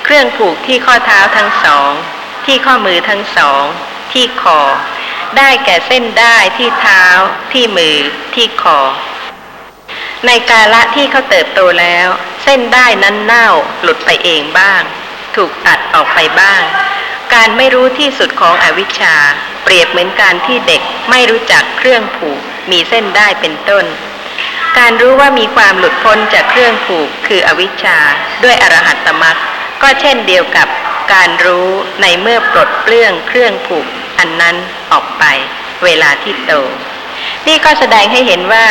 [0.04, 1.90] เครื่องผูกที่ข้อเท้าทั้งสอง
[2.46, 3.62] ที่ข้อมือทั้งสอง
[4.12, 4.60] ที่คอ
[5.36, 7.04] ได้แก่เส้นได้ที่เท้า
[7.52, 7.96] ที่มือ
[8.34, 8.80] ที่คอ
[10.26, 12.08] ในกาละที่เขาเติบโตแล้ว
[12.42, 13.48] เส้นได้นั้นเน่า
[13.82, 14.82] หลุดไปเองบ้าง
[15.36, 16.62] ถูกตัดออกไปบ้าง
[17.34, 19.14] การไม่รู้ที่สุดของอวิชชา
[19.64, 22.40] เปรียบเหมือนการที่เด็กไม่รู้จักเครื่องผูก
[22.70, 23.84] มีเส้นได้เป็นต้น
[24.78, 27.98] การรู้ว่ามีความหลุดพ้นจากเครื่องผูกคืออวิชชา
[28.44, 29.36] ด้วยอรหัตตมรรค
[29.82, 30.68] ก็เช่นเดียวกับ
[31.14, 31.68] การรู้
[32.02, 33.86] ในเมื่อปลดเปลื้องเครื่องผูก
[34.18, 34.56] อันนั้น
[34.92, 35.24] ออกไป
[35.84, 36.52] เวลาที่โต
[37.46, 38.66] นี่ก็แสดงให้เห็นว่า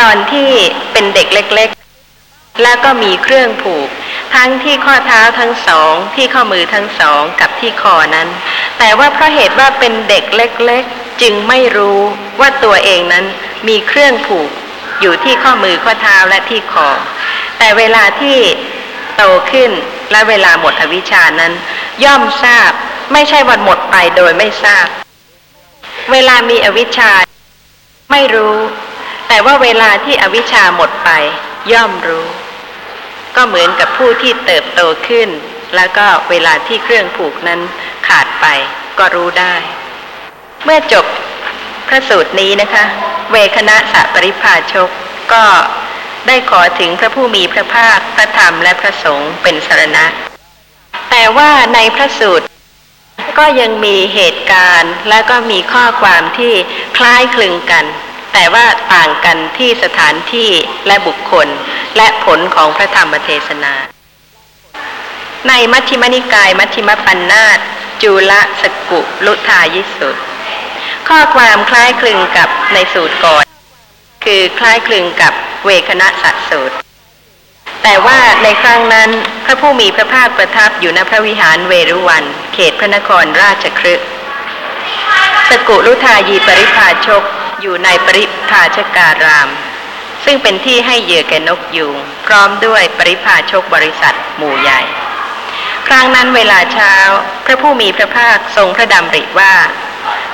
[0.00, 0.48] ตอนที่
[0.92, 1.68] เป็นเด็กเล็ก
[2.14, 3.88] ๆ แล้วก็มีเครื่องผูก
[4.36, 8.28] ทั้งที่ข้อเท้าทั้งสอง ที่ข้อมือทั้งสองกับที่คอนั้น
[8.78, 12.00] แต่ว่าเพราะเหตุว่าเป็นเด็กเล็กๆ จึงไม่รู้
[12.40, 13.24] ว่าตัวเองนั้น
[13.68, 14.50] มีเครื่องผูก
[15.00, 16.88] อยู่ที่ข้อมือข้อเท้าและที่คอ
[17.58, 18.38] แต่เวลาที่
[19.16, 19.70] โตขึ้น
[20.12, 21.52] และเวลาหมดอวิชชานั้น
[22.04, 22.70] ย่อมทราบ
[23.12, 24.86] ไม่ใช่วันหมดไปโดยไม่ทราบ
[26.12, 27.12] เวลามีอวิชชา
[28.12, 28.56] ไม่รู้
[29.28, 31.10] แต่ว่าเวลาที่อวิชชาหมดไป
[31.72, 32.26] ย่อมรู้
[33.36, 35.28] ก็เหมือนกับผู้ที่เติบโตขึ้น
[35.76, 37.60] แล้วก็เวลาที่เครื่องผูกนั้น
[38.08, 38.46] ขาดไป
[38.98, 39.54] ก็รู้ได้
[40.64, 41.06] เมื่อจบ
[41.88, 42.84] พระสูตรนี้นะคะ
[43.30, 44.90] เวคณะสัปริพาชก
[45.32, 45.44] ก็
[46.26, 50.04] ได้ขอถึงพระผู้มีพระภาคพระธรรมและพระสงฆ์เป็นสรณะ
[51.10, 52.46] แต่ว่าในพระสูตร
[53.38, 56.52] ก็ยังมีเหตุการณ์และก็มีข้อความที่
[56.96, 57.84] คล้ายคลึงกัน
[58.38, 60.50] แต่ว่าต่างกันที่สถานที่
[60.86, 61.48] และบุคคล
[61.96, 63.74] และผลของพระธรรมเทศนา
[65.48, 67.58] ในมัชฌิมนิกายมัชฌิมปัญนาต
[68.02, 68.32] จุล
[68.62, 70.16] สกุลุทายิสุต
[71.08, 73.44] ข้อความคล้ายคลึงกับในสูตรก่อน
[74.24, 75.32] คือคล้ายคลึงกับ
[75.64, 76.76] เวคณะสัตสูตร
[77.82, 79.10] แต่ว่าในครั้งนั้น
[79.44, 84.00] พระผู้มีพระภาคประทับอยู่ณพระวิหารเวรุวัน เขตพระนครราชครึก
[85.50, 87.24] สกุลุทายีปริพาชก
[87.60, 89.48] อยู่ในปริพาชการาม
[90.24, 94.80] ซึ่งเป็นที่ให้เหยื่อแก่นกยูงพร้อมด้วยปริพาชกบริษัทหมู่ใหญ่
[95.86, 96.94] ครั้งนั้นเวลาเช้า
[97.44, 99.54] พระผู้มีพระภาคทรงพระดำริว่า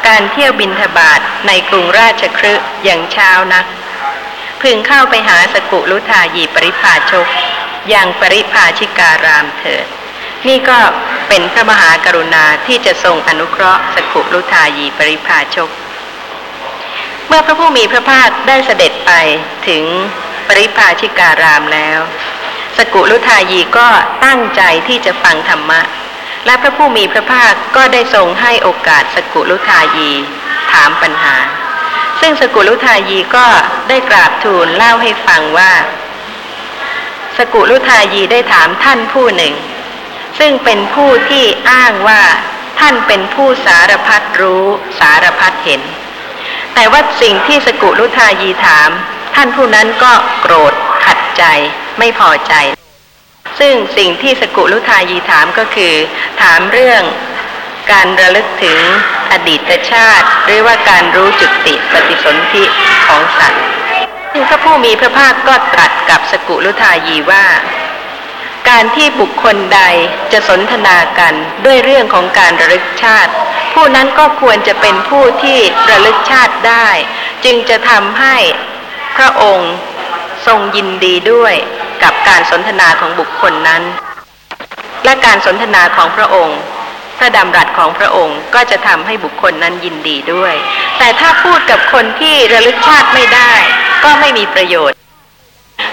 [0.07, 2.55] การเที่ยวบินทบาทในกรุงราชครึ
[2.85, 3.67] อย่างเช้านัก
[4.63, 7.27] พึงเข้าไปหาสกุลุทายีปริพาชก
[7.89, 9.87] อย่างปริพาชิการามเถิด
[10.49, 10.79] นี่ก็
[11.29, 15.71] เป็นพระมหากรุณาที่จะทรงอนุเคราะห์สกุลุทายีปริพาชก
[17.35, 19.13] มื่อพระผู้มีพระภาคได้เสด็จไป
[19.69, 19.85] ถึง
[20.49, 22.01] ปริพาชิการามแล้ว
[22.79, 23.89] สกุลุทายีก็
[24.25, 25.81] ตั้งใจที่จะฟังธรรมะ
[26.47, 30.11] และพระผู้มีพระภาคก็ได้ทรงให้โอกาสสกุลุทายี
[30.73, 31.37] ถามปัญหา
[32.21, 33.47] ซึ่งสกุลุทายีก็
[33.89, 35.73] ได้กราบทูลเล่าให้ฟังว่า
[37.39, 39.55] สกุลุทายีได้ถามท่านผู้หนึ่ง
[40.39, 42.23] ซึ่งเป็นผู้ที่อ้างว่า
[42.81, 44.67] ท่านเป็นผู้สารพัดรู้
[45.01, 45.83] สารพัดเห็น
[46.75, 48.91] แต่ว่าสิ่งที่สกุลุทายีถาม
[49.35, 50.73] ท่านผู้นั้นก็โกรธ
[51.05, 51.43] ขัดใจ
[51.99, 52.55] ไม่พอใจ
[53.59, 55.95] ซึ่งสิ่งที่สกุลุทายีถามก็คือ
[56.43, 57.03] ถามเรื่อง
[57.93, 58.79] การระลึกถึง
[59.33, 59.61] อดีต
[59.93, 62.65] ชาติ หรือว่าการรู้จุติปฏิสนธิ
[63.07, 63.63] ของสัตว์
[64.33, 67.47] ซึ่งพระผู้มีพระภาคก็ตรัสกับสกุลุทายีว่า
[68.69, 69.81] การที่บุคคลใด
[70.33, 73.33] จะสนทนากันด้วยเรื่องของการระลึกชาติ
[73.73, 75.59] ผู้นั้นก็ควรจะเป็นผู้ที่
[75.91, 76.89] ระลึกชาติได้
[77.45, 78.37] จึงจะทำให้
[79.17, 79.73] พระองค์
[80.47, 81.55] ทรงยินดีด้วย
[82.03, 83.83] กับการสนทนาของบุคคลนั้น
[85.05, 86.59] และการสนทนาของพระองค์
[87.19, 90.55] พระดำรัสของพระองค์ก็จะทำให้บุคคลนั้นยินดีด้วย
[90.99, 93.53] แต่ถ้าพูดกับคนที่ระลึกชาติไม่ได้
[94.05, 94.97] ก็ไม่มีประโยชน์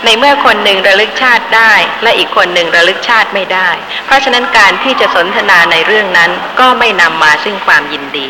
[0.05, 1.73] ในเมื่อคนหนึ่งระลึกชาติได้
[2.03, 3.69] และอีกคนหนึ่งระลึกชาติไม่ได้
[4.05, 8.27] เพราะฉะนั้นการที่จะสนทนาในเรื่องนั้นก็ไม่นำมาซึ่งความยินดี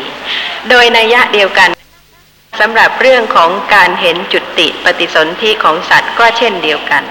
[0.68, 1.70] โดยนัยยะเดียวกัน
[2.60, 7.02] สำหรับเรื่องของการเห็นจุติปฏิสนธิของสัตว์ก็เช่นเดียวกัน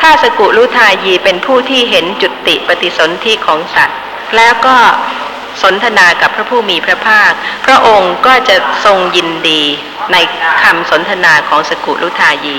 [0.00, 3.98] ถ้าสกุลุทายีเป็นผู้ที่เห็นจุติปฏิสนธิของสัตว์
[4.36, 4.76] แล้วก็
[5.62, 7.32] สนทนากับพระผู้มีพระภาค
[7.66, 9.62] พระองค์ก็จะทรงยินดี
[10.12, 10.16] ใน
[10.62, 12.58] คำสนทนาของสกุลุทายี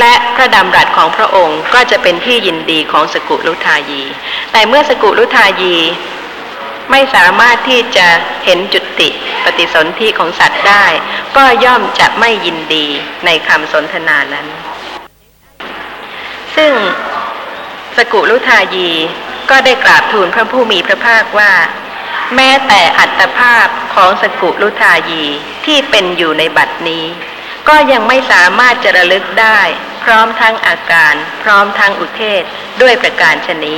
[0.00, 4.02] และพระดำรัสของพระองค์ก็จะเป็นที่ยินดีของสกุลุทายี
[4.52, 5.76] แต่เมื่อสกุลุทายี
[6.90, 8.06] ไม่สามารถที่จะ
[8.44, 9.08] เห็นจุติ
[9.44, 10.84] ปฏิสนธิของสัตว์ได้
[11.36, 12.86] ก็ย่อมจะไม่ยินดี
[13.24, 14.46] ในคำสนทนานั้น
[16.56, 16.72] ซึ่ง
[17.96, 18.90] สกุลุทายี
[19.50, 21.52] ก็ได้กราบทูลพระผู้มีพระภาคว่า
[22.36, 25.24] แม้แต่อัตภาพของสกุลุทายี
[25.66, 27.04] ที่เป็นอยู่ในบัดนี้
[27.68, 29.60] ก็ยังไม่สามารถจะระลึกได้
[30.04, 32.42] พร้อมทั้งอาการ พร้อมทั้งอุเทศ
[32.82, 33.76] ด้วยประการชนี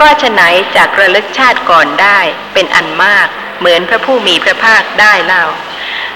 [0.00, 0.42] ก็ฉะไหน
[0.76, 2.18] จากระลึกชาติก่อนได้
[2.54, 5.44] เป็นอันมาก เหมือนพระผู้มีพระภาคได้เล่า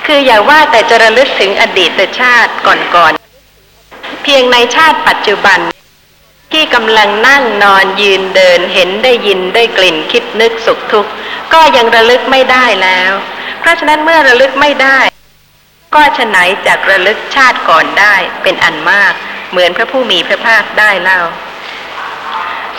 [0.07, 5.59] คืออย่าว่าแต่จะระลึกถึงอดีตชาติก่อนๆเพียงในชาติปัจจุบัน
[6.53, 11.11] ที่กำลังนั่งนอนยืนเดินเห็นได้ยินได้กลิ่นคิดนึกสุขทุกข์
[11.53, 13.13] ก็ยังระลึกไม่ได้แล้ว
[13.61, 14.99] เพราะฉะนั้นเมื่อระลึกไม่ได้
[15.95, 19.13] ก็ฉะไหนจากระลึกชาติก่อนได้เป็นอันมาก
[19.51, 21.21] เหมือนพระผู้มีพระภาคได้เล่า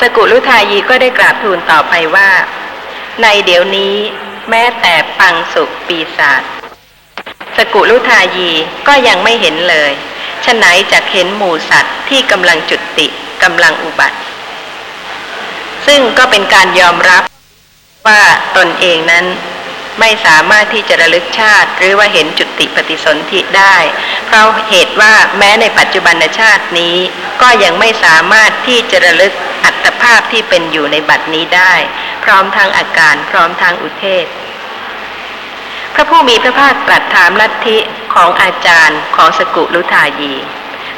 [0.02, 2.32] สกุลุทายีก็ได้กราบทูลต่อไปว่า
[3.22, 3.96] ในเดี๋ยวนี้
[4.50, 6.42] แม้แต่ปังสุปีศาจ
[7.58, 8.52] สกุลุทายี
[8.88, 9.92] ก็ยังไม่เห็นเลย
[10.46, 13.08] ฉะไหนจากเห็นหมู่สัตว์ที่กำลังจุติ
[13.44, 14.20] กำลังอุบัติ
[15.88, 17.24] ซึ่งก็เป็นการยอมรับ
[18.08, 18.22] ว่า
[18.58, 19.26] ตนเองนั้น
[20.00, 23.76] ไม่สามารถที่จะระลึกชาติ หรือว่าเห็นจุติปฏิสนธิได้
[24.26, 26.96] เพราะเหตุว่าแม้ในปัจจุบันชาตินี้
[27.42, 29.34] ก็ยังไม่สามารถที่จะระลึก
[29.66, 31.74] อัตภาพที่เป็นอยู่ในบัดนี้ได้
[32.24, 34.26] พร้อมทั้งอาการพร้อมทั้งอุเทศ
[35.94, 37.78] พระผู้มีพระภาคตรัสถามลัทธิ
[38.14, 40.34] ของอาจารย์ของสกุลุทายี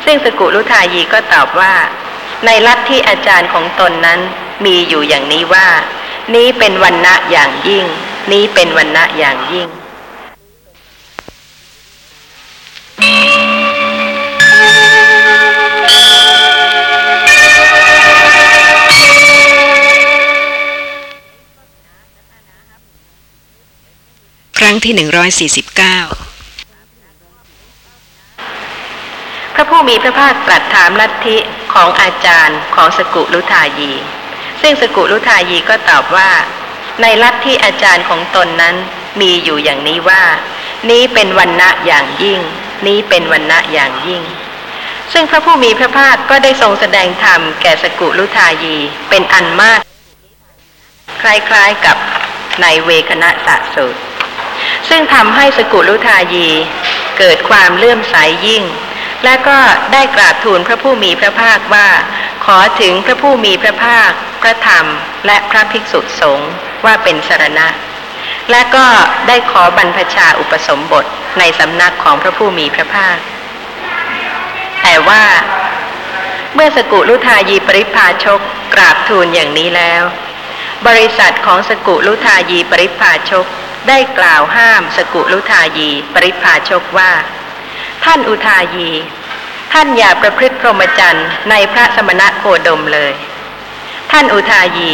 [0.06, 1.74] ซึ่งสกุลุทายีก็ตอบว่า
[2.46, 4.20] ในลัทธิอาจารย์ของตนนั้น
[4.66, 5.68] มีอยู่อย่างนี้ว่า
[6.36, 7.86] นี้เป็นวันณะอย่างยิ่ง
[8.32, 9.70] นี้เป็นวันณะอย่างยิ่ง
[24.58, 26.23] ครั้งที่ 149
[29.54, 31.38] พระผู้มีพระภาคตรัสถามลัทธิ
[31.74, 33.92] ของอาจารย์ของสกุลุทายี
[34.62, 36.32] ซึ่งสกุลุทายีก็ตอบว่า
[37.02, 38.76] ในลัทธิอาจารย์ของตนนั้น
[39.22, 40.24] มีอยู่อย่างนี้ว่า
[40.90, 42.40] นี้เป็นวันณะอย่างยิ่ง
[42.88, 44.22] นี้เป็นวันณะอย่างยิ่ง
[45.14, 48.78] ซึ่งพระผู้มีพระภาคก็ได้ทรงแสดงธรรมแก่สกุลุทายี
[49.10, 49.80] เป็นอันมาก
[51.22, 51.98] คล้ายๆกับ
[52.62, 54.00] ในเวคณะสะสูตร
[54.90, 56.48] ซึ่งทำให้สกุลุทายี
[57.18, 58.16] เกิดความเลื่อมใส
[58.48, 58.64] ยิ่ง
[59.24, 59.60] และก็
[59.94, 61.88] ได้กราบทูลพระผู้มีพระภาคว่า
[62.46, 64.86] ขอถึงพระผู้มีพระภาค พระธรรม
[65.26, 66.52] และพระภิกษุสงฆ์
[66.86, 67.68] ว่าเป็นสรณะ
[68.52, 68.86] และก็
[69.28, 71.06] ได้ขอบรรพชาอุปสมบท
[71.40, 73.18] ในสำนักของพระผู้มีพระภาค
[74.82, 75.24] แต่ว่า
[76.54, 78.40] เมื่อสกุลุทายีปริพาชก
[78.74, 80.04] กราบทูลอย่างนี้แล้ว
[80.88, 83.46] บริษัทของสกุลุทายีปริพาชก
[83.88, 87.12] ได้กล่าวห้ามสกุลุทายีปริพาชกว่า
[88.06, 88.90] ท่านอุทายี
[89.74, 93.14] ท่านอย่าประพฤติพรหมจรรย์ในพระสมณะโคดมเลย
[94.12, 94.92] ท่านอุทายี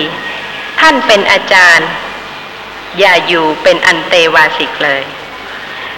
[0.79, 1.87] ท่านเป็นอาจารย์
[2.99, 5.03] อย่าอยู่เป็นอันเตวาสิกเลย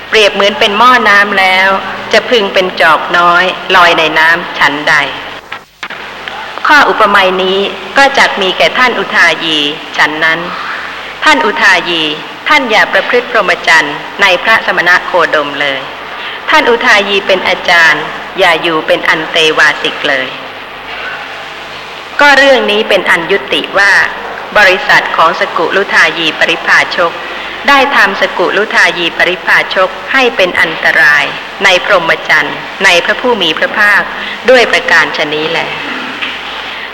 [0.10, 1.70] เปรียบเหมือนเป็นหม้อน้ำแล้ว
[2.14, 3.44] จะพึงเป็นจอกน้อย
[3.76, 4.96] ลอยในน้ำฉันใด
[6.68, 7.60] ข้ออุปมานี้
[7.98, 9.58] ก็จักมีแก่ท่านอุทายี
[9.98, 10.40] ฉันนั้น
[11.24, 12.02] ท่านอุทายี
[12.48, 15.80] ท่านอย่าประพฤติพรหมจรรย์ในพระสมณะโคดมเลย
[16.50, 18.04] ท่านอุทายีเป็นอาจารย์
[18.40, 20.28] อย่าอยู่เป็นอันเตวาสิกเลย
[22.22, 23.94] ก็เรื่องนี้เป็นอันยุติว่า
[24.58, 27.12] บริษัทของสกุลุทายีปริพาชก
[27.68, 31.26] ได้ทำสกุลุทายีปริพาชกให้เป็นอันตราย
[31.64, 34.02] ในพรหมจรรย์ ในพระผู้มีพระภาค
[34.50, 35.70] ด้วยประการชนี้แหละ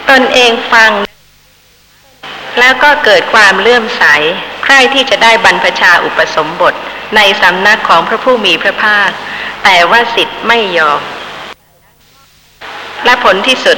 [0.09, 0.91] ตนเองฟัง
[2.59, 4.03] แล้วก็เกิดความเลื่อมใส
[4.63, 6.75] ใคร่ที่จะได้บรรพชาอุปสมบท
[7.15, 9.09] ในสำนักของพระผู้มีพระภาค
[9.63, 11.01] แต่ว่าสิทธิ์ไม่ยอม
[13.05, 13.77] และผลที่สุด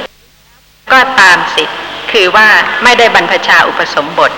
[0.92, 1.78] ก็ตามสิทธิ์
[2.12, 2.48] คือว่า
[2.82, 4.30] ไม่ได้บรรพชาอุปสมบท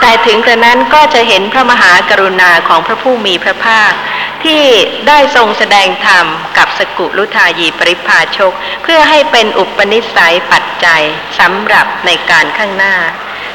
[0.00, 3.92] แต่ถึงกระนั้นก็จะเห็นพระมหากรุณาของพระผู้มีพระภาค
[4.44, 4.62] ที่
[5.08, 6.26] ได้ทรงแสดงธรรม
[6.58, 8.52] กับสกุลุทายีปริพาชก
[8.82, 11.02] เพื่อให้เป็นอุปนิสัยปัจจัย
[11.38, 12.96] สำหรับในการข้างหน้า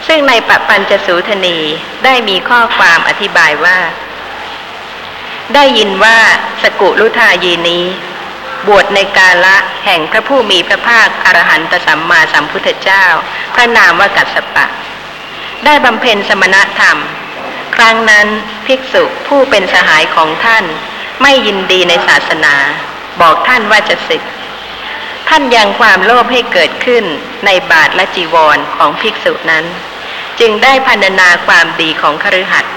[0.07, 1.59] ซึ่งในปปัญจสูทนี
[2.03, 3.77] ได้มีข้อความอธิบายว่า
[5.55, 6.17] ได้ยินว่า
[6.63, 7.83] สกุลุทายีนี้
[8.67, 13.05] บวชในกาละแห่งพระผู้มีพระภาคอรหันตสัมมาสัมพุทธเจ้า
[13.55, 14.65] พระนามว่ากัสสปะ
[15.65, 16.97] ได้บำเพ็ญสมณธรรม
[17.75, 18.27] ครั้งนั้น
[18.65, 20.65] ภิกษุผู้เป็นสหายของท่าน
[21.21, 22.55] ไม่ยินดีในศาสนา
[23.21, 24.23] บอกท่านว่าจะศึก
[25.29, 27.05] ท่านยังความโลภให้เกิดขึ้น
[27.45, 29.65] ในบาทและจีวรของภิกษุนั้น
[30.39, 32.73] จึงได้พันนาความดีของคฤหัสถ์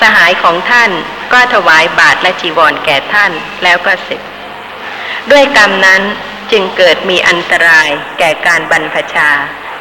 [0.00, 0.90] สหายของท่าน
[1.32, 3.32] ก็ถวายบาทและจีวรแก่ท่าน
[3.62, 4.22] แล้วก็ศึก
[5.30, 6.02] ด้วยกรรมนั้น
[6.50, 7.88] จึงเกิดมีอันตราย
[8.18, 9.30] แก่การบรรพชา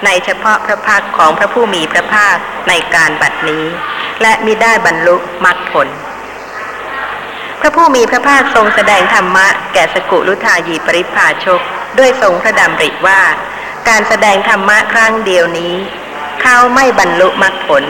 [0.06, 2.38] ในเฉพาะพระพักตร์ของพระผู้มีพระภาค
[2.70, 3.66] ในการบัดนี้
[4.22, 5.16] และมิได้บรรลุ
[5.46, 5.88] มรรคผล
[7.62, 11.62] พระผู้มีพระภาคทรงแสดงธรรมะแก่สกุลุทายีปริพาชก
[11.98, 13.22] ด้วยทรงพระดำริว่า
[13.90, 15.74] การแสดงธรรมะครั้งเดียวนี้
[16.42, 17.84] เขาไม่บรรลุมรรคผล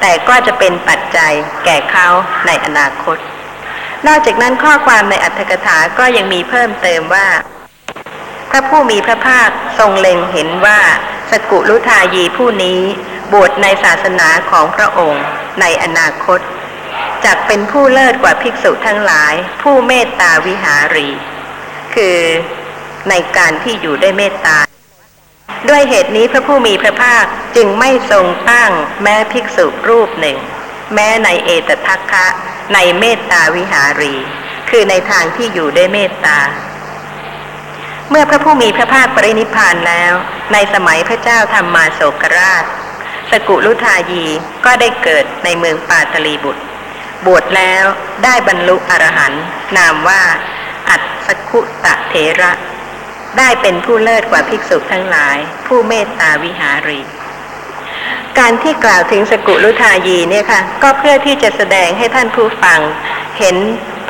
[0.00, 1.32] แต่ก็จะเป็นปัจจัย
[1.64, 2.08] แก่เขา
[2.46, 3.18] ในอนาคต
[4.06, 7.28] นอกจากนั้นข้อความในอัตถกถาก็ยังมีเพิ่มเติมว่า
[8.50, 9.48] พระผู้มีพระภาค
[9.78, 10.80] ทรงเล็งเห็นว่า
[11.30, 12.80] สกุลุทายีผู้นี้
[13.32, 15.24] บวชในศาสนาของพระองค์
[15.60, 16.40] ในอนาคต
[17.24, 21.08] จักเป็นผู้เลิศกว่าภิกษุทั้งหลาย ผู้เมตตาวิหารี
[21.94, 22.18] คือ
[23.08, 24.58] ในการที่อยู่ด้วยเมตตา
[25.68, 27.24] ด้วยเหตุนี้พระผู้มีพระภาค
[27.56, 28.72] จึงไม่ทรงตั้ง
[29.02, 30.38] แม้ภิกษุรูปหนึ่ง
[30.94, 32.26] แม้ในเอตทัคคะ
[32.74, 34.14] ในเมตตาวิหารี
[34.70, 36.38] คือในทางที่อยู่ด้วยเมตตา
[38.10, 40.12] เมื่อพระผู้มีพระภาคปรินิพพานแล้ว
[40.52, 42.64] ในสมัยพระเจ้าธรรมมาโศกราช
[43.30, 44.24] สกุลุทายี
[44.64, 46.62] ก็ได้เกิดในเมืองปาตลีบุตร
[47.26, 47.84] บวชแล้ว
[48.24, 49.42] ได้บรรลุอรหันต์
[49.76, 50.22] นามว่า
[50.90, 52.52] อัตสคุตะเถระ
[53.38, 55.36] ได้เป็นผู้เลิศกว่าภิกษุทั้งหลาย
[55.66, 57.00] ผู้เมตตาวิหารี
[58.38, 62.80] การที่กล่าวถึงสกุลุทายีเนี่ยค่ะ ก็เพื่อที่จะแสดงให้ท่านผู้ฟัง
[63.38, 63.56] เห็น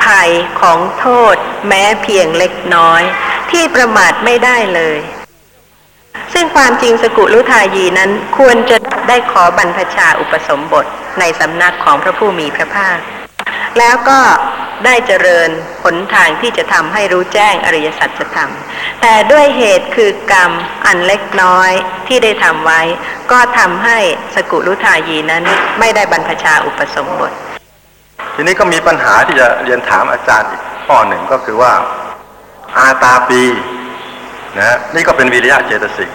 [0.03, 0.29] ภัย
[0.61, 1.35] ของโทษ
[1.67, 3.01] แม้เพียงเล็กน้อย
[3.51, 4.99] ที่ประมาทไม่ได้เลย
[6.33, 8.77] ซึ่งความจริงสกุลุทายีนั้นควรจะ
[9.09, 10.85] ได้ขอบรรพชาอุปสมบท
[11.19, 13.18] ในสำนักของพระผู้มีพระภาค
[13.79, 14.19] แล้วก็
[14.85, 15.49] ได้เจริญ
[15.83, 18.51] ผลทางที่จะทำให้รู้แจ้งอริยสัจธรรม
[19.01, 20.51] แต่ด้วยเหตุคือกรรม
[20.85, 21.71] อันเล็กน้อย
[22.07, 22.81] ที่ได้ทำไว้
[23.31, 23.97] ก็ทำให้
[24.35, 25.43] สกุลุทายีนั้น
[25.79, 27.31] ไม่ได้บรรพชาอุปสมบท
[28.35, 31.73] ทีนี้ก็มีปัญหาที่จะเรียนถามอาจารย์อีกข้อหนึ่งก็คือว่า
[32.77, 33.41] อาตาปี
[34.57, 36.09] นะฮะนี่ก็เป็นวิริยะเจตสิก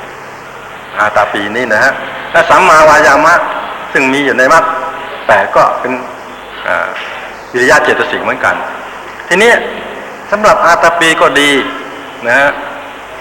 [0.98, 1.92] อาตาปีนี่นะฮะ
[2.32, 3.34] และสัมมาวายามะ
[3.92, 4.64] ซึ่งมีอยู่ในมรรค
[5.28, 5.92] แต่ก็เป็น
[6.68, 6.88] อ่า
[7.54, 8.54] วิริยะเจตสิกเหมือนกัน
[9.28, 9.52] ทีนี้
[10.30, 11.50] สำหรับอาตาปีก็ดี
[12.26, 12.50] นะฮะ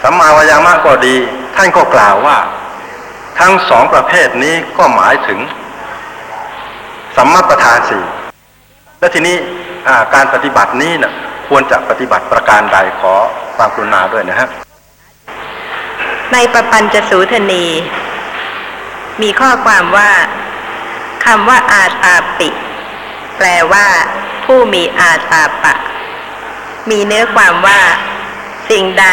[0.01, 1.15] สัมมาวายามะก็ดี
[1.55, 2.37] ท่านก็กล่าวว่า
[3.39, 5.39] ทั้งสองประเภทนี้ก็หมายถึง
[7.15, 8.03] สัมมาประธานสี่
[8.99, 9.35] และทีนี้
[10.13, 11.13] การปฏิบัตินี้นะ่ะ
[11.49, 13.13] ควรจะปฏิบัติประการใดขอ
[13.55, 14.47] ความกรุณาด้วยนะฮะ
[16.33, 17.65] ในประปัญจสูทนี
[19.21, 20.11] มีข้อความว่า
[21.25, 22.49] คำว่าอาตาปิ
[23.37, 23.87] แปลว่า
[24.45, 25.73] ผู้มีอาตาปะ
[26.89, 27.81] มีเนื้อความว่า
[28.69, 29.07] สิ่งใด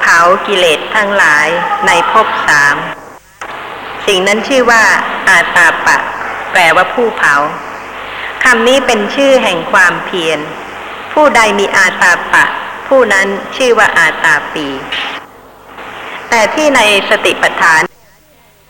[0.00, 1.48] เผากิเลสทั้งหลาย
[1.86, 2.76] ในภพสาม
[4.06, 4.84] สิ่งนั้นชื่อว่า
[5.28, 5.96] อาตาปะ
[6.50, 7.34] แปลว่าผู้เผา
[8.44, 10.38] คำนี้เป็นชื่อแห่งความเพียร
[11.12, 12.44] ผู้ใดมีอาตาปะ
[12.88, 13.26] ผู้นั้น
[13.56, 14.66] ชื่อว่าอาตาปี
[16.30, 16.80] แต่ที่ใน
[17.10, 17.82] สติปัฏฐาน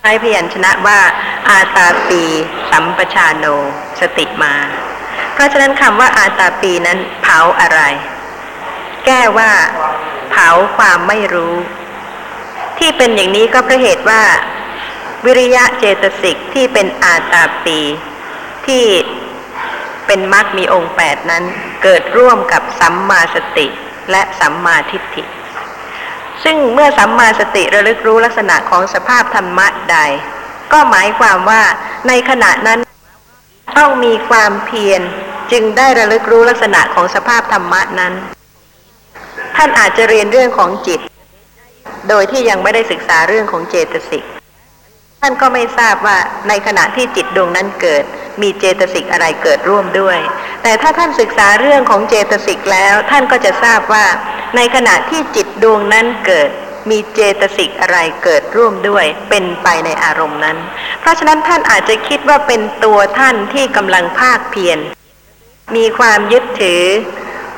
[0.01, 1.01] ใช้พยัญชนะว่า
[1.49, 2.23] อาตาปี
[2.71, 3.45] สัมปชาโน
[4.01, 4.55] สติมา
[5.39, 7.81] เพราะฉะนั้นคำว่าอาตาปีนั้นเผาอะไร
[9.07, 9.51] แก้ว่า
[10.31, 11.55] เผาความไม่รู้
[12.79, 14.23] ที่เป็นอย่างนี้ก็เพราะเหตุว่า
[15.25, 17.79] วิริยะเจตสิกที่เป็นอาตาปี
[18.67, 18.85] ที่
[20.07, 21.45] เป็นมรรคมีองค์แปดนั้น
[21.83, 23.67] เกิดร่วมกับสัมมาสติ
[24.11, 25.23] และสัมมาทิฏฐิ
[26.45, 29.99] ซึ่งเมื่อสัมมาสติระลึกรู้ลักษณะของสภาพธรรมะใด
[30.73, 31.63] ก็หมายความว่า
[32.09, 32.81] ในขณะนั้น
[33.77, 35.03] ต้องมีความเพียร
[35.53, 38.15] จึงได้ระลึกรู้ลักษณะของสภาพธรรมะนั้น
[39.57, 41.01] ท่านอาจจะเรียนเรื่องของจิต
[42.09, 44.25] โดยที่ยังไม่ได้ศึกษาเรื่องของเจตสิก
[45.21, 46.19] ท่านก็ไม่ทราบว่า
[46.49, 48.05] ในขณะที่จิตดวงนั้นเกิด
[48.43, 50.19] มีเจตสิกอะไรเกิดร่วมด้วย
[50.63, 54.07] แต่ถ้าท่านศึกษาเรื่องของเจตสิกแล้ว ท่านก็จะทราบว่า
[54.57, 56.51] ในขณะที่จิตดวงนั้นเกิด
[56.91, 60.57] มีเจตสิกอะไรเกิดร่วมด้วยเป็นไปในอารมณ์นั้น
[61.01, 64.79] เพราะฉะนั้นท่านอาจจะคิดว่าเป็นตัวท่านที่กำลังภาคเพียร
[65.77, 66.83] มีความยึดถือ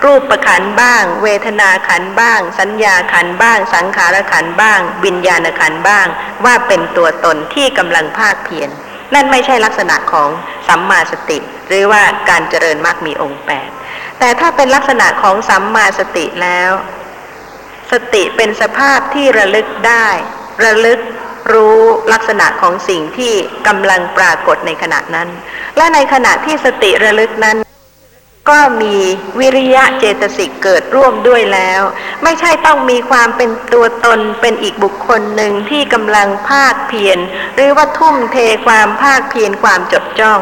[0.05, 6.07] รูปประขันบ้าง เวทนาขันบ้าง สัญญาขันบ้าง สังขารขันบ้าง วิญญาณขันบ้าง
[6.44, 8.69] ว่าเป็นตัวตนที่กำลังภาคเพียร
[9.15, 10.31] นั่นไม่ใช่ลักษณะของ
[10.69, 11.39] สัมมาสติ
[11.69, 13.69] หรือว่าการเจริญมรรคมีองค์แปด
[14.19, 16.70] แต่ถ้าเป็นลักษณะของสัมมาสติแล้ว
[17.93, 20.09] สติเป็นสภาพที่ระลึกได้
[20.65, 21.01] ระลึก
[21.53, 21.79] รู้
[22.12, 23.35] ลักษณะของสิ่งที่
[23.67, 25.29] กำลังปรากฏในขณะนั้น
[25.77, 27.57] และในขณะที่สติระลึกนั้น
[28.51, 28.97] ก็มี
[29.39, 31.83] วิริยะเจตสิกเกิดร่วมด้วยแล้ว
[32.23, 37.19] ไม่ใช่ต้องมีความเป็นตัวตนเป็นอีกบุคคลหนึ่งที่กำลังภาคเพียร
[37.55, 38.37] หรือว่าทุ่มเท
[38.67, 40.41] ความภาคเพียรความจดจ้อง